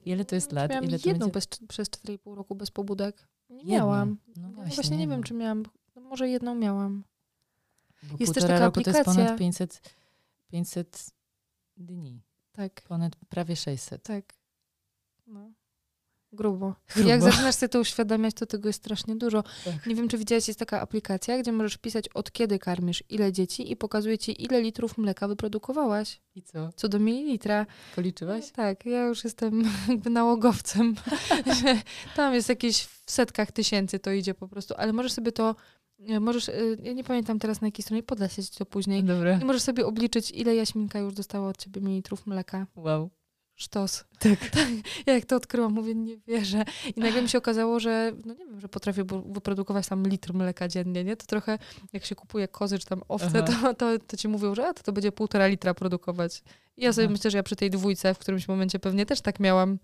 Ile 0.06 0.26
to 0.26 0.36
jest 0.36 0.52
lat, 0.52 0.70
Miałam 0.72 0.86
ile 0.86 1.00
to 1.00 1.10
jedną 1.10 1.26
będzie... 1.28 1.34
bez, 1.34 1.68
przez 1.68 1.90
4,5 1.90 2.36
roku 2.36 2.56
bez 2.56 2.72
pobudek. 2.72 3.28
Nie 3.50 3.66
miałam. 3.66 4.18
No 4.36 4.42
No 4.42 4.50
właśnie, 4.54 4.76
właśnie, 4.76 4.98
nie 4.98 5.04
jedną. 5.04 5.16
wiem, 5.16 5.24
czy 5.24 5.34
miałam. 5.34 5.64
No 5.96 6.02
może 6.02 6.30
jedną 6.30 6.56
miałam. 6.56 7.04
Bo 8.04 8.18
Jest 8.20 8.34
też 8.34 8.44
taka 8.44 8.60
roku 8.60 8.82
to 8.82 8.90
jest 8.90 9.00
aplikacja. 9.00 9.24
ponad 9.26 9.40
500, 9.40 9.94
500 10.48 11.06
dni. 11.78 12.22
Tak, 12.52 12.82
Ponad 12.82 13.16
prawie 13.16 13.56
600. 13.56 14.04
tak. 14.04 14.34
No. 15.28 15.52
Grubo. 16.34 16.74
Grubo. 16.96 17.10
Jak 17.10 17.22
zaczynasz 17.22 17.56
sobie 17.56 17.70
to 17.70 17.80
uświadamiać, 17.80 18.34
to 18.36 18.46
tego 18.46 18.70
jest 18.70 18.80
strasznie 18.80 19.16
dużo. 19.16 19.44
Tak. 19.66 19.88
Nie 19.88 19.96
wiem, 19.96 20.08
czy 20.08 20.18
widziałeś, 20.18 20.48
jest 20.48 20.60
taka 20.60 20.82
aplikacja, 20.82 21.40
gdzie 21.40 21.52
możesz 21.52 21.78
pisać 21.78 22.10
od 22.10 22.32
kiedy 22.32 22.60
karmisz, 22.60 23.04
ile 23.10 23.32
dzieci 23.32 23.72
i 23.72 23.76
pokazuje 23.76 24.18
ci, 24.18 24.44
ile 24.44 24.62
litrów 24.62 24.98
mleka 24.98 25.28
wyprodukowałaś. 25.28 26.22
I 26.36 26.42
co? 26.42 26.70
Co 26.76 26.90
do 26.90 27.00
mililitra. 27.00 27.66
Policzyłaś? 27.96 28.52
Tak, 28.52 28.86
ja 28.86 29.06
już 29.06 29.24
jestem 29.24 29.64
jakby 29.90 30.10
nałogowcem. 30.10 30.96
Tam 32.16 32.34
jest 32.34 32.50
jakieś 32.50 32.84
w 32.84 33.12
setkach 33.12 33.52
tysięcy 33.52 34.00
to 34.00 34.12
idzie 34.12 34.34
po 34.34 34.48
prostu, 34.48 34.74
ale 34.78 34.94
możesz 34.94 35.12
sobie 35.12 35.32
to, 35.32 35.56
e, 36.08 36.20
możesz, 36.20 36.50
e, 36.50 36.54
ja 36.84 36.94
nie 36.94 37.04
pamiętam 37.04 37.40
teraz 37.40 37.62
na 37.62 37.68
jakiej 37.68 37.84
stronie, 37.84 38.04
podlasić 38.04 38.50
to 38.50 38.66
później. 38.66 39.04
Dobra. 39.04 39.40
I 39.42 39.46
możesz 39.46 39.62
sobie 39.62 39.86
obliczyć, 39.86 40.32
ile 40.32 40.56
Jaśminka 40.56 41.00
już 41.00 41.14
dostała 41.14 41.50
od 41.50 41.58
ciebie 41.58 41.82
mililitrów 41.82 42.28
mleka. 42.28 42.68
Wow. 42.76 43.10
Sztos. 43.56 44.04
Tak. 44.20 44.40
Ja 45.06 45.14
jak 45.14 45.26
to 45.26 45.36
odkryłam, 45.36 45.74
mówię, 45.74 45.96
nie 45.96 46.18
wierzę. 46.18 46.66
I 46.96 47.00
nagle 47.00 47.22
mi 47.22 47.30
się 47.30 47.38
okazało, 47.38 47.80
że, 47.80 48.12
no 48.26 48.34
nie 48.34 48.46
wiem, 48.46 48.60
że 48.60 48.70
potrafię 48.70 49.04
wyprodukować 49.26 49.88
tam 49.88 50.08
litr 50.08 50.34
mleka 50.34 50.68
dziennie, 50.68 51.04
nie? 51.04 51.16
To 51.16 51.26
trochę, 51.26 51.60
jak 51.94 52.06
się 52.06 52.16
kupuje 52.16 52.48
kozy 52.48 52.80
czy 52.80 52.86
tam 52.86 53.02
owce, 53.08 53.44
to, 53.44 53.74
to, 53.74 54.00
to 54.08 54.18
ci 54.18 54.28
mówią, 54.28 54.56
że 54.56 54.68
a, 54.68 54.74
to, 54.74 54.84
to 54.84 54.94
będzie 54.94 55.12
półtora 55.12 55.48
litra 55.48 55.74
produkować. 55.74 56.44
I 56.78 56.84
ja 56.84 56.94
sobie 56.94 57.06
Aha. 57.06 57.12
myślę, 57.12 57.32
że 57.32 57.38
ja 57.38 57.44
przy 57.44 57.56
tej 57.56 57.70
dwójce 57.70 58.14
w 58.14 58.20
którymś 58.20 58.48
momencie 58.48 58.80
pewnie 58.80 59.06
też 59.06 59.22
tak 59.22 59.40
miałam. 59.40 59.80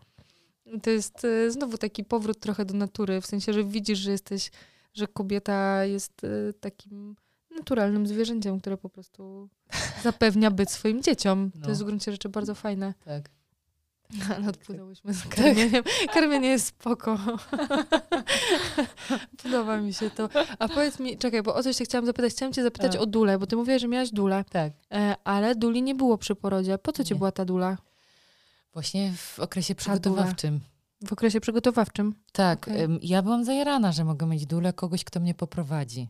To 0.83 0.89
jest 0.89 1.25
e, 1.25 1.51
znowu 1.51 1.77
taki 1.77 2.03
powrót 2.03 2.39
trochę 2.39 2.65
do 2.65 2.73
natury, 2.73 3.21
w 3.21 3.25
sensie, 3.25 3.53
że 3.53 3.63
widzisz, 3.63 3.99
że 3.99 4.11
jesteś, 4.11 4.51
że 4.93 5.07
kobieta 5.07 5.85
jest 5.85 6.23
e, 6.23 6.53
takim 6.53 7.15
naturalnym 7.57 8.07
zwierzęciem, 8.07 8.59
które 8.59 8.77
po 8.77 8.89
prostu 8.89 9.49
zapewnia 10.03 10.51
byt 10.51 10.71
swoim 10.71 11.03
dzieciom. 11.03 11.51
No. 11.55 11.61
To 11.61 11.69
jest 11.69 11.81
w 11.81 11.85
gruncie 11.85 12.11
rzeczy 12.11 12.29
bardzo 12.29 12.55
fajne. 12.55 12.93
Tak. 13.05 13.29
Ale 14.35 14.49
odpłynęłyśmy 14.49 15.13
z 15.13 15.27
karmieniem. 15.27 15.83
Karmienie 16.13 16.47
jest 16.49 16.65
spoko. 16.67 17.17
Podoba 19.43 19.77
mi 19.77 19.93
się 19.93 20.09
to. 20.09 20.29
A 20.59 20.67
powiedz 20.67 20.99
mi, 20.99 21.17
czekaj, 21.17 21.43
bo 21.43 21.55
o 21.55 21.63
coś 21.63 21.77
się 21.77 21.85
chciałam 21.85 22.05
zapytać. 22.05 22.31
Chciałam 22.33 22.53
cię 22.53 22.63
zapytać 22.63 22.95
A. 22.95 22.99
o 22.99 23.05
dulę, 23.05 23.39
bo 23.39 23.47
ty 23.47 23.55
mówiłaś, 23.55 23.81
że 23.81 23.87
miałaś 23.87 24.11
dulę, 24.11 24.43
Tak. 24.49 24.73
e, 24.91 25.15
ale 25.23 25.55
duli 25.55 25.81
nie 25.83 25.95
było 25.95 26.17
przy 26.17 26.35
porodzie. 26.35 26.77
Po 26.77 26.91
co 26.91 27.03
ci 27.03 27.15
była 27.15 27.31
ta 27.31 27.45
dula? 27.45 27.77
Właśnie 28.73 29.13
w 29.17 29.39
okresie 29.39 29.75
przygotowawczym. 29.75 30.59
W 31.07 31.13
okresie 31.13 31.39
przygotowawczym. 31.41 32.15
Tak. 32.31 32.67
Em, 32.67 32.99
Ja 33.01 33.21
byłam 33.21 33.45
zajarana, 33.45 33.91
że 33.91 34.03
mogę 34.05 34.25
mieć 34.27 34.45
dulę 34.45 34.73
kogoś, 34.73 35.03
kto 35.03 35.19
mnie 35.19 35.33
poprowadzi. 35.33 36.07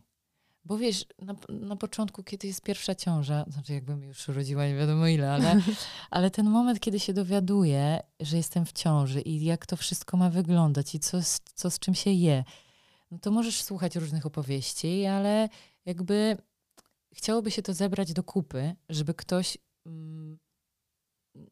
Bo 0.64 0.78
wiesz, 0.78 1.04
na, 1.18 1.34
na 1.48 1.76
początku, 1.76 2.22
kiedy 2.22 2.46
jest 2.46 2.62
pierwsza 2.62 2.94
ciąża, 2.94 3.44
znaczy 3.48 3.72
jakbym 3.72 4.02
już 4.02 4.28
urodziła 4.28 4.66
nie 4.66 4.74
wiadomo 4.76 5.06
ile, 5.06 5.32
ale, 5.32 5.60
ale 6.10 6.30
ten 6.30 6.50
moment, 6.50 6.80
kiedy 6.80 7.00
się 7.00 7.12
dowiaduję, 7.12 8.00
że 8.20 8.36
jestem 8.36 8.66
w 8.66 8.72
ciąży 8.72 9.20
i 9.20 9.44
jak 9.44 9.66
to 9.66 9.76
wszystko 9.76 10.16
ma 10.16 10.30
wyglądać 10.30 10.94
i 10.94 11.00
co, 11.00 11.22
z- 11.22 11.40
co 11.54 11.70
z 11.70 11.78
czym 11.78 11.94
się 11.94 12.10
je, 12.10 12.44
no 13.10 13.18
to 13.18 13.30
możesz 13.30 13.62
słuchać 13.62 13.96
różnych 13.96 14.26
opowieści, 14.26 15.06
ale 15.06 15.48
jakby 15.84 16.36
chciałoby 17.14 17.50
się 17.50 17.62
to 17.62 17.74
zebrać 17.74 18.12
do 18.12 18.22
kupy, 18.22 18.74
żeby 18.88 19.14
ktoś 19.14 19.58
mm, 19.86 20.38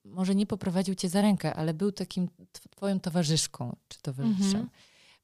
może 0.05 0.35
nie 0.35 0.47
poprowadził 0.47 0.95
cię 0.95 1.09
za 1.09 1.23
rękę, 1.23 1.55
ale 1.55 1.75
był 1.75 1.93
takim 1.93 2.29
tw- 2.29 2.69
twoją 2.71 3.01
towarzyszką 3.01 3.77
czy 3.89 4.01
towarzyszem. 4.03 4.45
Mhm. 4.45 4.69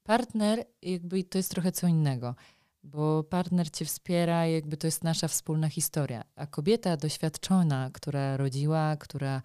Partner 0.03 0.65
jakby 0.81 1.23
to 1.23 1.37
jest 1.37 1.51
trochę 1.51 1.71
co 1.71 1.87
innego, 1.87 2.35
bo 2.85 3.23
partner 3.23 3.71
cię 3.71 3.85
wspiera, 3.85 4.47
jakby 4.47 4.77
to 4.77 4.87
jest 4.87 5.03
nasza 5.03 5.27
wspólna 5.27 5.69
historia. 5.69 6.23
A 6.35 6.47
kobieta 6.47 6.97
doświadczona, 6.97 7.89
która 7.93 8.37
rodziła, 8.37 8.97
która 8.97 9.41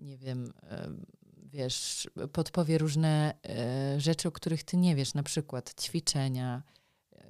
nie 0.00 0.18
wiem, 0.18 0.52
em, 0.62 1.06
wiesz, 1.36 2.10
podpowie 2.32 2.78
różne 2.78 3.34
e, 3.48 4.00
rzeczy, 4.00 4.28
o 4.28 4.32
których 4.32 4.64
ty 4.64 4.76
nie 4.76 4.96
wiesz, 4.96 5.14
na 5.14 5.22
przykład 5.22 5.82
ćwiczenia, 5.82 6.62
e, 7.12 7.20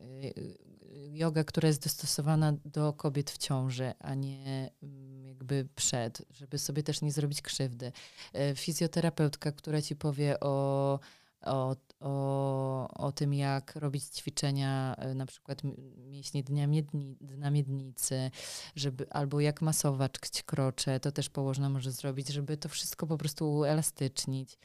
yoga, 1.12 1.44
która 1.44 1.68
jest 1.68 1.82
dostosowana 1.82 2.52
do 2.64 2.92
kobiet 2.92 3.30
w 3.30 3.38
ciąży, 3.38 3.92
a 3.98 4.14
nie 4.14 4.70
mm, 4.82 5.26
jakby 5.26 5.68
przed, 5.74 6.22
żeby 6.30 6.58
sobie 6.58 6.82
też 6.82 7.02
nie 7.02 7.12
zrobić 7.12 7.42
krzywdy. 7.42 7.92
E, 8.32 8.54
Fizjoterapeutka, 8.54 9.52
która 9.52 9.82
ci 9.82 9.96
powie 9.96 10.40
o, 10.40 10.98
o, 11.44 11.76
o, 12.00 12.88
o 12.94 13.12
tym, 13.12 13.34
jak 13.34 13.76
robić 13.76 14.04
ćwiczenia, 14.04 14.94
e, 14.98 15.14
na 15.14 15.26
przykład 15.26 15.64
m- 15.64 15.74
mięśnie 16.10 16.42
dnia 16.42 16.66
miedni, 16.66 17.16
dna 17.20 17.50
miednicy, 17.50 18.30
żeby, 18.76 19.10
albo 19.10 19.40
jak 19.40 19.62
masować 19.62 20.12
krocze, 20.46 21.00
to 21.00 21.12
też 21.12 21.28
położna 21.30 21.68
może 21.68 21.92
zrobić, 21.92 22.28
żeby 22.28 22.56
to 22.56 22.68
wszystko 22.68 23.06
po 23.06 23.18
prostu 23.18 23.52
uelastycznić. 23.52 24.58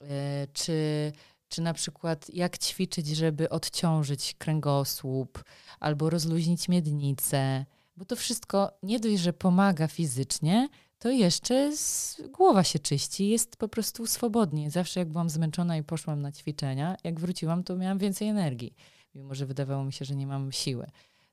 E, 0.00 0.46
Czy, 0.52 1.12
czy 1.48 1.62
na 1.62 1.74
przykład 1.74 2.34
jak 2.34 2.58
ćwiczyć, 2.58 3.06
żeby 3.08 3.48
odciążyć 3.48 4.34
kręgosłup, 4.38 5.44
albo 5.80 6.10
rozluźnić 6.10 6.68
miednicę, 6.68 7.66
bo 7.96 8.04
to 8.04 8.16
wszystko 8.16 8.72
nie 8.82 9.00
dość, 9.00 9.18
że 9.18 9.32
pomaga 9.32 9.88
fizycznie, 9.88 10.68
to 10.98 11.10
jeszcze 11.10 11.76
z, 11.76 12.20
głowa 12.32 12.64
się 12.64 12.78
czyści, 12.78 13.28
jest 13.28 13.56
po 13.56 13.68
prostu 13.68 14.06
swobodnie. 14.06 14.70
Zawsze 14.70 15.00
jak 15.00 15.08
byłam 15.08 15.30
zmęczona 15.30 15.76
i 15.76 15.82
poszłam 15.82 16.22
na 16.22 16.32
ćwiczenia, 16.32 16.96
jak 17.04 17.20
wróciłam, 17.20 17.64
to 17.64 17.76
miałam 17.76 17.98
więcej 17.98 18.28
energii, 18.28 18.74
mimo 19.14 19.34
że 19.34 19.46
wydawało 19.46 19.84
mi 19.84 19.92
się, 19.92 20.04
że 20.04 20.16
nie 20.16 20.26
mam 20.26 20.52
siły. 20.52 20.86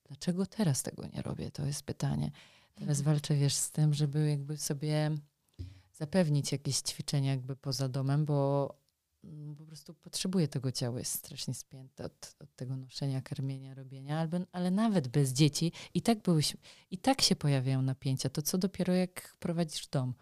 Dlaczego 0.07 0.45
teraz 0.45 0.83
tego 0.83 1.03
nie 1.13 1.21
robię? 1.21 1.51
To 1.51 1.65
jest 1.65 1.83
pytanie. 1.83 2.31
Teraz 2.75 3.01
walczę, 3.01 3.35
wiesz, 3.35 3.53
z 3.53 3.71
tym, 3.71 3.93
żeby 3.93 4.29
jakby 4.29 4.57
sobie 4.57 5.11
zapewnić 5.93 6.51
jakieś 6.51 6.77
ćwiczenia 6.77 7.31
jakby 7.31 7.55
poza 7.55 7.89
domem, 7.89 8.25
bo 8.25 8.69
po 9.57 9.65
prostu 9.65 9.93
potrzebuję 9.93 10.47
tego 10.47 10.71
ciała, 10.71 10.99
jest 10.99 11.11
strasznie 11.13 11.53
spięte 11.53 12.05
od, 12.05 12.35
od 12.39 12.55
tego 12.55 12.77
noszenia, 12.77 13.21
karmienia, 13.21 13.73
robienia, 13.73 14.19
albo, 14.19 14.37
ale 14.51 14.71
nawet 14.71 15.07
bez 15.07 15.33
dzieci 15.33 15.71
i 15.93 16.01
tak 16.01 16.21
byłyśmy, 16.21 16.59
i 16.91 16.97
tak 16.97 17.21
się 17.21 17.35
pojawiają 17.35 17.81
napięcia, 17.81 18.29
to 18.29 18.41
co 18.41 18.57
dopiero 18.57 18.93
jak 18.93 19.35
prowadzisz 19.39 19.87
dom. 19.87 20.13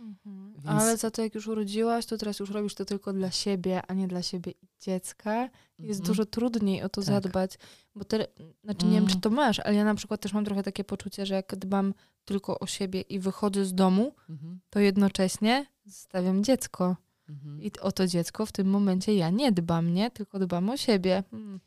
Mhm. 0.00 0.52
Więc- 0.54 0.66
Ale 0.66 0.96
za 0.96 1.10
to 1.10 1.22
jak 1.22 1.34
już 1.34 1.46
urodziłaś, 1.48 2.06
to 2.06 2.18
teraz 2.18 2.38
już 2.38 2.50
robisz 2.50 2.74
to 2.74 2.84
tylko 2.84 3.12
dla 3.12 3.30
siebie, 3.30 3.82
a 3.88 3.94
nie 3.94 4.08
dla 4.08 4.22
siebie 4.22 4.52
i 4.62 4.66
dziecka. 4.80 5.48
Jest 5.78 6.00
Mhm. 6.00 6.06
dużo 6.06 6.26
trudniej 6.26 6.82
o 6.82 6.88
to 6.88 7.00
Tak. 7.00 7.04
zadbać, 7.04 7.58
bo 7.94 8.04
te, 8.04 8.26
znaczy 8.64 8.86
nie 8.86 8.92
wiem, 8.92 9.06
czy 9.06 9.12
Mm. 9.12 9.20
to 9.20 9.30
masz, 9.30 9.58
ale 9.60 9.74
ja 9.74 9.84
na 9.84 9.94
przykład 9.94 10.20
też 10.20 10.32
mam 10.32 10.44
trochę 10.44 10.62
takie 10.62 10.84
poczucie, 10.84 11.26
że 11.26 11.34
jak 11.34 11.56
dbam 11.56 11.94
tylko 12.24 12.58
o 12.60 12.66
siebie 12.66 13.00
i 13.00 13.18
wychodzę 13.18 13.64
z 13.64 13.74
domu, 13.74 14.14
Mhm. 14.28 14.60
to 14.70 14.80
jednocześnie 14.80 15.66
zostawiam 15.86 16.44
dziecko. 16.44 16.96
Mhm. 17.28 17.62
I 17.62 17.72
o 17.80 17.92
to 17.92 18.06
dziecko 18.06 18.46
w 18.46 18.52
tym 18.52 18.66
momencie 18.66 19.14
ja 19.14 19.30
nie 19.30 19.52
dbam, 19.52 19.94
nie? 19.94 20.10
Tylko 20.10 20.38
dbam 20.38 20.68
o 20.70 20.76
siebie. 20.76 21.22
Mm. 21.32 21.60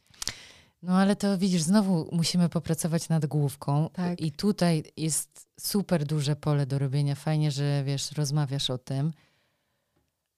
No 0.83 0.97
ale 0.97 1.15
to 1.15 1.37
widzisz, 1.37 1.61
znowu 1.61 2.09
musimy 2.11 2.49
popracować 2.49 3.09
nad 3.09 3.25
główką. 3.25 3.89
Tak. 3.93 4.21
I 4.21 4.31
tutaj 4.31 4.83
jest 4.97 5.47
super 5.59 6.05
duże 6.05 6.35
pole 6.35 6.65
do 6.65 6.79
robienia. 6.79 7.15
Fajnie, 7.15 7.51
że 7.51 7.83
wiesz, 7.83 8.11
rozmawiasz 8.11 8.69
o 8.69 8.77
tym. 8.77 9.13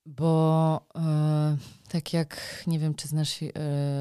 Bo 0.05 0.85
e, 0.95 1.57
tak 1.89 2.13
jak, 2.13 2.63
nie 2.67 2.79
wiem, 2.79 2.93
czy 2.93 3.07
znasz 3.07 3.43
e, 3.43 3.49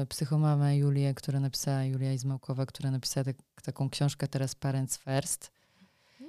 psychomamę 0.09 0.77
Julię, 0.77 1.13
która 1.13 1.39
napisała, 1.39 1.83
Julia 1.83 2.13
Izmałkowa, 2.13 2.65
która 2.65 2.91
napisała 2.91 3.23
tak, 3.23 3.35
taką 3.63 3.89
książkę 3.89 4.27
teraz 4.27 4.55
Parents 4.55 4.97
First. 4.97 5.51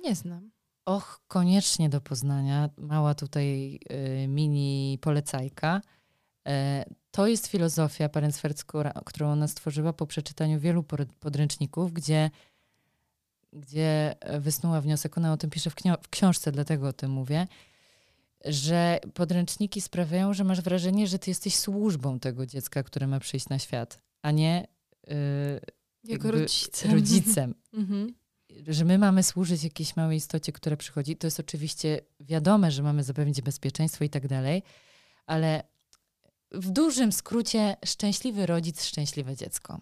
Nie 0.05 0.15
znam. 0.15 0.51
Och, 0.85 1.21
koniecznie 1.29 1.89
do 1.89 2.01
poznania. 2.01 2.71
Mała 2.79 3.15
tutaj 3.15 3.81
y, 4.25 4.29
mini 4.29 4.99
polecajka. 5.01 5.81
E, 6.49 6.85
to 7.11 7.27
jest 7.27 7.47
filozofia 7.47 8.09
która, 8.65 8.93
którą 9.05 9.33
ona 9.33 9.49
stworzyła 9.49 9.93
po 9.93 10.07
przeczytaniu 10.07 10.61
wielu 10.61 10.85
podręczników, 11.21 11.93
gdzie, 11.93 12.31
gdzie 13.53 14.15
wysnuła 14.41 14.81
wniosek, 14.81 15.19
ona 15.19 15.33
o 15.33 15.37
tym 15.37 15.51
pisze 15.51 15.71
w, 15.71 15.75
w 16.03 16.09
książce, 16.09 16.53
dlatego 16.53 16.89
o 16.89 16.93
tym 16.93 17.11
mówię, 17.11 17.47
że 18.45 19.01
podręczniki 19.15 19.81
sprawiają, 19.81 20.35
że 20.35 20.45
masz 20.45 20.61
wrażenie, 20.61 21.07
że 21.07 21.19
ty 21.19 21.31
jesteś 21.31 21.57
służbą 21.57 22.19
tego 22.19 22.47
dziecka, 22.47 22.83
które 22.83 23.07
ma 23.07 23.21
przyjść 23.21 23.49
na 23.49 23.59
świat, 23.59 24.03
a 24.23 24.31
nie 24.31 24.67
y, 25.09 25.61
jakby 26.05 26.31
rodzicem. 26.31 26.93
rodzicem 26.93 27.55
mhm. 27.73 28.15
Że 28.67 28.85
my 28.85 28.99
mamy 28.99 29.23
służyć 29.23 29.65
jakiejś 29.65 29.97
małej 29.97 30.17
istocie, 30.17 30.53
która 30.53 30.77
przychodzi, 30.77 31.17
to 31.17 31.27
jest 31.27 31.41
oczywiście 31.41 32.01
wiadome, 32.21 32.71
że 32.71 32.83
mamy 32.83 33.05
zapewnić 33.05 33.41
bezpieczeństwo 33.41 34.05
i 34.05 34.11
tak 34.11 34.29
dalej, 34.29 34.63
ale 35.27 35.65
w 36.51 36.71
dużym 36.71 37.13
skrócie 37.13 37.77
szczęśliwy 37.85 38.47
rodzic, 38.47 38.85
szczęśliwe 38.85 39.37
dziecko. 39.37 39.81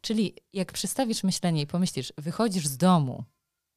Czyli 0.00 0.34
jak 0.52 0.72
przestawisz 0.72 1.24
myślenie 1.24 1.62
i 1.62 1.66
pomyślisz, 1.66 2.12
wychodzisz 2.18 2.66
z 2.66 2.76
domu, 2.76 3.24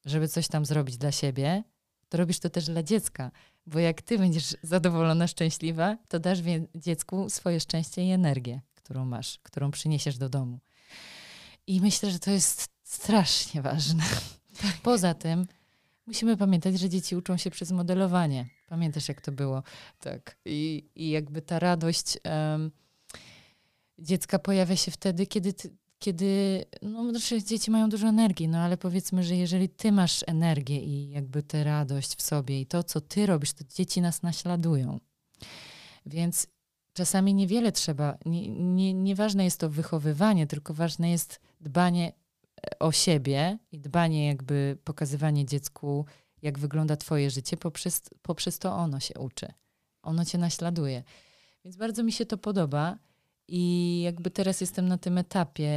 żeby 0.06 0.28
coś 0.28 0.48
tam 0.48 0.66
zrobić 0.66 0.98
dla 0.98 1.12
siebie, 1.12 1.64
to 2.10 2.18
robisz 2.18 2.40
to 2.40 2.50
też 2.50 2.66
dla 2.66 2.84
dziecka, 2.84 3.32
bo 3.66 3.80
jak 3.80 4.02
ty 4.02 4.18
będziesz 4.18 4.56
zadowolona, 4.64 5.28
szczęśliwa, 5.28 5.98
to 6.08 6.20
dasz 6.20 6.40
dziecku 6.76 7.30
swoje 7.30 7.60
szczęście 7.60 8.06
i 8.06 8.12
energię, 8.12 8.62
którą 8.76 9.06
masz, 9.06 9.40
którą 9.44 9.72
przyniesiesz 9.72 10.18
do 10.18 10.30
domu. 10.30 10.60
I 11.68 11.82
myślę, 11.82 12.12
że 12.12 12.20
to 12.20 12.32
jest 12.32 12.75
strasznie 12.86 13.62
ważne. 13.62 14.04
Poza 14.84 15.14
tym 15.14 15.48
musimy 16.08 16.38
pamiętać, 16.38 16.80
że 16.80 16.90
dzieci 16.90 17.16
uczą 17.16 17.38
się 17.38 17.50
przez 17.50 17.72
modelowanie. 17.72 18.50
Pamiętasz, 18.68 19.08
jak 19.08 19.22
to 19.22 19.32
było? 19.32 19.64
Tak. 20.00 20.38
I, 20.46 20.90
i 20.96 21.10
jakby 21.10 21.42
ta 21.42 21.60
radość 21.60 22.18
em, 22.24 22.72
dziecka 24.00 24.40
pojawia 24.40 24.76
się 24.76 24.92
wtedy, 24.92 25.28
kiedy, 25.28 25.54
ty, 25.54 25.70
kiedy 26.00 26.66
no, 26.82 27.10
znaczy 27.10 27.44
dzieci 27.44 27.72
mają 27.72 27.90
dużo 27.90 28.08
energii, 28.08 28.48
no 28.48 28.58
ale 28.58 28.78
powiedzmy, 28.78 29.24
że 29.24 29.36
jeżeli 29.36 29.70
ty 29.70 29.92
masz 29.92 30.24
energię 30.28 30.80
i 30.80 31.10
jakby 31.10 31.44
tę 31.44 31.64
radość 31.64 32.16
w 32.16 32.22
sobie 32.22 32.62
i 32.62 32.66
to, 32.66 32.84
co 32.84 33.02
ty 33.02 33.26
robisz, 33.26 33.54
to 33.54 33.64
dzieci 33.76 34.02
nas 34.02 34.24
naśladują. 34.24 35.00
Więc 36.06 36.48
czasami 36.94 37.34
niewiele 37.34 37.72
trzeba, 37.72 38.18
nie, 38.26 38.50
nie, 38.50 38.94
nieważne 38.94 39.44
jest 39.44 39.60
to 39.60 39.70
wychowywanie, 39.70 40.48
tylko 40.48 40.74
ważne 40.74 41.12
jest 41.12 41.40
dbanie 41.62 42.14
o 42.80 42.92
siebie 42.92 43.58
i 43.72 43.80
dbanie 43.80 44.28
jakby 44.28 44.78
pokazywanie 44.84 45.46
dziecku, 45.46 46.06
jak 46.42 46.60
wygląda 46.60 46.96
twoje 46.96 47.30
życie, 47.30 47.58
poprzez, 47.58 48.02
poprzez 48.22 48.60
to 48.60 48.74
ono 48.74 49.00
się 49.00 49.20
uczy. 49.20 49.48
Ono 50.02 50.26
cię 50.26 50.38
naśladuje. 50.38 51.04
Więc 51.64 51.78
bardzo 51.78 52.04
mi 52.04 52.12
się 52.12 52.26
to 52.26 52.38
podoba 52.38 52.98
i 53.48 54.02
jakby 54.02 54.32
teraz 54.32 54.62
jestem 54.62 54.88
na 54.88 54.98
tym 54.98 55.18
etapie 55.18 55.72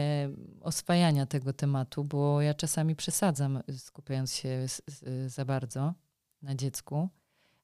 oswajania 0.60 1.26
tego 1.26 1.52
tematu, 1.52 2.04
bo 2.04 2.42
ja 2.42 2.54
czasami 2.54 2.96
przesadzam, 2.96 3.62
skupiając 3.78 4.34
się 4.34 4.66
za 5.26 5.44
bardzo 5.44 5.94
na 6.42 6.54
dziecku, 6.54 7.08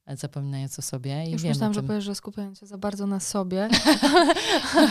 zapominając 0.06 0.78
o 0.78 0.82
sobie. 0.82 1.24
I 1.26 1.32
Już 1.32 1.42
wiem 1.42 1.50
myślałam, 1.50 1.74
że 1.74 1.82
powiesz, 1.82 2.04
że 2.04 2.14
skupiając 2.14 2.58
się 2.58 2.66
za 2.66 2.78
bardzo 2.78 3.06
na 3.06 3.20
sobie. 3.20 3.68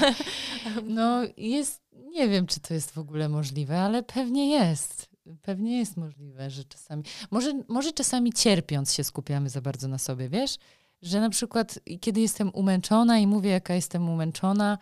No 0.88 1.21
jest, 1.38 1.82
nie 1.95 2.29
wiem, 2.29 2.47
czy 2.47 2.59
to 2.59 2.73
jest 2.73 2.91
w 2.91 2.97
ogóle 2.97 3.29
możliwe, 3.29 3.81
ale 3.81 4.03
pewnie 4.03 4.49
jest. 4.49 5.09
Pewnie 5.41 5.77
jest 5.77 5.97
możliwe, 5.97 6.49
że 6.49 6.63
czasami, 6.63 7.03
może, 7.31 7.53
może 7.67 7.91
czasami 7.91 8.33
cierpiąc 8.33 8.93
się 8.93 9.03
skupiamy 9.03 9.49
za 9.49 9.61
bardzo 9.61 9.87
na 9.87 9.97
sobie, 9.97 10.29
wiesz? 10.29 10.57
Że 11.01 11.21
na 11.21 11.29
przykład, 11.29 11.79
kiedy 12.01 12.21
jestem 12.21 12.49
umęczona 12.49 13.19
i 13.19 13.27
mówię, 13.27 13.49
jaka 13.49 13.73
jestem 13.73 14.09
umęczona, 14.09 14.77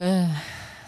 eh, 0.00 0.30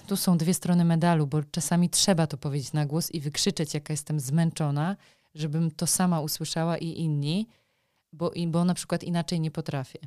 tu 0.07 0.17
są 0.17 0.39
dwie 0.39 0.55
strony 0.55 0.85
medalu, 0.85 1.27
bo 1.27 1.43
czasami 1.43 1.91
trzeba 1.91 2.27
to 2.27 2.37
powiedzieć 2.37 2.73
na 2.73 2.87
głos 2.87 3.11
i 3.11 3.21
wykrzyczeć, 3.21 3.75
jaka 3.75 3.93
jestem 3.93 4.21
zmęczona, 4.21 4.97
żebym 5.35 5.71
to 5.71 5.87
sama 5.87 6.21
usłyszała 6.21 6.79
i 6.79 6.89
inni, 6.89 7.47
bo, 8.13 8.33
bo 8.47 8.65
na 8.65 8.75
przykład 8.75 9.05
inaczej 9.05 9.41
nie 9.41 9.51
potrafię. 9.51 9.99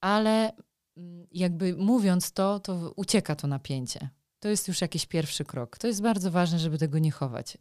Ale 0.00 0.52
jakby 1.32 1.76
mówiąc 1.76 2.32
to, 2.32 2.60
to 2.60 2.92
ucieka 2.96 3.36
to 3.36 3.46
napięcie. 3.46 4.08
To 4.40 4.48
jest 4.48 4.68
już 4.68 4.80
jakiś 4.80 5.06
pierwszy 5.06 5.44
krok. 5.44 5.78
To 5.78 5.86
jest 5.86 6.02
bardzo 6.02 6.30
ważne, 6.30 6.58
żeby 6.58 6.78
tego 6.78 6.98
nie 6.98 7.10
chować. 7.10 7.58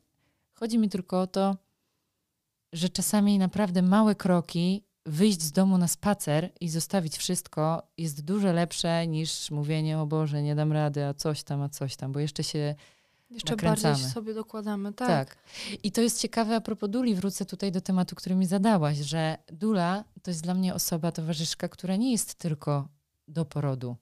Chodzi 0.53 0.79
mi 0.79 0.89
tylko 0.89 1.21
o 1.21 1.27
to, 1.27 1.57
że 2.73 2.89
czasami 2.89 3.39
naprawdę 3.39 3.81
małe 3.81 4.15
kroki, 4.15 4.83
wyjść 5.05 5.41
z 5.41 5.51
domu 5.51 5.77
na 5.77 5.87
spacer 5.87 6.51
i 6.59 6.69
zostawić 6.69 7.17
wszystko 7.17 7.83
jest 7.97 8.21
dużo 8.25 8.53
lepsze 8.53 9.07
niż 9.07 9.51
mówienie 9.51 9.99
o 9.99 10.05
Boże, 10.05 10.43
nie 10.43 10.55
dam 10.55 10.71
rady, 10.71 11.05
a 11.05 11.13
coś 11.13 11.43
tam, 11.43 11.61
a 11.61 11.69
coś 11.69 11.95
tam, 11.95 12.11
bo 12.11 12.19
jeszcze 12.19 12.43
się 12.43 12.75
Jeszcze 13.29 13.51
Nakręcamy. 13.51 13.93
bardziej 13.93 14.11
sobie 14.11 14.33
dokładamy, 14.33 14.93
tak. 14.93 15.07
tak. 15.07 15.37
I 15.83 15.91
to 15.91 16.01
jest 16.01 16.21
ciekawe 16.21 16.55
a 16.55 16.61
propos 16.61 16.89
Duli, 16.89 17.15
wrócę 17.15 17.45
tutaj 17.45 17.71
do 17.71 17.81
tematu, 17.81 18.15
który 18.15 18.35
mi 18.35 18.45
zadałaś, 18.45 18.97
że 18.97 19.37
Dula 19.47 20.03
to 20.23 20.31
jest 20.31 20.43
dla 20.43 20.53
mnie 20.53 20.73
osoba, 20.73 21.11
towarzyszka, 21.11 21.69
która 21.69 21.95
nie 21.95 22.11
jest 22.11 22.35
tylko 22.35 22.87
do 23.29 23.45
porodu. 23.45 23.95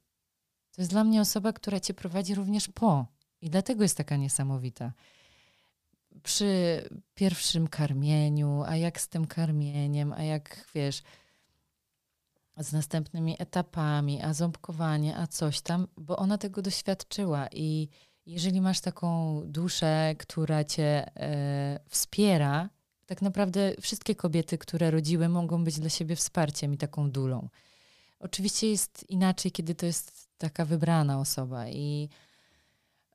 To 0.75 0.81
jest 0.81 0.91
dla 0.91 1.03
mnie 1.03 1.21
osoba, 1.21 1.53
która 1.53 1.79
cię 1.79 1.93
prowadzi 1.93 2.35
również 2.35 2.67
po. 2.67 3.05
I 3.41 3.49
dlatego 3.49 3.83
jest 3.83 3.97
taka 3.97 4.15
niesamowita. 4.15 4.93
Przy 6.23 6.81
pierwszym 7.15 7.67
karmieniu, 7.67 8.63
a 8.67 8.75
jak 8.75 9.01
z 9.01 9.07
tym 9.07 9.27
karmieniem, 9.27 10.13
a 10.13 10.23
jak 10.23 10.67
wiesz, 10.75 11.03
z 12.57 12.73
następnymi 12.73 13.35
etapami, 13.39 14.21
a 14.21 14.33
ząbkowanie, 14.33 15.17
a 15.17 15.27
coś 15.27 15.61
tam, 15.61 15.87
bo 15.97 16.17
ona 16.17 16.37
tego 16.37 16.61
doświadczyła 16.61 17.47
i 17.51 17.89
jeżeli 18.25 18.61
masz 18.61 18.81
taką 18.81 19.41
duszę, 19.45 20.15
która 20.19 20.63
cię 20.63 21.15
e, 21.15 21.79
wspiera, 21.89 22.69
tak 23.05 23.21
naprawdę 23.21 23.73
wszystkie 23.81 24.15
kobiety, 24.15 24.57
które 24.57 24.91
rodziły, 24.91 25.29
mogą 25.29 25.63
być 25.63 25.79
dla 25.79 25.89
siebie 25.89 26.15
wsparciem 26.15 26.73
i 26.73 26.77
taką 26.77 27.11
dulą. 27.11 27.49
Oczywiście 28.19 28.69
jest 28.69 29.05
inaczej, 29.09 29.51
kiedy 29.51 29.75
to 29.75 29.85
jest 29.85 30.27
taka 30.37 30.65
wybrana 30.65 31.19
osoba 31.19 31.67
i, 31.69 32.09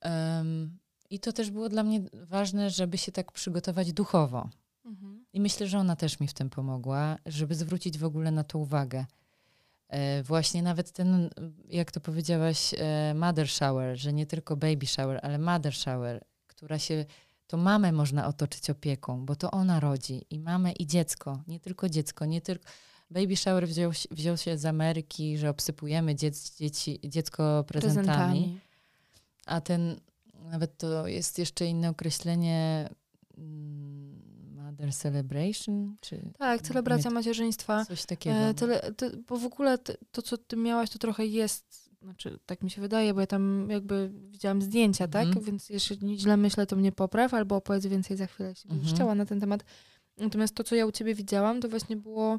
em, 0.01 0.79
i 1.11 1.19
to 1.19 1.33
też 1.33 1.51
było 1.51 1.69
dla 1.69 1.83
mnie 1.83 2.01
ważne, 2.13 2.71
żeby 2.71 2.99
się 2.99 3.13
tak 3.13 3.33
przygotować 3.33 3.93
duchowo. 3.93 4.49
Mhm. 4.85 5.25
I 5.33 5.41
myślę, 5.41 5.67
że 5.67 5.79
ona 5.79 5.97
też 5.97 6.21
mi 6.21 6.29
w 6.29 6.35
tym 6.35 6.51
pomogła, 6.51 7.19
żeby 7.27 7.55
zwrócić 7.55 7.99
w 7.99 8.05
ogóle 8.05 8.31
na 8.31 8.45
to 8.45 8.59
uwagę. 8.59 9.07
E, 9.89 10.23
Właśnie 10.23 10.63
nawet 10.63 10.93
ten, 10.93 11.31
jak 11.69 11.93
to 11.93 12.01
powiedziałaś, 12.01 12.75
e, 12.79 13.15
mother 13.15 13.49
shower, 13.49 13.97
że 13.97 14.13
nie 14.13 14.27
tylko 14.27 14.57
baby 14.57 14.87
shower, 14.87 15.21
ale 15.23 15.39
mother 15.39 15.75
shower, 15.75 16.25
która 16.47 16.79
się, 16.79 17.05
to 17.47 17.57
mamę 17.57 17.93
można 17.93 18.27
otoczyć 18.27 18.71
opieką, 18.71 19.27
bo 19.27 19.37
to 19.37 19.51
ona 19.51 19.81
rodzi 19.81 20.27
i 20.31 20.39
mamę 20.41 20.73
i 20.73 20.87
dziecko, 20.87 21.43
nie 21.47 21.61
tylko 21.61 21.89
dziecko, 21.89 22.25
nie 22.25 22.41
tylko... 22.41 22.65
Baby 23.13 23.37
shower 23.37 23.69
wziął, 23.69 23.93
się- 23.93 24.09
wziął 24.11 24.37
się 24.37 24.59
z 24.59 24.65
Ameryki, 24.67 25.39
że 25.39 25.51
obsypujemy 25.51 26.15
dziec, 26.15 26.57
dzieci, 26.57 27.01
dziecko 27.05 27.65
prezentami. 27.69 28.07
Prezentami. 28.07 28.61
A 29.47 29.61
ten, 29.61 30.01
nawet 30.45 30.79
to 30.79 31.07
jest 31.09 31.39
jeszcze 31.39 31.67
inne 31.67 31.89
określenie 31.91 32.89
mm, 33.39 34.23
Mother 34.57 34.95
Celebration, 34.95 35.97
czy 36.01 36.33
Tak, 36.39 36.63
celebracja 36.63 37.11
macierzyństwa. 37.11 37.85
coś 37.85 38.05
takiego. 38.07 38.37
E, 38.37 38.55
tyle, 38.55 38.93
to, 38.93 39.07
bo 39.29 39.37
w 39.39 39.45
ogóle 39.45 39.79
to, 39.79 39.93
to, 40.13 40.23
co 40.23 40.39
ty 40.39 40.57
miałaś, 40.57 40.91
to 40.91 40.99
trochę 40.99 41.27
jest, 41.27 41.91
znaczy 42.03 42.39
tak 42.47 42.63
mi 42.63 42.71
się 42.71 42.81
wydaje, 42.81 43.15
bo 43.15 43.21
ja 43.21 43.27
tam 43.27 43.67
jakby 43.71 44.11
widziałam 44.31 44.63
zdjęcia, 44.63 45.09
tak? 45.09 45.41
Więc 45.43 45.69
jeśli 45.71 46.19
źle 46.19 46.37
myślę, 46.37 46.67
to 46.67 46.77
mnie 46.77 46.93
popraw, 46.93 47.35
albo 47.35 47.57
opowiedz 47.57 47.87
więcej 47.87 48.17
za 48.17 48.27
chwile, 48.27 48.49
jeśli 48.49 48.69
będziesz 48.69 48.89
Mhm. 48.91 48.97
chciała 48.97 49.15
na 49.15 49.27
ten 49.27 49.41
temat. 49.41 49.65
Natomiast 50.17 50.55
to, 50.55 50.65
co 50.65 50.75
ja 50.75 50.87
u 50.87 50.93
ciebie 50.93 51.15
widziałam, 51.15 51.61
to 51.61 51.69
właśnie 51.69 51.97
było, 51.97 52.39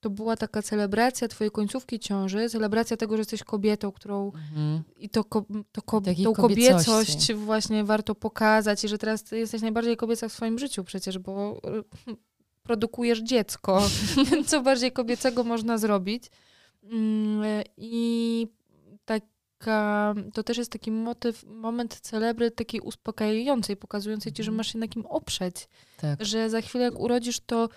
to 0.00 0.10
była 0.10 0.36
taka 0.36 0.62
celebracja 0.62 1.28
twojej 1.28 1.50
końcówki 1.50 1.98
ciąży, 2.00 2.48
celebracja 2.48 2.96
tego, 2.96 3.16
że 3.16 3.20
jesteś 3.20 3.44
kobietą, 3.44 3.92
którą 3.92 4.32
Mhm. 4.34 4.82
i 4.96 5.08
to, 5.08 5.24
ko, 5.24 5.44
to 5.72 5.82
ko, 5.82 6.00
Takiej 6.00 6.24
tą 6.24 6.32
kobiecość 6.32 7.32
właśnie 7.34 7.84
warto 7.84 8.14
pokazać 8.14 8.84
i 8.84 8.88
że 8.88 8.98
teraz 8.98 9.22
ty 9.22 9.38
jesteś 9.38 9.62
najbardziej 9.62 9.96
kobieca 9.96 10.28
w 10.28 10.32
swoim 10.32 10.58
życiu 10.58 10.84
przecież, 10.84 11.18
bo 11.18 11.60
y, 12.08 12.14
produkujesz 12.62 13.22
dziecko, 13.22 13.82
co 14.46 14.62
bardziej 14.62 14.92
kobiecego 14.92 15.44
można 15.44 15.78
zrobić. 15.78 16.24
Mm, 16.82 17.64
I 17.76 18.46
taka, 19.04 20.14
to 20.34 20.42
też 20.42 20.58
jest 20.58 20.72
taki 20.72 20.90
motyw, 20.92 21.44
moment 21.46 22.00
celebry 22.00 22.50
takiej 22.50 22.80
uspokajającej, 22.80 23.76
pokazującej 23.76 24.32
ci, 24.32 24.42
że 24.42 24.48
Mhm. 24.48 24.56
masz 24.56 24.72
się 24.72 24.78
na 24.78 24.88
kim 24.88 25.06
oprzeć, 25.06 25.68
Tak. 26.00 26.24
że 26.24 26.50
za 26.50 26.60
chwilę 26.60 26.84
jak 26.84 27.00
urodzisz, 27.00 27.40
to 27.40 27.68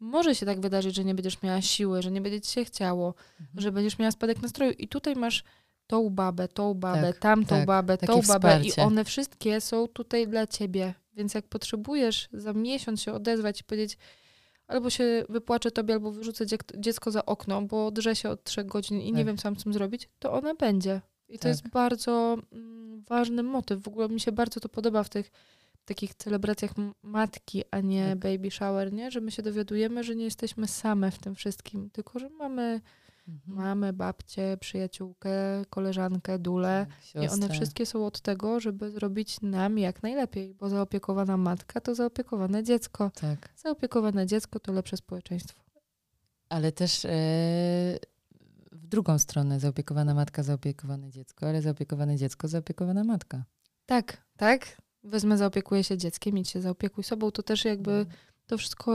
może 0.00 0.34
się 0.34 0.46
tak 0.46 0.60
wydarzyć, 0.60 0.94
że 0.96 1.04
nie 1.04 1.14
będziesz 1.14 1.42
miała 1.42 1.60
siły, 1.60 2.02
że 2.02 2.10
nie 2.10 2.20
będzie 2.20 2.40
ci 2.40 2.52
się 2.52 2.64
chciało, 2.64 3.14
Mhm. 3.40 3.60
że 3.60 3.72
będziesz 3.72 3.98
miała 3.98 4.10
spadek 4.10 4.42
nastroju. 4.42 4.72
I 4.72 4.88
tutaj 4.88 5.14
masz 5.16 5.44
tą 5.86 6.10
babę, 6.10 6.48
tą 6.48 6.74
babę, 6.74 7.12
Tak, 7.12 7.18
tamtą 7.18 7.56
tak. 7.56 7.66
babę, 7.66 7.98
tą 7.98 8.06
babę 8.06 8.60
i 8.60 8.70
wsparcie. 8.70 8.82
one 8.82 9.04
wszystkie 9.04 9.60
są 9.60 9.86
tutaj 9.88 10.28
dla 10.28 10.46
ciebie. 10.46 10.94
Więc 11.12 11.34
jak 11.34 11.48
potrzebujesz 11.48 12.28
za 12.32 12.52
miesiąc 12.52 13.02
się 13.02 13.12
odezwać 13.12 13.60
i 13.60 13.64
powiedzieć 13.64 13.98
albo 14.66 14.90
się 14.90 15.24
wypłaczę 15.28 15.70
tobie, 15.70 15.94
albo 15.94 16.12
wyrzucę 16.12 16.44
dziecko 16.76 17.10
za 17.10 17.26
okno, 17.26 17.62
bo 17.62 17.90
drze 17.90 18.16
się 18.16 18.30
od 18.30 18.44
trzech 18.44 18.66
godzin 18.66 19.00
i 19.00 19.12
nie 19.12 19.18
Tak. 19.18 19.26
wiem, 19.26 19.36
co 19.36 19.50
mam 19.50 19.58
z 19.60 19.62
tym 19.64 19.72
zrobić, 19.72 20.08
to 20.18 20.32
ona 20.32 20.54
będzie. 20.54 21.00
I 21.28 21.38
to 21.38 21.42
Tak. 21.42 21.48
jest 21.50 21.68
bardzo 21.68 22.36
mm, 22.52 23.02
ważny 23.08 23.42
motyw. 23.42 23.82
W 23.82 23.88
ogóle 23.88 24.08
mi 24.08 24.20
się 24.20 24.32
bardzo 24.32 24.60
to 24.60 24.68
podoba 24.68 25.02
w 25.02 25.08
tych 25.08 25.30
takich 25.88 26.14
celebracjach 26.14 26.70
matki, 27.02 27.62
a 27.70 27.80
nie 27.80 28.08
Tak. 28.08 28.18
baby 28.18 28.50
shower, 28.50 28.92
nie? 28.92 29.10
Że 29.10 29.20
my 29.20 29.30
się 29.30 29.42
dowiadujemy, 29.42 30.04
że 30.04 30.16
nie 30.16 30.24
jesteśmy 30.24 30.68
same 30.68 31.10
w 31.10 31.18
tym 31.18 31.34
wszystkim, 31.34 31.90
tylko 31.90 32.18
że 32.18 32.30
mamy 32.30 32.80
Mhm. 33.28 33.56
mamę, 33.56 33.92
babcię, 33.92 34.56
przyjaciółkę, 34.60 35.30
koleżankę, 35.70 36.38
dulę. 36.38 36.86
Tak, 37.12 37.22
I 37.22 37.28
one 37.28 37.48
wszystkie 37.48 37.86
są 37.86 38.06
od 38.06 38.20
tego, 38.20 38.60
żeby 38.60 38.90
zrobić 38.90 39.40
nam 39.40 39.78
jak 39.78 40.02
najlepiej, 40.02 40.54
bo 40.54 40.68
zaopiekowana 40.68 41.36
matka 41.36 41.80
to 41.80 41.94
zaopiekowane 41.94 42.64
dziecko. 42.64 43.10
Tak. 43.20 43.48
Zaopiekowane 43.56 44.26
dziecko 44.26 44.60
to 44.60 44.72
lepsze 44.72 44.96
społeczeństwo. 44.96 45.62
Ale 46.48 46.72
też 46.72 47.04
e, 47.04 47.08
w 48.72 48.86
drugą 48.86 49.18
stronę 49.18 49.60
zaopiekowana 49.60 50.14
matka, 50.14 50.42
zaopiekowane 50.42 51.10
dziecko, 51.10 51.48
ale 51.48 51.62
zaopiekowane 51.62 52.16
dziecko, 52.16 52.48
zaopiekowana 52.48 53.04
matka. 53.04 53.44
Tak, 53.86 54.16
tak. 54.36 54.76
Wezmę, 55.08 55.38
zaopiekuję 55.38 55.84
się 55.84 55.96
dzieckiem, 55.98 56.38
idź 56.38 56.50
się 56.50 56.60
zaopiekuj 56.60 57.04
sobą. 57.04 57.30
To 57.30 57.42
też 57.42 57.64
jakby 57.64 58.06
to 58.46 58.58
wszystko 58.58 58.92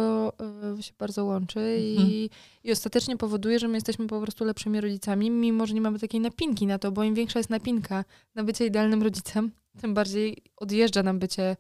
y, 0.79 0.83
się 0.83 0.93
bardzo 0.99 1.25
łączy 1.25 1.77
i, 1.81 1.91
Mhm. 1.97 2.29
i 2.63 2.71
ostatecznie 2.71 3.17
powoduje, 3.17 3.59
że 3.59 3.67
my 3.67 3.73
jesteśmy 3.77 4.07
po 4.07 4.21
prostu 4.21 4.45
lepszymi 4.45 4.81
rodzicami, 4.81 5.31
mimo 5.31 5.65
że 5.67 5.73
nie 5.73 5.81
mamy 5.81 5.99
takiej 5.99 6.19
napinki 6.19 6.67
na 6.67 6.79
to, 6.79 6.91
bo 6.91 7.03
im 7.03 7.15
większa 7.15 7.39
jest 7.39 7.49
napinka 7.49 8.05
na 8.35 8.43
bycie 8.43 8.65
idealnym 8.65 9.03
rodzicem, 9.03 9.51
tym 9.81 9.93
bardziej 9.93 10.37
odjeżdża 10.57 11.03
nam 11.03 11.19
bycie 11.19 11.55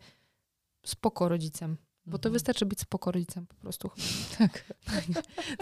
spoko 0.85 1.29
rodzicem. 1.29 1.77
Bo 2.05 2.17
to 2.17 2.29
Mhm. 2.29 2.33
wystarczy 2.33 2.65
być 2.65 2.79
spoko 2.79 3.11
rodzicem 3.11 3.47
po 3.47 3.55
prostu. 3.55 3.89
Tak. 4.37 4.63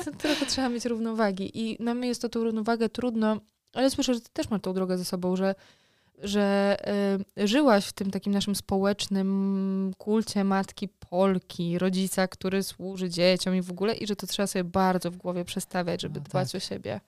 To 0.06 0.12
Trochę 0.12 0.46
trzeba 0.46 0.70
mieć 0.70 0.86
równowagi. 0.86 1.52
I 1.60 1.84
nam 1.84 2.04
jest 2.04 2.22
to 2.22 2.30
tą 2.30 2.44
równowagę 2.44 2.89
trudno, 2.89 3.38
ale 3.74 3.89
słyszę, 3.89 4.14
że 4.14 4.22
ty 4.22 4.30
też 4.34 4.50
masz 4.50 4.62
tą 4.62 4.74
drogę 4.74 4.98
ze 4.98 5.06
sobą, 5.06 5.36
że, 5.36 5.56
że 6.24 6.78
y, 7.38 7.47
żyłaś 7.47 7.86
w 7.86 7.93
tym 7.93 8.11
takim 8.11 8.34
naszym 8.34 8.55
społecznym 8.55 9.91
kulcie 9.97 10.43
matki 10.43 10.88
Polki, 10.88 11.78
rodzica, 11.78 12.28
który 12.28 12.63
służy 12.63 13.09
dzieciom 13.09 13.55
i 13.55 13.61
w 13.61 13.72
ogóle, 13.72 13.93
i 13.95 14.07
że 14.07 14.15
to 14.15 14.28
trzeba 14.28 14.47
sobie 14.47 14.63
bardzo 14.63 15.11
w 15.11 15.17
głowie 15.17 15.45
przestawiać, 15.45 16.01
żeby 16.01 16.19
No 16.19 16.26
dbać 16.26 16.51
tak. 16.51 16.61
o 16.61 16.65
siebie. 16.65 17.01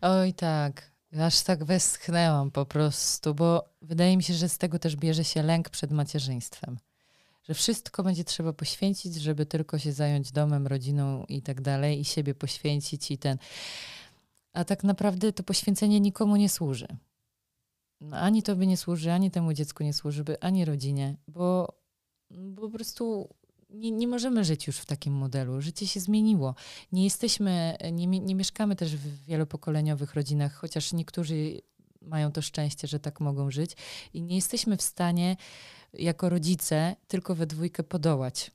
Oj 0.00 0.34
tak. 0.34 0.90
Aż 1.20 1.42
tak 1.42 1.64
westchnęłam 1.64 2.50
po 2.50 2.66
prostu, 2.66 3.34
bo 3.34 3.64
wydaje 3.82 4.16
mi 4.16 4.22
się, 4.22 4.34
że 4.34 4.48
z 4.48 4.58
tego 4.58 4.78
też 4.78 4.96
bierze 4.96 5.24
się 5.24 5.42
lęk 5.42 5.68
przed 5.70 5.90
macierzyństwem. 5.90 6.78
Że 7.48 7.54
wszystko 7.54 8.02
będzie 8.02 8.24
trzeba 8.24 8.52
poświęcić, 8.52 9.14
żeby 9.14 9.46
tylko 9.46 9.78
się 9.78 9.92
zająć 9.92 10.32
domem, 10.32 10.66
rodziną 10.66 11.24
i 11.28 11.42
tak 11.42 11.60
dalej, 11.60 12.00
i 12.00 12.04
siebie 12.04 12.34
poświęcić 12.34 13.10
i 13.10 13.18
ten. 13.18 13.38
A 14.52 14.64
tak 14.64 14.84
naprawdę 14.84 15.32
to 15.32 15.42
poświęcenie 15.42 16.00
nikomu 16.00 16.36
nie 16.36 16.48
służy. 16.48 16.86
No, 18.00 18.16
ani 18.16 18.42
tobie 18.42 18.66
nie 18.66 18.76
służy, 18.76 19.12
ani 19.12 19.30
temu 19.30 19.52
dziecku 19.52 19.84
nie 19.84 19.92
służy, 19.92 20.24
ani 20.40 20.64
rodzinie, 20.64 21.16
bo, 21.28 21.74
bo 22.30 22.62
po 22.62 22.70
prostu 22.70 23.28
nie, 23.70 23.90
nie 23.90 24.08
możemy 24.08 24.44
żyć 24.44 24.66
już 24.66 24.78
w 24.78 24.86
takim 24.86 25.14
modelu. 25.14 25.60
Życie 25.60 25.86
się 25.86 26.00
zmieniło. 26.00 26.54
Nie 26.92 27.04
jesteśmy, 27.04 27.76
nie, 27.92 28.06
nie 28.06 28.34
mieszkamy 28.34 28.76
też 28.76 28.96
w 28.96 29.24
wielopokoleniowych 29.24 30.14
rodzinach, 30.14 30.54
chociaż 30.54 30.92
niektórzy 30.92 31.60
mają 32.02 32.32
to 32.32 32.42
szczęście, 32.42 32.88
że 32.88 33.00
tak 33.00 33.20
mogą 33.20 33.50
żyć 33.50 33.76
i 34.14 34.22
nie 34.22 34.36
jesteśmy 34.36 34.76
w 34.76 34.82
stanie 34.82 35.36
jako 35.92 36.28
rodzice 36.28 36.96
tylko 37.08 37.34
we 37.34 37.46
dwójkę 37.46 37.82
podołać. 37.82 38.50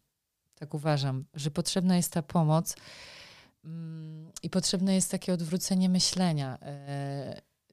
Tak 0.56 0.74
uważam, 0.74 1.26
że 1.34 1.52
potrzebna 1.52 1.96
jest 1.96 2.12
ta 2.12 2.22
pomoc 2.22 2.76
mm, 3.66 4.32
i 4.44 4.50
potrzebne 4.50 4.96
jest 4.96 5.12
takie 5.12 5.34
odwrócenie 5.34 5.90
myślenia. 5.90 6.58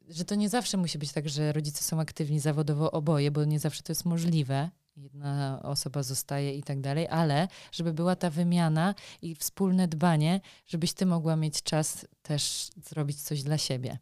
Że 0.09 0.25
to 0.25 0.35
nie 0.35 0.49
zawsze 0.49 0.77
musi 0.77 0.99
być 0.99 1.13
tak, 1.13 1.29
że 1.29 1.53
rodzice 1.53 1.85
są 1.85 2.01
aktywni 2.01 2.41
zawodowo 2.41 2.91
oboje, 2.91 3.31
bo 3.31 3.45
nie 3.45 3.59
zawsze 3.59 3.83
to 3.83 3.93
jest 3.93 4.05
możliwe. 4.05 4.71
Jedna 4.97 5.61
osoba 5.63 6.03
zostaje 6.03 6.55
i 6.55 6.63
tak 6.63 6.81
dalej, 6.81 7.09
ale 7.09 7.49
żeby 7.73 7.93
była 7.93 8.17
ta 8.17 8.31
wymiana 8.31 8.95
i 9.23 9.35
wspólne 9.35 9.89
dbanie, 9.89 10.41
żebyś 10.67 10.93
ty 10.93 11.07
mogła 11.07 11.37
mieć 11.37 11.63
czas 11.63 12.07
też 12.23 12.71
zrobić 12.85 13.23
coś 13.23 13.43
dla 13.43 13.59
siebie. 13.59 13.99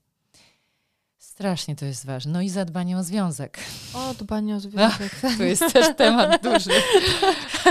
Strasznie 1.20 1.76
to 1.76 1.84
jest 1.84 2.06
ważne. 2.06 2.32
No 2.32 2.42
i 2.42 2.48
zadbanie 2.48 2.98
o 2.98 3.02
związek. 3.02 3.58
O, 3.94 4.14
dbanie 4.14 4.56
o 4.56 4.60
związek. 4.66 5.12
To 5.38 5.42
jest 5.42 5.72
też 5.72 5.96
temat 5.96 6.42
duży. 6.42 6.70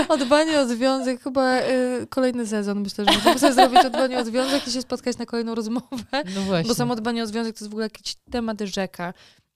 O 0.08 0.16
dbanie 0.16 0.60
o 0.60 0.68
związek, 0.68 1.22
chyba 1.22 1.58
y, 1.60 2.06
kolejny 2.10 2.46
sezon 2.46 2.80
myślę, 2.80 3.04
że 3.04 3.12
możemy 3.18 3.38
sobie 3.38 3.52
zrobić 3.54 3.84
o 3.84 3.90
dbanie 3.90 4.18
o 4.18 4.24
związek 4.24 4.68
i 4.68 4.72
się 4.72 4.82
spotkać 4.82 5.18
na 5.18 5.26
kolejną 5.26 5.54
rozmowę. 5.54 6.04
No 6.34 6.42
właśnie. 6.42 6.68
Bo 6.68 6.74
samo 6.74 6.96
dbanie 6.96 7.22
o 7.22 7.26
związek 7.26 7.56
to 7.56 7.64
jest 7.64 7.70
w 7.70 7.74
ogóle 7.74 7.86
jakiś 7.86 8.16
temat 8.30 8.60
rzeka. 8.60 9.14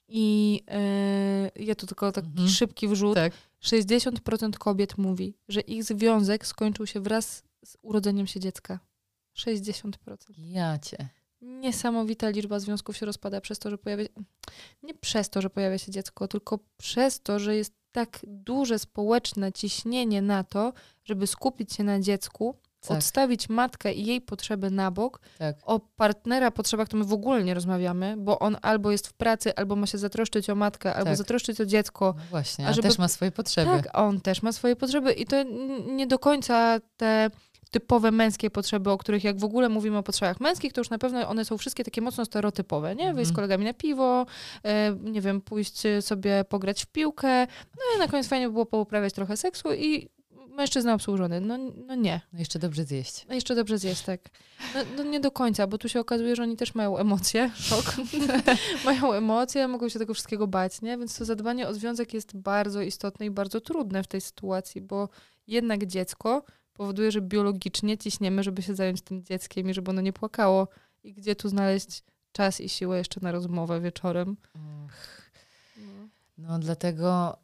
I 0.09 0.61
y, 1.57 1.63
ja 1.65 1.75
tu 1.75 1.87
tylko 1.87 2.13
taki 2.13 2.29
Mhm. 2.29 2.49
szybki 2.49 2.89
wrzut. 2.89 3.15
Tak. 3.15 3.33
60% 3.63 4.59
kobiet 4.59 4.99
mówi, 4.99 5.35
że 5.49 5.61
ich 5.61 5.85
związek 5.85 6.47
skończył 6.47 6.87
się 6.87 7.01
wraz 7.01 7.43
z 7.65 7.77
urodzeniem 7.83 8.27
się 8.27 8.41
dziecka. 8.41 8.79
60%. 9.37 9.93
Ja 10.39 10.79
cię. 10.79 11.09
Niesamowita 11.45 12.29
liczba 12.29 12.59
związków 12.59 12.97
się 12.97 13.07
rozpada 13.07 13.41
przez 13.41 13.59
to, 13.59 13.71
że 13.71 13.79
pojawia 13.79 14.05
nie 14.83 14.95
przez 14.95 15.31
to, 15.31 15.41
że 15.43 15.51
pojawia 15.51 15.79
się 15.79 15.93
dziecko, 15.93 16.29
tylko 16.29 16.59
przez 16.77 17.21
to, 17.23 17.39
że 17.39 17.57
jest 17.57 17.75
tak 17.93 18.21
duże 18.23 18.79
społeczne 18.79 19.53
ciśnienie 19.53 20.23
na 20.23 20.45
to, 20.45 20.73
żeby 21.05 21.27
skupić 21.27 21.73
się 21.73 21.85
na 21.85 22.01
dziecku, 22.01 22.55
Tak. 22.81 22.99
odstawić 22.99 23.49
matkę 23.49 23.93
i 23.93 24.07
jej 24.07 24.21
potrzeby 24.21 24.71
na 24.71 24.91
bok. 24.91 25.21
Tak. 25.39 25.57
O 25.63 25.81
partnera 25.81 26.51
potrzebach 26.51 26.89
to 26.89 26.97
my 26.97 27.05
w 27.05 27.13
ogóle 27.13 27.45
nie 27.45 27.55
rozmawiamy, 27.55 28.15
bo 28.19 28.39
on 28.39 28.57
albo 28.63 28.91
jest 28.91 29.07
w 29.09 29.13
pracy, 29.13 29.55
albo 29.57 29.77
ma 29.77 29.87
się 29.87 29.99
zatroszczyć 29.99 30.51
o 30.51 30.55
matkę, 30.55 30.95
albo 30.95 31.05
Tak. 31.11 31.17
zatroszczyć 31.17 31.61
o 31.61 31.67
dziecko. 31.67 32.15
No 32.19 32.25
właśnie, 32.31 32.67
A 32.69 32.73
żeby- 32.73 32.89
też 32.89 32.99
ma 32.99 33.09
swoje 33.09 33.31
potrzeby. 33.33 33.71
Tak, 33.71 33.99
on 33.99 34.21
też 34.21 34.43
ma 34.43 34.53
swoje 34.53 34.77
potrzeby 34.77 35.13
i 35.13 35.27
to 35.27 35.43
nie 35.87 36.07
do 36.07 36.19
końca 36.19 36.81
te 36.97 37.31
typowe 37.75 38.11
męskie 38.11 38.51
potrzeby, 38.51 38.91
o 38.91 38.99
których 38.99 39.25
jak 39.25 39.39
w 39.39 39.45
ogóle 39.45 39.69
mówimy 39.69 39.99
o 39.99 40.03
potrzebach 40.03 40.41
męskich, 40.41 40.73
to 40.73 40.81
już 40.81 40.91
na 40.91 40.99
pewno 40.99 41.29
one 41.29 41.45
są 41.45 41.59
wszystkie 41.59 41.85
takie 41.85 42.01
mocno 42.01 42.25
stereotypowe, 42.25 42.95
nie? 42.95 43.05
Wyjść 43.15 43.29
z 43.29 43.31
Mhm. 43.31 43.35
kolegami 43.35 43.65
na 43.65 43.75
piwo, 43.75 44.27
e, 44.65 44.97
nie 45.03 45.21
wiem, 45.21 45.41
pójść 45.41 45.83
sobie 46.01 46.45
pograć 46.49 46.83
w 46.83 46.87
piłkę, 46.87 47.47
no 47.77 47.83
i 47.97 47.99
na 47.99 48.09
koniec 48.09 48.29
fajnie 48.29 48.47
by 48.47 48.53
było 48.53 48.67
pouprawiać 48.67 49.13
trochę 49.13 49.37
seksu 49.37 49.73
i 49.75 50.09
mężczyzna 50.49 50.95
obsłużony. 50.95 51.41
No, 51.41 51.59
no 51.87 51.95
nie. 51.95 52.21
No 52.33 52.39
jeszcze 52.39 52.59
dobrze 52.59 52.85
zjeść. 52.85 53.27
No 53.29 53.35
jeszcze 53.35 53.55
dobrze 53.55 53.79
zjeść, 53.79 54.03
tak. 54.03 54.21
No, 54.75 54.81
no 54.97 55.03
nie 55.03 55.21
do 55.21 55.31
końca, 55.31 55.67
bo 55.67 55.79
tu 55.79 55.89
się 55.89 56.01
okazuje, 56.01 56.37
że 56.37 56.43
oni 56.43 56.57
też 56.57 56.75
mają 56.75 56.97
emocje, 56.99 57.51
szok. 57.69 57.95
mają 58.85 59.13
emocje, 59.13 59.69
mogą 59.69 59.89
się 59.89 59.99
tego 59.99 60.15
wszystkiego 60.15 60.47
bać, 60.47 60.83
nie? 60.83 60.99
Więc 60.99 61.19
to 61.19 61.25
zadbanie 61.25 61.69
o 61.69 61.75
związek 61.75 62.15
jest 62.15 62.37
bardzo 62.37 62.83
istotne 62.83 63.27
i 63.27 63.31
bardzo 63.31 63.61
trudne 63.61 64.03
w 64.03 64.07
tej 64.07 64.21
sytuacji, 64.21 64.81
bo 64.81 65.09
jednak 65.47 65.87
dziecko 65.87 66.43
powoduje, 66.75 67.13
że 67.13 67.21
biologicznie 67.21 67.99
ciśniemy, 67.99 68.43
żeby 68.43 68.63
się 68.63 68.75
zająć 68.75 69.03
tym 69.03 69.25
dzieckiem 69.25 69.71
i 69.71 69.75
żeby 69.75 69.91
ono 69.91 70.01
nie 70.01 70.13
płakało. 70.13 70.69
I 71.05 71.13
gdzie 71.13 71.37
tu 71.37 71.49
znaleźć 71.49 72.03
czas 72.33 72.61
i 72.61 72.69
siłę 72.69 72.99
jeszcze 72.99 73.21
na 73.23 73.33
rozmowę 73.33 73.81
wieczorem? 73.81 74.37
Uch. 74.55 74.93
No. 75.77 76.09
No 76.39 76.59
dlatego 76.59 77.39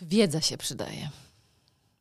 wiedza 0.00 0.40
się 0.40 0.56
przydaje. 0.56 1.10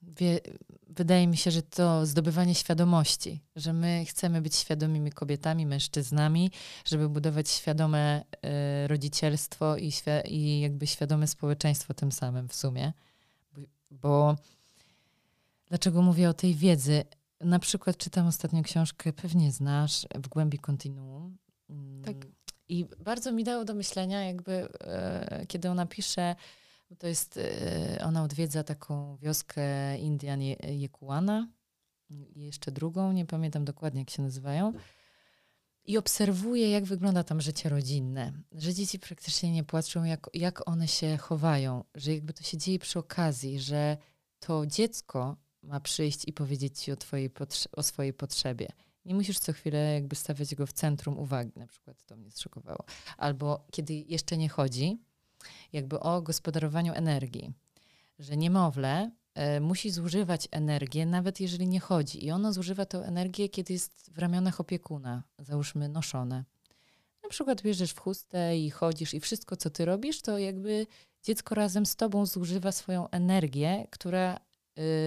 Wie, 0.02 0.40
wydaje 0.88 1.28
mi 1.28 1.38
się, 1.38 1.52
że 1.52 1.62
to 1.62 2.06
zdobywanie 2.06 2.56
świadomości, 2.56 3.40
że 3.56 3.74
my 3.74 4.06
chcemy 4.06 4.42
być 4.42 4.56
świadomymi 4.56 5.12
kobietami, 5.12 5.66
mężczyznami, 5.66 6.52
żeby 6.86 7.10
budować 7.10 7.50
świadome 7.50 8.24
e, 8.42 8.88
rodzicielstwo 8.88 9.78
i, 9.78 9.92
i 10.26 10.60
jakby 10.60 10.88
świadome 10.88 11.28
społeczeństwo 11.28 11.94
tym 11.94 12.12
samym 12.12 12.48
w 12.48 12.56
sumie. 12.56 12.94
Bo- 13.54 13.62
Bo 13.92 14.36
Dlaczego 15.70 16.02
mówię 16.02 16.30
o 16.30 16.34
tej 16.34 16.56
wiedzy? 16.56 17.04
Na 17.42 17.60
przykład 17.60 17.98
czytam 17.98 18.28
ostatnio 18.28 18.64
książkę, 18.64 19.14
pewnie 19.14 19.52
znasz, 19.52 20.06
W 20.16 20.28
głębi 20.28 20.60
kontinuum. 20.60 21.38
Mm, 21.70 22.02
Tak. 22.04 22.16
I 22.70 22.86
bardzo 23.00 23.32
mi 23.32 23.44
dało 23.44 23.66
do 23.66 23.74
myślenia, 23.74 24.24
jakby 24.24 24.68
e, 24.82 25.46
kiedy 25.48 25.70
ona 25.70 25.86
pisze, 25.86 26.36
to 26.98 27.08
jest, 27.08 27.38
e, 27.38 28.02
ona 28.06 28.24
odwiedza 28.24 28.64
taką 28.64 29.18
wioskę 29.18 29.98
Indian 29.98 30.42
Je- 30.42 30.56
Jekuana 30.80 31.48
i 32.10 32.44
jeszcze 32.46 32.72
drugą, 32.72 33.12
nie 33.12 33.26
pamiętam 33.26 33.66
dokładnie 33.66 34.00
jak 34.02 34.10
się 34.10 34.22
nazywają. 34.22 34.74
I 35.86 35.98
obserwuje, 35.98 36.70
jak 36.72 36.86
wygląda 36.86 37.24
tam 37.24 37.42
życie 37.42 37.70
rodzinne. 37.70 38.34
Że 38.52 38.74
dzieci 38.74 39.00
praktycznie 39.00 39.52
nie 39.52 39.64
płaczą, 39.64 40.04
jak, 40.04 40.30
jak 40.34 40.68
one 40.70 40.88
się 40.88 41.18
chowają, 41.18 41.84
że 41.96 42.14
jakby 42.14 42.34
to 42.34 42.44
się 42.44 42.58
dzieje 42.58 42.80
przy 42.80 43.00
okazji, 43.00 43.60
że 43.60 43.98
to 44.40 44.66
dziecko 44.66 45.38
ma 45.64 45.80
przyjść 45.80 46.28
i 46.28 46.34
powiedzieć 46.34 46.80
ci 46.80 46.92
o, 46.92 46.96
twojej 46.96 47.32
o 47.72 47.84
swojej 47.84 48.14
potrzebie. 48.14 48.68
Nie 49.06 49.16
musisz 49.16 49.40
co 49.40 49.54
chwilę 49.54 49.94
jakby 49.94 50.16
stawiać 50.16 50.56
go 50.56 50.66
w 50.66 50.74
centrum 50.74 51.20
uwagi, 51.20 51.52
na 51.56 51.68
przykład 51.68 52.06
to 52.06 52.16
mnie 52.16 52.32
zszokowało. 52.32 52.84
Albo 53.18 53.66
kiedy 53.72 53.94
jeszcze 53.94 54.38
nie 54.38 54.50
chodzi, 54.50 54.98
jakby 55.74 56.00
o 56.00 56.22
gospodarowaniu 56.22 56.94
energii, 56.94 57.54
że 58.20 58.38
niemowlę 58.38 59.12
e, 59.36 59.60
musi 59.60 59.92
zużywać 59.92 60.48
energię, 60.52 61.06
nawet 61.06 61.40
jeżeli 61.40 61.68
nie 61.68 61.80
chodzi. 61.80 62.26
I 62.26 62.32
ono 62.32 62.54
zużywa 62.54 62.86
tę 62.86 62.98
energię, 62.98 63.50
kiedy 63.50 63.74
jest 63.74 64.12
w 64.14 64.18
ramionach 64.18 64.60
opiekuna, 64.60 65.24
załóżmy 65.40 65.90
noszone. 65.90 66.44
Na 67.24 67.30
przykład 67.30 67.62
bierzesz 67.62 67.92
w 67.92 68.00
chustę 68.00 68.58
i 68.58 68.70
chodzisz 68.70 69.14
i 69.14 69.20
wszystko, 69.20 69.56
co 69.56 69.70
ty 69.70 69.86
robisz, 69.86 70.22
to 70.22 70.38
jakby 70.38 70.88
dziecko 71.24 71.56
razem 71.56 71.86
z 71.86 71.96
tobą 71.96 72.26
zużywa 72.26 72.72
swoją 72.72 73.10
energię, 73.10 73.88
która 73.90 74.36
y, 74.36 74.40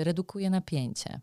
redukuje 0.02 0.50
napięcie. 0.50 1.20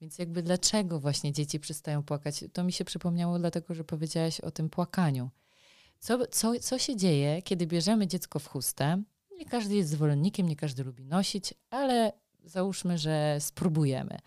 Więc 0.00 0.18
jakby 0.18 0.42
dlaczego 0.42 1.00
właśnie 1.00 1.32
dzieci 1.32 1.60
przestają 1.60 2.02
płakać? 2.02 2.44
To 2.52 2.64
mi 2.64 2.72
się 2.72 2.84
przypomniało 2.84 3.38
dlatego, 3.38 3.74
że 3.74 3.84
powiedziałaś 3.84 4.40
o 4.40 4.50
tym 4.50 4.70
płakaniu. 4.70 5.30
Co, 5.98 6.26
co, 6.26 6.52
co 6.60 6.78
się 6.78 6.96
dzieje, 6.96 7.42
kiedy 7.42 7.66
bierzemy 7.66 8.06
dziecko 8.06 8.38
w 8.38 8.48
chustę? 8.48 9.02
Nie 9.38 9.46
każdy 9.46 9.76
jest 9.76 9.90
zwolennikiem, 9.90 10.48
nie 10.48 10.56
każdy 10.56 10.84
lubi 10.84 11.04
nosić, 11.04 11.54
ale 11.70 12.12
załóżmy, 12.44 12.98
że 12.98 13.36
spróbujemy. 13.40 14.18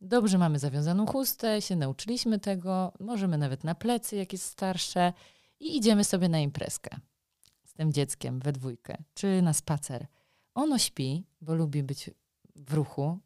Dobrze 0.00 0.38
mamy 0.38 0.58
zawiązaną 0.58 1.06
chustę, 1.06 1.62
się 1.62 1.76
nauczyliśmy 1.76 2.38
tego, 2.38 2.92
możemy 3.00 3.38
nawet 3.38 3.64
na 3.64 3.74
plecy, 3.74 4.16
jak 4.16 4.32
jest 4.32 4.44
starsze 4.44 5.12
i 5.60 5.76
idziemy 5.76 6.04
sobie 6.04 6.28
na 6.28 6.38
imprezkę 6.38 6.90
z 7.64 7.72
tym 7.72 7.92
dzieckiem 7.92 8.40
we 8.40 8.52
dwójkę, 8.52 8.96
czy 9.14 9.42
na 9.42 9.52
spacer. 9.52 10.06
Ono 10.54 10.78
śpi, 10.78 11.26
bo 11.40 11.54
lubi 11.54 11.82
być 11.82 12.10
ruchu. 12.70 13.18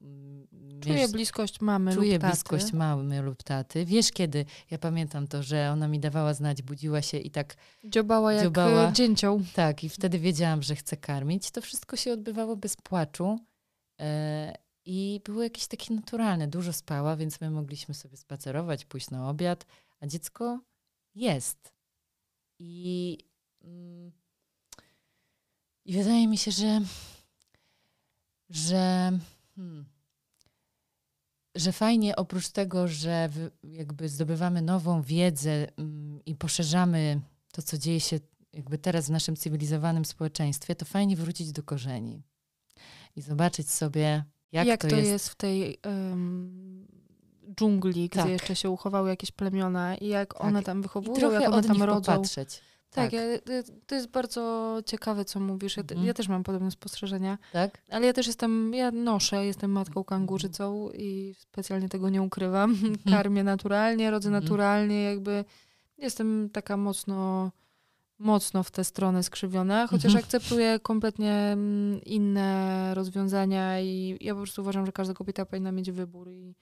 Mm, 0.00 0.46
Czuję 0.80 0.94
wiesz, 0.94 1.10
bliskość 1.12 1.60
mamy 1.60 1.94
Czuję 1.94 2.12
lub 2.12 2.20
taty. 2.22 2.32
bliskość 2.32 2.72
mamy 2.72 3.22
lub 3.22 3.42
taty. 3.42 3.84
Wiesz 3.84 4.12
kiedy? 4.12 4.44
Ja 4.70 4.78
pamiętam 4.78 5.26
to, 5.28 5.42
że 5.42 5.70
ona 5.72 5.88
mi 5.88 6.00
dawała 6.00 6.34
znać, 6.34 6.62
budziła 6.62 7.02
się 7.02 7.18
i 7.18 7.30
tak, 7.30 7.56
Dziobała 7.84 8.32
jak 8.32 8.44
Dziobała. 8.44 8.92
dzięcioł. 8.92 9.40
tak, 9.54 9.84
i 9.84 9.88
wtedy 9.88 10.18
wiedziałam, 10.18 10.62
że 10.62 10.76
chcę 10.76 10.96
karmić. 10.96 11.50
To 11.50 11.60
wszystko 11.60 11.96
się 11.96 12.12
odbywało 12.12 12.56
bez 12.56 12.76
płaczu 12.76 13.38
e, 14.00 14.54
i 14.84 15.20
było 15.24 15.42
jakieś 15.42 15.66
takie 15.66 15.94
naturalne. 15.94 16.48
Dużo 16.48 16.72
spała, 16.72 17.16
więc 17.16 17.40
my 17.40 17.50
mogliśmy 17.50 17.94
sobie 17.94 18.16
spacerować, 18.16 18.84
pójść 18.84 19.10
na 19.10 19.30
obiad, 19.30 19.66
a 20.00 20.06
dziecko 20.06 20.60
jest. 21.14 21.74
I, 22.58 23.18
mm, 23.62 24.12
i 25.84 25.92
wydaje 25.92 26.28
mi 26.28 26.38
się, 26.38 26.50
że, 26.50 26.80
że 28.50 29.12
hmm, 29.56 29.84
że 31.56 31.72
fajnie 31.72 32.16
oprócz 32.16 32.48
tego, 32.48 32.88
że 32.88 33.28
jakby 33.62 34.08
zdobywamy 34.08 34.62
nową 34.62 35.02
wiedzę 35.02 35.66
mm, 35.78 36.20
i 36.26 36.34
poszerzamy 36.36 37.20
to, 37.52 37.62
co 37.62 37.78
dzieje 37.78 38.00
się 38.00 38.20
jakby 38.52 38.78
teraz 38.78 39.06
w 39.06 39.10
naszym 39.10 39.36
cywilizowanym 39.36 40.04
społeczeństwie, 40.04 40.74
to 40.74 40.84
fajnie 40.84 41.16
wrócić 41.16 41.52
do 41.52 41.62
korzeni 41.62 42.22
i 43.16 43.22
zobaczyć 43.22 43.70
sobie, 43.70 44.24
jak, 44.52 44.66
Jak, 44.66 44.80
to, 44.80 44.88
to, 44.88 44.96
jest. 44.96 45.08
jest, 45.08 45.28
w 45.28 45.34
tej 45.34 45.78
em, 45.82 46.86
dżungli, 47.58 48.08
gdzie 48.08 48.20
Tak. 48.22 48.30
jeszcze 48.30 48.56
się 48.56 48.70
uchowały 48.70 49.08
jakieś 49.08 49.30
plemiona 49.30 49.96
i 49.96 50.06
jak 50.08 50.34
Tak. 50.34 50.44
one 50.44 50.62
tam 50.62 50.78
I 50.78 50.82
wychowują, 50.82 51.18
trochę 51.18 51.34
jak 51.40 51.48
one 51.48 51.56
od 51.58 51.66
tam 51.66 51.76
nich 51.76 51.84
rodzą. 51.84 52.12
popatrzeć. 52.12 52.60
Tak, 52.90 53.10
Tak. 53.10 53.12
ja, 53.12 53.62
to 53.86 53.94
jest 53.94 54.08
bardzo 54.10 54.76
ciekawe, 54.86 55.24
co 55.24 55.40
mówisz. 55.40 55.76
Ja, 55.76 55.82
Mhm. 55.82 56.04
ja 56.06 56.14
też 56.14 56.28
mam 56.28 56.42
podobne 56.42 56.70
spostrzeżenia, 56.70 57.38
Tak? 57.52 57.82
ale 57.90 58.06
ja 58.06 58.12
też 58.12 58.26
jestem, 58.26 58.74
ja 58.74 58.90
noszę, 58.90 59.46
jestem 59.46 59.70
matką 59.72 60.04
kangurzycą 60.04 60.90
i 60.94 61.34
specjalnie 61.38 61.88
tego 61.88 62.08
nie 62.08 62.22
ukrywam. 62.22 62.76
Karmię 63.10 63.44
naturalnie, 63.44 64.10
rodzę 64.10 64.28
Mhm. 64.28 64.44
naturalnie, 64.44 65.02
jakby 65.02 65.44
jestem 65.98 66.50
taka 66.52 66.76
mocno, 66.76 67.50
mocno 68.18 68.62
w 68.62 68.70
tę 68.70 68.84
stronę 68.84 69.22
skrzywiona, 69.22 69.86
chociaż 69.86 70.04
Mhm. 70.12 70.24
akceptuję 70.24 70.80
kompletnie 70.82 71.32
mm, 71.34 72.00
inne 72.04 72.90
rozwiązania 72.94 73.80
i 73.80 74.18
ja 74.20 74.34
po 74.34 74.40
prostu 74.40 74.62
uważam, 74.62 74.86
że 74.86 74.92
każda 74.92 75.14
kobieta 75.14 75.46
powinna 75.46 75.72
mieć 75.72 75.90
wybór 75.90 76.30
i, 76.30 76.54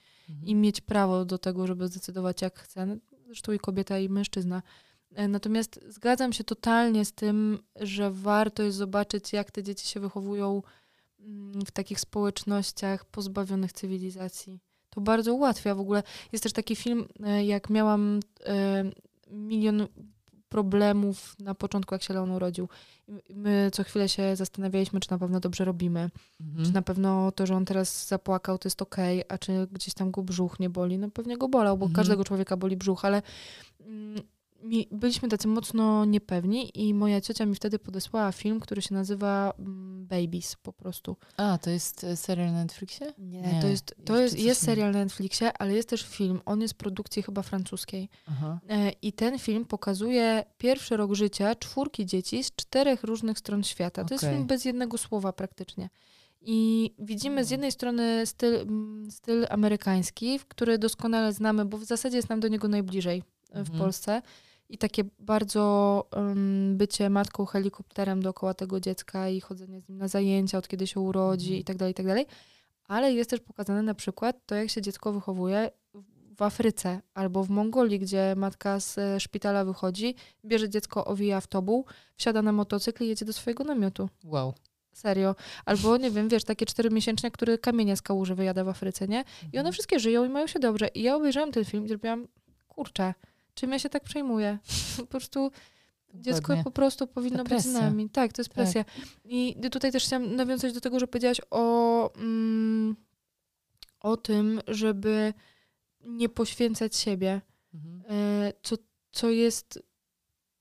i 0.42 0.54
mieć 0.54 0.80
prawo 0.80 1.24
do 1.24 1.38
tego, 1.38 1.66
żeby 1.66 1.88
zdecydować 1.88 2.42
jak 2.42 2.58
chce. 2.58 2.86
No, 2.86 2.96
Zresztą 3.26 3.52
i 3.52 3.58
kobieta, 3.58 3.98
i 3.98 4.08
mężczyzna. 4.08 4.62
E, 5.14 5.28
Natomiast 5.28 5.80
zgadzam 5.88 6.32
się 6.32 6.44
totalnie 6.44 7.04
z 7.04 7.12
tym, 7.12 7.58
że 7.76 8.10
warto 8.10 8.62
jest 8.62 8.76
zobaczyć, 8.76 9.32
jak 9.32 9.50
te 9.50 9.62
dzieci 9.62 9.88
się 9.88 10.00
wychowują 10.00 10.62
mm, 11.20 11.64
w 11.64 11.70
takich 11.70 12.00
społecznościach 12.00 13.04
pozbawionych 13.04 13.72
cywilizacji. 13.72 14.60
To 14.90 15.00
bardzo 15.00 15.34
ułatwia 15.34 15.74
w 15.74 15.80
ogóle. 15.80 16.02
Jest 16.32 16.42
też 16.42 16.52
taki 16.52 16.76
film, 16.76 17.08
e, 17.24 17.44
jak 17.44 17.70
miałam 17.70 18.20
e, 18.46 18.84
milion 19.30 19.86
problemów 20.48 21.36
na 21.40 21.54
początku, 21.54 21.94
jak 21.94 22.02
się 22.02 22.14
Leon 22.14 22.30
urodził. 22.30 22.68
My 23.34 23.70
co 23.72 23.84
chwilę 23.84 24.08
się 24.08 24.36
zastanawialiśmy, 24.36 25.00
czy 25.00 25.10
na 25.10 25.18
pewno 25.18 25.40
dobrze 25.40 25.64
robimy. 25.64 26.10
Mhm. 26.40 26.64
Czy 26.66 26.72
na 26.72 26.82
pewno 26.82 27.32
to, 27.32 27.46
że 27.46 27.54
on 27.54 27.64
teraz 27.64 28.06
zapłakał, 28.08 28.58
to 28.58 28.66
jest 28.66 28.82
okej, 28.82 29.22
a 29.28 29.38
czy 29.38 29.68
gdzieś 29.72 29.94
tam 29.94 30.10
go 30.10 30.22
brzuch 30.22 30.60
nie 30.60 30.70
boli? 30.70 30.98
No 30.98 31.10
pewnie 31.10 31.38
go 31.38 31.48
bolał, 31.48 31.78
bo 31.78 31.86
Mhm. 31.86 31.96
każdego 31.96 32.24
człowieka 32.24 32.56
boli 32.56 32.76
brzuch, 32.76 33.04
ale 33.04 33.22
mm, 33.80 34.22
byliśmy 34.92 35.28
tacy 35.28 35.48
mocno 35.48 36.04
niepewni 36.04 36.70
i 36.88 36.94
moja 36.94 37.20
ciocia 37.20 37.46
mi 37.46 37.54
wtedy 37.54 37.78
podesłała 37.78 38.32
film, 38.32 38.60
który 38.60 38.82
się 38.82 38.94
nazywa 38.94 39.52
mm, 39.58 40.06
Babies 40.06 40.56
po 40.56 40.72
prostu. 40.72 41.16
A, 41.36 41.58
to 41.58 41.70
jest 41.70 42.04
e, 42.04 42.16
serial 42.16 42.52
na 42.52 42.62
Netflixie? 42.62 43.12
Nie, 43.18 43.40
Nie, 43.40 43.60
to 43.60 43.66
jest, 43.68 43.94
to 44.04 44.18
jest, 44.18 44.38
jest 44.38 44.62
serial 44.64 44.92
na 44.92 44.98
Netflixie, 44.98 45.52
ale 45.58 45.72
jest 45.74 45.88
też 45.88 46.02
film. 46.02 46.40
On 46.44 46.60
jest 46.60 46.74
produkcji 46.74 47.22
chyba 47.22 47.42
francuskiej. 47.42 48.08
Aha. 48.26 48.60
E, 48.68 48.90
I 49.02 49.12
ten 49.12 49.38
film 49.38 49.64
pokazuje 49.64 50.44
pierwszy 50.58 50.96
rok 50.96 51.14
życia 51.14 51.54
czwórki 51.54 52.06
dzieci 52.06 52.44
z 52.44 52.56
czterech 52.56 53.02
różnych 53.04 53.38
stron 53.38 53.64
świata. 53.64 54.04
To 54.04 54.14
jest 54.14 54.24
Okej. 54.24 54.36
film 54.36 54.46
bez 54.46 54.64
jednego 54.64 54.98
słowa 54.98 55.32
praktycznie. 55.32 55.88
I 56.40 56.90
widzimy 56.98 57.44
z 57.44 57.48
Mm. 57.48 57.52
jednej 57.52 57.72
strony 57.72 58.26
styl, 58.26 58.66
styl 59.10 59.46
amerykański, 59.50 60.38
który 60.48 60.78
doskonale 60.78 61.32
znamy, 61.32 61.64
bo 61.64 61.78
w 61.78 61.84
zasadzie 61.84 62.16
jest 62.16 62.28
nam 62.28 62.40
do 62.40 62.48
niego 62.48 62.68
najbliżej 62.68 63.18
e, 63.50 63.54
w 63.54 63.58
Mhm. 63.58 63.78
Polsce. 63.78 64.22
I 64.68 64.78
takie 64.78 65.04
bardzo 65.18 66.04
um, 66.16 66.76
bycie 66.76 67.10
matką 67.10 67.46
helikopterem 67.46 68.22
dookoła 68.22 68.54
tego 68.54 68.80
dziecka 68.80 69.28
i 69.28 69.40
chodzenie 69.40 69.80
z 69.80 69.88
nim 69.88 69.98
na 69.98 70.08
zajęcia, 70.08 70.58
od 70.58 70.68
kiedy 70.68 70.86
się 70.86 71.00
urodzi 71.00 71.46
Mhm. 71.46 71.60
i 71.60 71.64
tak 71.64 71.76
dalej, 71.76 71.92
i 71.92 71.94
tak 71.94 72.06
dalej. 72.06 72.26
Ale 72.84 73.12
jest 73.12 73.30
też 73.30 73.40
pokazane 73.40 73.82
na 73.82 73.94
przykład 73.94 74.36
to, 74.46 74.54
jak 74.54 74.70
się 74.70 74.82
dziecko 74.82 75.12
wychowuje 75.12 75.70
w 76.38 76.42
Afryce 76.42 77.00
albo 77.14 77.44
w 77.44 77.50
Mongolii, 77.50 77.98
gdzie 77.98 78.34
matka 78.36 78.80
z 78.80 78.98
e, 78.98 79.20
szpitala 79.20 79.64
wychodzi, 79.64 80.14
bierze 80.44 80.68
dziecko, 80.68 81.04
owija 81.04 81.40
w 81.40 81.46
tobuł, 81.46 81.84
wsiada 82.16 82.42
na 82.42 82.52
motocykl 82.52 83.04
i 83.04 83.08
jedzie 83.08 83.24
do 83.24 83.32
swojego 83.32 83.64
namiotu. 83.64 84.08
Wow. 84.24 84.54
Serio. 84.92 85.34
Albo, 85.64 85.96
nie 85.96 86.10
wiem, 86.10 86.28
wiesz, 86.28 86.44
takie 86.44 86.66
czteromiesięczne, 86.66 87.30
które 87.30 87.58
kamienie 87.58 87.96
z 87.96 88.02
kałuży 88.02 88.34
wyjada 88.34 88.64
w 88.64 88.68
Afryce, 88.68 89.08
nie? 89.08 89.20
I 89.42 89.46
one 89.46 89.58
Mhm. 89.58 89.72
wszystkie 89.72 90.00
żyją 90.00 90.24
i 90.24 90.28
mają 90.28 90.46
się 90.46 90.58
dobrze. 90.58 90.88
I 90.88 91.02
ja 91.02 91.16
obejrzałam 91.16 91.52
ten 91.52 91.64
film 91.64 91.84
i 91.84 91.88
zrobiłam, 91.88 92.28
kurczę, 92.68 93.14
czym 93.58 93.72
ja 93.72 93.78
się 93.78 93.88
tak 93.88 94.04
przejmuję? 94.04 94.58
Po 95.00 95.06
prostu 95.06 95.50
dziecko 96.14 96.40
Dokładnie. 96.40 96.64
po 96.64 96.70
prostu 96.70 97.06
powinno 97.06 97.44
być 97.44 97.60
z 97.62 97.72
nami. 97.72 98.10
Tak, 98.10 98.32
to 98.32 98.40
jest 98.42 98.50
Tak. 98.50 98.54
presja. 98.54 98.84
I 99.24 99.56
tutaj 99.72 99.92
też 99.92 100.04
chciałam 100.04 100.36
nawiązać 100.36 100.72
do 100.72 100.80
tego, 100.80 101.00
że 101.00 101.06
powiedziałaś 101.06 101.40
o, 101.50 102.12
mm, 102.14 102.96
o 104.00 104.16
tym, 104.16 104.60
żeby 104.68 105.34
nie 106.00 106.28
poświęcać 106.28 106.96
siebie, 106.96 107.40
Mhm. 107.74 108.02
e, 108.08 108.52
co, 108.62 108.76
co 109.12 109.30
jest 109.30 109.82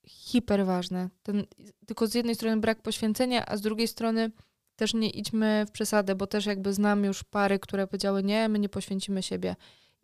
hiper 0.08 0.66
ważne. 0.66 1.10
Ten, 1.24 1.45
tylko 1.86 2.08
z 2.08 2.14
jednej 2.14 2.36
strony 2.36 2.58
brak 2.62 2.82
poświęcenia, 2.82 3.45
a 3.45 3.58
z 3.58 3.62
drugiej 3.62 3.88
strony 3.88 4.32
też 4.76 4.93
nie 4.93 5.10
idźmy 5.10 5.66
w 5.68 5.72
przesadę, 5.72 6.16
bo 6.16 6.28
też 6.28 6.45
jakby 6.45 6.74
znam 6.74 7.04
już 7.04 7.24
pary, 7.24 7.60
które 7.60 7.88
powiedziały, 7.88 8.24
nie, 8.24 8.50
my 8.50 8.60
nie 8.60 8.70
poświęcimy 8.70 9.24
siebie. 9.24 9.56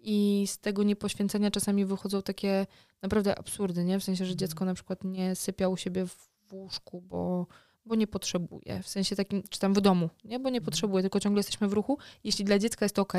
I 0.04 0.44
z 0.48 0.58
tego 0.58 0.84
niepoświęcenia 0.84 1.52
czasami 1.52 1.86
wychodzą 1.86 2.22
takie 2.22 2.68
naprawdę 3.02 3.38
absurdy, 3.40 3.84
nie? 3.84 4.00
W 4.00 4.04
sensie, 4.04 4.26
że 4.26 4.32
Mhm. 4.32 4.38
dziecko 4.40 4.66
na 4.66 4.74
przykład 4.74 5.04
nie 5.04 5.36
sypia 5.36 5.68
u 5.70 5.78
siebie 5.78 6.06
w 6.08 6.54
łóżku, 6.54 7.02
bo, 7.02 7.48
bo 7.86 7.96
nie 7.96 8.08
potrzebuje. 8.08 8.82
W 8.84 8.88
sensie 8.88 9.16
takim, 9.16 9.44
czy 9.50 9.60
tam 9.60 9.74
w 9.74 9.82
domu, 9.82 10.10
nie? 10.24 10.40
Bo 10.40 10.50
nie 10.50 10.58
Mhm. 10.58 10.66
potrzebuje, 10.66 11.02
tylko 11.04 11.20
ciągle 11.20 11.40
jesteśmy 11.40 11.68
w 11.68 11.74
ruchu. 11.74 11.98
Jeśli 12.24 12.46
dla 12.46 12.60
dziecka 12.60 12.86
jest 12.86 13.00
ok, 13.00 13.14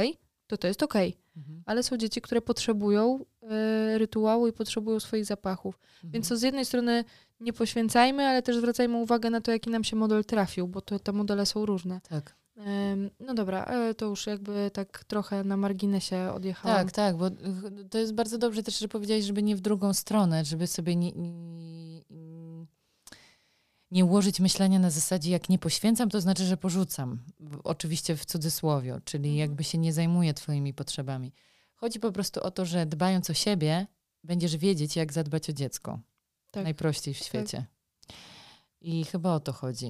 to 0.46 0.56
to 0.56 0.66
jest 0.66 0.82
ok. 0.82 0.94
Mhm. 1.36 1.62
Ale 1.66 1.82
są 1.82 1.96
dzieci, 1.96 2.20
które 2.20 2.40
potrzebują 2.42 3.24
e, 3.42 3.98
rytuału 3.98 4.48
i 4.48 4.52
potrzebują 4.52 5.00
swoich 5.00 5.24
zapachów. 5.24 5.78
Więc 6.04 6.28
to 6.28 6.36
z 6.36 6.42
jednej 6.42 6.64
strony 6.64 7.04
nie 7.40 7.52
poświęcajmy, 7.52 8.26
ale 8.26 8.42
też 8.42 8.56
zwracajmy 8.56 8.96
uwagę 8.96 9.30
na 9.30 9.40
to, 9.40 9.50
jaki 9.50 9.70
nam 9.70 9.84
się 9.84 9.96
model 9.96 10.24
trafił, 10.24 10.68
bo 10.68 10.80
to, 10.80 10.98
te 10.98 11.12
modele 11.12 11.46
są 11.46 11.66
różne. 11.66 12.00
Tak. 12.08 12.36
No 13.20 13.34
dobra, 13.34 13.64
ale 13.64 13.94
to 13.94 14.06
już 14.06 14.26
jakby 14.26 14.70
tak 14.72 15.04
trochę 15.04 15.44
na 15.44 15.56
marginesie 15.56 16.32
odjechałam. 16.34 16.78
Tak, 16.78 16.92
tak, 16.92 17.16
bo 17.16 17.30
to 17.90 17.98
jest 17.98 18.14
bardzo 18.14 18.38
dobrze 18.38 18.62
też, 18.62 18.78
że 18.78 18.88
powiedziałeś, 18.88 19.24
żeby 19.24 19.42
nie 19.42 19.56
w 19.56 19.60
drugą 19.60 19.92
stronę, 19.92 20.44
żeby 20.44 20.66
sobie 20.66 20.96
nie, 20.96 21.12
nie, 21.12 22.02
nie 23.90 24.04
ułożyć 24.04 24.40
myślenia 24.40 24.78
na 24.78 24.90
zasadzie, 24.90 25.30
jak 25.30 25.48
nie 25.48 25.58
poświęcam, 25.58 26.10
to 26.10 26.20
znaczy, 26.20 26.44
że 26.44 26.56
porzucam. 26.56 27.18
Oczywiście 27.64 28.16
w 28.16 28.24
cudzysłowie, 28.24 29.00
czyli 29.04 29.28
Mhm. 29.28 29.38
jakby 29.38 29.64
się 29.64 29.78
nie 29.78 29.92
zajmuję 29.92 30.34
twoimi 30.34 30.74
potrzebami. 30.74 31.32
Chodzi 31.74 32.00
po 32.00 32.12
prostu 32.12 32.42
o 32.42 32.50
to, 32.50 32.64
że 32.64 32.86
dbając 32.86 33.30
o 33.30 33.34
siebie, 33.34 33.86
będziesz 34.24 34.56
wiedzieć, 34.56 34.96
jak 34.96 35.12
zadbać 35.12 35.50
o 35.50 35.52
dziecko. 35.52 36.00
Tak. 36.50 36.64
Najprościej 36.64 37.14
w 37.14 37.18
świecie. 37.18 37.66
I 38.86 39.04
chyba 39.04 39.34
o 39.34 39.40
to 39.40 39.52
chodzi, 39.52 39.86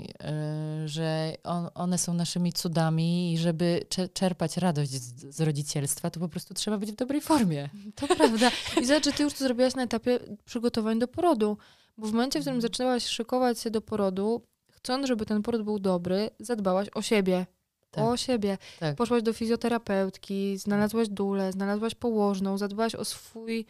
y, 0.84 0.88
że 0.88 1.34
on, 1.44 1.68
one 1.74 1.98
są 1.98 2.14
naszymi 2.14 2.52
cudami 2.52 3.32
i 3.32 3.38
żeby 3.38 3.80
cze- 3.88 4.08
czerpać 4.08 4.56
radość 4.56 4.90
z, 4.90 5.34
z 5.36 5.40
rodzicielstwa, 5.40 6.10
to 6.10 6.20
po 6.20 6.28
prostu 6.28 6.54
trzeba 6.54 6.78
być 6.78 6.92
w 6.92 6.94
dobrej 6.96 7.20
formie. 7.20 7.68
To 7.96 8.06
prawda. 8.16 8.50
I 8.82 8.84
zobacz, 8.84 9.04
że 9.04 9.12
ty 9.12 9.22
już 9.22 9.32
to 9.32 9.44
zrobiłaś 9.44 9.74
na 9.74 9.82
etapie 9.82 10.18
przygotowań 10.44 10.98
do 10.98 11.08
porodu. 11.08 11.56
Bo 11.98 12.06
w 12.06 12.12
momencie, 12.12 12.38
w 12.38 12.42
którym 12.42 12.56
Mhm. 12.56 12.72
zaczynałaś 12.72 13.06
szykować 13.06 13.58
się 13.60 13.70
do 13.70 13.80
porodu, 13.80 14.42
chcąc, 14.72 15.06
żeby 15.06 15.26
ten 15.26 15.42
poród 15.42 15.62
był 15.62 15.78
dobry, 15.78 16.30
zadbałaś 16.40 16.88
o 16.94 17.02
siebie. 17.02 17.46
Tak. 17.90 18.04
O 18.04 18.16
siebie. 18.16 18.58
Tak. 18.80 18.96
Poszłaś 18.96 19.22
do 19.22 19.32
fizjoterapeutki, 19.32 20.58
znalazłaś 20.58 21.08
dulę, 21.08 21.52
znalazłaś 21.52 21.94
położną, 21.94 22.58
zadbałaś 22.58 22.94
o 22.94 23.04
swój 23.04 23.66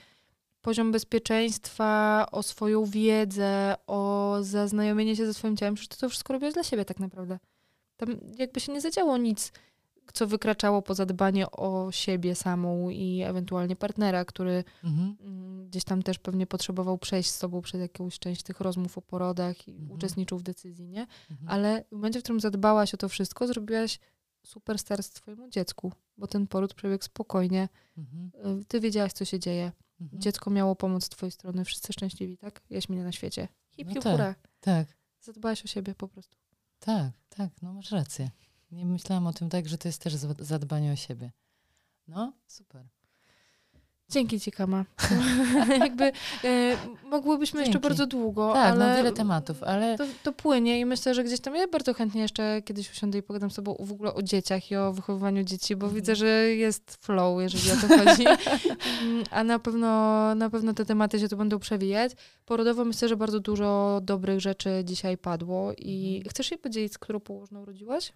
poziom 0.65 0.93
bezpieczeństwa, 0.93 2.27
o 2.33 2.43
swoją 2.43 2.85
wiedzę, 2.85 3.75
o 3.87 4.37
zaznajomienie 4.41 5.17
się 5.17 5.27
ze 5.27 5.35
swoim 5.35 5.57
ciałem. 5.57 5.75
Przecież 5.75 5.89
ty 5.89 6.01
to 6.01 6.09
wszystko 6.09 6.33
robiłaś 6.33 6.55
dla 6.55 6.63
siebie 6.63 6.85
tak 6.85 7.01
naprawdę. 7.01 7.39
Tam 7.97 8.09
jakby 8.39 8.61
się 8.61 8.73
nie 8.73 8.81
zadziało 8.81 9.17
nic, 9.17 9.53
co 10.13 10.27
wykraczało 10.27 10.83
poza 10.83 11.07
dbanie 11.07 11.51
o 11.51 11.89
siebie 11.93 12.35
samą 12.35 12.91
i 12.91 13.23
ewentualnie 13.23 13.77
partnera, 13.77 14.25
który 14.25 14.65
Mhm. 14.85 15.17
mm, 15.21 15.67
gdzieś 15.69 15.85
tam 15.85 16.03
też 16.03 16.19
pewnie 16.19 16.47
potrzebował 16.47 16.99
przejść 16.99 17.31
z 17.31 17.37
sobą 17.37 17.63
przez 17.63 17.81
jakąś 17.81 18.19
część 18.19 18.43
tych 18.43 18.61
rozmów 18.61 18.99
o 18.99 19.03
porodach 19.03 19.69
i 19.69 19.73
Mhm. 19.73 19.91
uczestniczył 19.93 20.39
w 20.39 20.43
decyzji, 20.43 20.89
nie? 20.89 21.07
Mhm. 21.31 21.49
Ale 21.49 21.85
w 21.89 21.93
momencie, 21.93 22.21
w 22.21 22.23
którym 22.23 22.41
zadbałaś 22.41 22.95
o 22.95 22.97
to 22.97 23.09
wszystko, 23.09 23.47
zrobiłaś 23.47 23.99
super 24.47 24.79
start 24.79 25.11
twojemu 25.15 25.49
dziecku, 25.49 25.93
bo 26.19 26.27
ten 26.27 26.47
poród 26.47 26.75
przebiegł 26.75 27.05
spokojnie. 27.05 27.69
Mhm. 27.99 28.31
Ty 28.69 28.81
wiedziałaś, 28.81 29.13
co 29.13 29.25
się 29.25 29.39
dzieje. 29.39 29.73
Mhm. 30.05 30.23
Dziecko 30.23 30.51
miało 30.51 30.77
pomoc 30.77 31.05
z 31.05 31.09
twojej 31.09 31.31
strony. 31.31 31.65
Wszyscy 31.65 31.93
szczęśliwi, 31.93 32.39
tak? 32.39 32.63
Jaśmina 32.71 33.03
na 33.05 33.13
świecie. 33.13 33.49
Hip, 33.71 33.89
No 33.95 34.01
tak. 34.03 34.49
Tak, 34.61 34.89
Zadbałaś 35.21 35.65
o 35.65 35.67
siebie 35.69 35.95
po 35.95 36.09
prostu. 36.09 36.37
tak, 36.79 37.13
tak, 37.29 37.51
no 37.63 37.73
masz 37.73 37.91
rację. 37.91 38.31
Nie 38.71 38.87
myślałam 38.87 39.27
o 39.27 39.33
tym 39.33 39.49
tak, 39.49 39.69
że 39.69 39.79
to 39.79 39.89
jest 39.89 40.03
też 40.03 40.15
za- 40.15 40.35
zadbanie 40.39 40.93
o 40.93 40.97
siebie. 40.97 41.33
No, 42.09 42.33
super. 42.47 42.89
Dzięki 44.11 44.41
ci, 44.41 44.53
Kama. 44.53 44.85
Jakby 45.81 46.05
e, 46.45 46.77
mogłybyśmy 47.11 47.61
jeszcze 47.61 47.73
Dzięki. 47.73 47.89
bardzo 47.89 48.07
długo, 48.07 48.53
Tak, 48.53 48.73
ale 48.73 48.89
no 48.91 48.97
wiele 48.97 49.13
tematów, 49.13 49.63
ale 49.63 49.99
to, 49.99 50.05
to 50.23 50.33
płynie 50.33 50.81
i 50.81 50.85
myślę, 50.85 51.15
że 51.15 51.25
gdzieś 51.25 51.41
tam 51.41 51.55
ja 51.55 51.69
bardzo 51.69 51.95
chętnie 51.95 52.23
jeszcze 52.23 52.63
kiedyś 52.63 52.91
usiądę 52.93 53.19
i 53.19 53.23
pogadam 53.23 53.51
z 53.51 53.55
tobą 53.55 53.77
w 53.81 53.93
ogóle 53.93 54.15
o 54.15 54.23
dzieciach 54.23 54.71
i 54.71 54.77
o 54.77 54.93
wychowywaniu 54.93 55.43
dzieci, 55.45 55.77
bo 55.77 55.87
Mhm. 55.87 56.03
widzę, 56.03 56.17
że 56.17 56.27
jest 56.49 56.99
flow, 57.05 57.41
jeżeli 57.43 57.71
o 57.73 57.77
to 57.77 57.89
chodzi. 57.99 58.25
Mm, 59.03 59.25
A 59.31 59.45
na 59.45 59.59
pewno, 59.59 60.35
na 60.35 60.51
pewno 60.51 60.75
te 60.75 60.85
tematy 60.85 61.19
się 61.21 61.29
tu 61.29 61.37
będą 61.37 61.59
przewijać. 61.59 62.13
Porodowo 62.45 62.85
myślę, 62.85 63.09
że 63.09 63.17
bardzo 63.17 63.41
dużo 63.41 64.01
dobrych 64.03 64.41
rzeczy 64.41 64.71
dzisiaj 64.85 65.19
padło 65.19 65.73
i 65.79 66.15
Mhm. 66.17 66.31
chcesz 66.31 66.47
się 66.47 66.59
podzielić, 66.59 66.93
z 66.93 66.99
którą 66.99 67.21
położną 67.21 67.61
urodziłaś? 67.63 68.13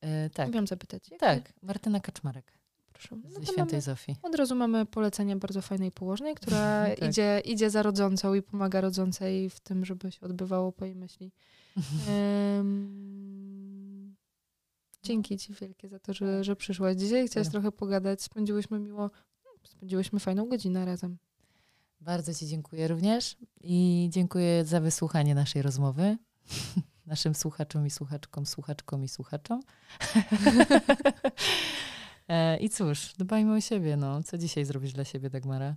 e, 0.00 0.30
tak, 0.30 0.50
Wiem 0.50 0.66
zapytać. 0.66 1.10
Jak- 1.10 1.20
tak, 1.20 1.52
Martyna 1.62 2.00
Kaczmarek 2.00 2.52
Proszę. 2.98 3.16
No 3.24 3.30
ze 3.30 3.42
Świętej 3.42 3.66
mamy, 3.66 3.80
Zofii. 3.80 4.16
od 4.22 4.34
razu 4.34 4.54
mamy 4.54 4.86
polecenie 4.86 5.36
bardzo 5.36 5.62
fajnej 5.62 5.92
położnej, 5.92 6.34
która 6.34 6.86
Tak. 6.98 7.08
idzie, 7.08 7.42
idzie 7.44 7.70
za 7.70 7.82
rodzącą 7.82 8.34
i 8.34 8.42
pomaga 8.42 8.80
rodzącej 8.80 9.50
w 9.50 9.60
tym, 9.60 9.84
żeby 9.84 10.12
się 10.12 10.20
odbywało 10.20 10.72
po 10.72 10.84
jej 10.84 10.94
myśli. 10.94 11.32
Em, 12.08 14.16
dzięki 15.02 15.38
Ci 15.38 15.54
wielkie 15.54 15.88
za 15.88 15.98
to, 15.98 16.12
że, 16.12 16.44
że 16.44 16.56
przyszłaś 16.56 16.96
dzisiaj. 16.96 17.28
Chciałaś 17.28 17.46
Super. 17.46 17.62
trochę 17.62 17.76
pogadać. 17.76 18.22
Spędziłyśmy 18.22 18.78
miło, 18.78 19.10
spędziłyśmy 19.64 20.20
fajną 20.20 20.48
godzinę 20.48 20.84
razem. 20.84 21.18
Bardzo 22.00 22.34
Ci 22.34 22.46
dziękuję 22.46 22.88
również 22.88 23.36
i 23.60 24.08
dziękuję 24.12 24.64
za 24.64 24.80
wysłuchanie 24.80 25.34
naszej 25.34 25.62
rozmowy. 25.62 26.16
Naszym 27.06 27.34
słuchaczom 27.34 27.86
i 27.86 27.90
słuchaczkom, 27.90 28.46
słuchaczkom 28.46 29.04
i 29.04 29.08
słuchaczom. 29.08 29.60
E, 32.28 32.56
I 32.56 32.70
cóż, 32.70 33.14
dbajmy 33.18 33.54
o 33.56 33.60
siebie. 33.60 33.96
No. 33.96 34.22
Co 34.22 34.38
dzisiaj 34.38 34.64
zrobisz 34.64 34.92
dla 34.92 35.04
siebie, 35.04 35.30
Dagmara? 35.30 35.74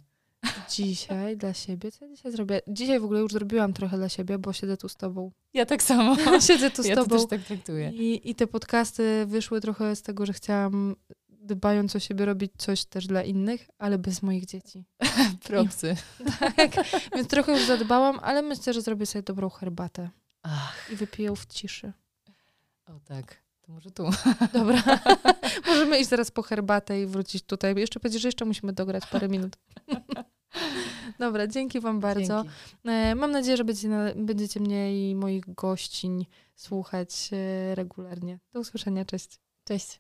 Dzisiaj 0.70 1.38
dla 1.38 1.54
siebie, 1.54 1.92
co 1.92 2.06
ja 2.06 2.16
dzisiaj 2.16 2.32
zrobię? 2.32 2.62
Dzisiaj 2.68 3.00
w 3.00 3.04
ogóle 3.04 3.20
już 3.20 3.32
zrobiłam 3.32 3.74
trochę 3.74 3.98
dla 3.98 4.10
siebie, 4.10 4.38
bo 4.38 4.54
siedzę 4.54 4.78
tu 4.78 4.90
z 4.90 4.96
Tobą. 4.96 5.32
Ja 5.54 5.66
tak 5.66 5.84
samo. 5.84 6.16
Siedzę 6.48 6.72
tu 6.72 6.84
z 6.84 6.86
Ja 6.86 6.96
to 6.96 7.04
Tobą. 7.04 7.18
też 7.18 7.28
tak 7.28 7.42
traktuję. 7.42 7.90
I, 7.90 8.30
I 8.30 8.36
te 8.36 8.48
podcasty 8.48 9.26
wyszły 9.26 9.62
trochę 9.62 9.96
z 9.96 10.02
tego, 10.02 10.26
że 10.26 10.34
chciałam, 10.34 10.96
dbając 11.30 11.96
o 11.96 12.00
siebie, 12.00 12.26
robić 12.26 12.52
coś 12.58 12.86
też 12.86 13.08
dla 13.08 13.24
innych, 13.24 13.70
ale 13.78 13.98
bez 13.98 14.22
moich 14.22 14.46
dzieci. 14.46 14.86
Propsy. 15.48 15.96
Tak, 16.40 16.72
więc 17.16 17.28
trochę 17.28 17.52
już 17.52 17.66
zadbałam, 17.68 18.20
ale 18.22 18.42
myślę, 18.42 18.74
że 18.74 18.82
zrobię 18.82 19.06
sobie 19.06 19.24
dobrą 19.24 19.50
herbatę 19.50 20.10
Ach, 20.44 20.90
i 20.94 20.96
wypiję 20.96 21.36
w 21.36 21.46
ciszy. 21.46 21.94
o 22.86 23.00
tak. 23.06 23.49
To 23.70 23.74
może 23.74 23.92
tu. 23.92 24.10
Dobra. 24.54 24.84
Możemy 25.68 26.00
iść 26.00 26.10
zaraz 26.10 26.32
po 26.32 26.42
herbatę 26.42 27.02
i 27.02 27.06
wrócić 27.06 27.44
tutaj. 27.44 27.76
Jeszcze 27.76 28.00
powiedzieć, 28.00 28.22
że 28.22 28.28
jeszcze 28.28 28.46
musimy 28.46 28.74
dograć 28.74 29.06
parę 29.06 29.28
minut. 29.28 29.58
Dobra, 31.20 31.48
dzięki 31.48 31.80
Wam 31.80 32.00
bardzo. 32.00 32.44
Dzięki. 32.44 32.50
E, 32.86 33.16
Mam 33.16 33.32
nadzieję, 33.32 33.58
że 33.58 33.64
będziecie, 33.64 34.14
będziecie 34.16 34.60
mnie 34.60 35.10
i 35.10 35.16
moich 35.16 35.54
gościń 35.54 36.26
słuchać 36.56 37.30
e, 37.32 37.76
regularnie. 37.76 38.40
Do 38.54 38.60
usłyszenia, 38.60 39.06
cześć. 39.06 39.40
Cześć. 39.64 40.00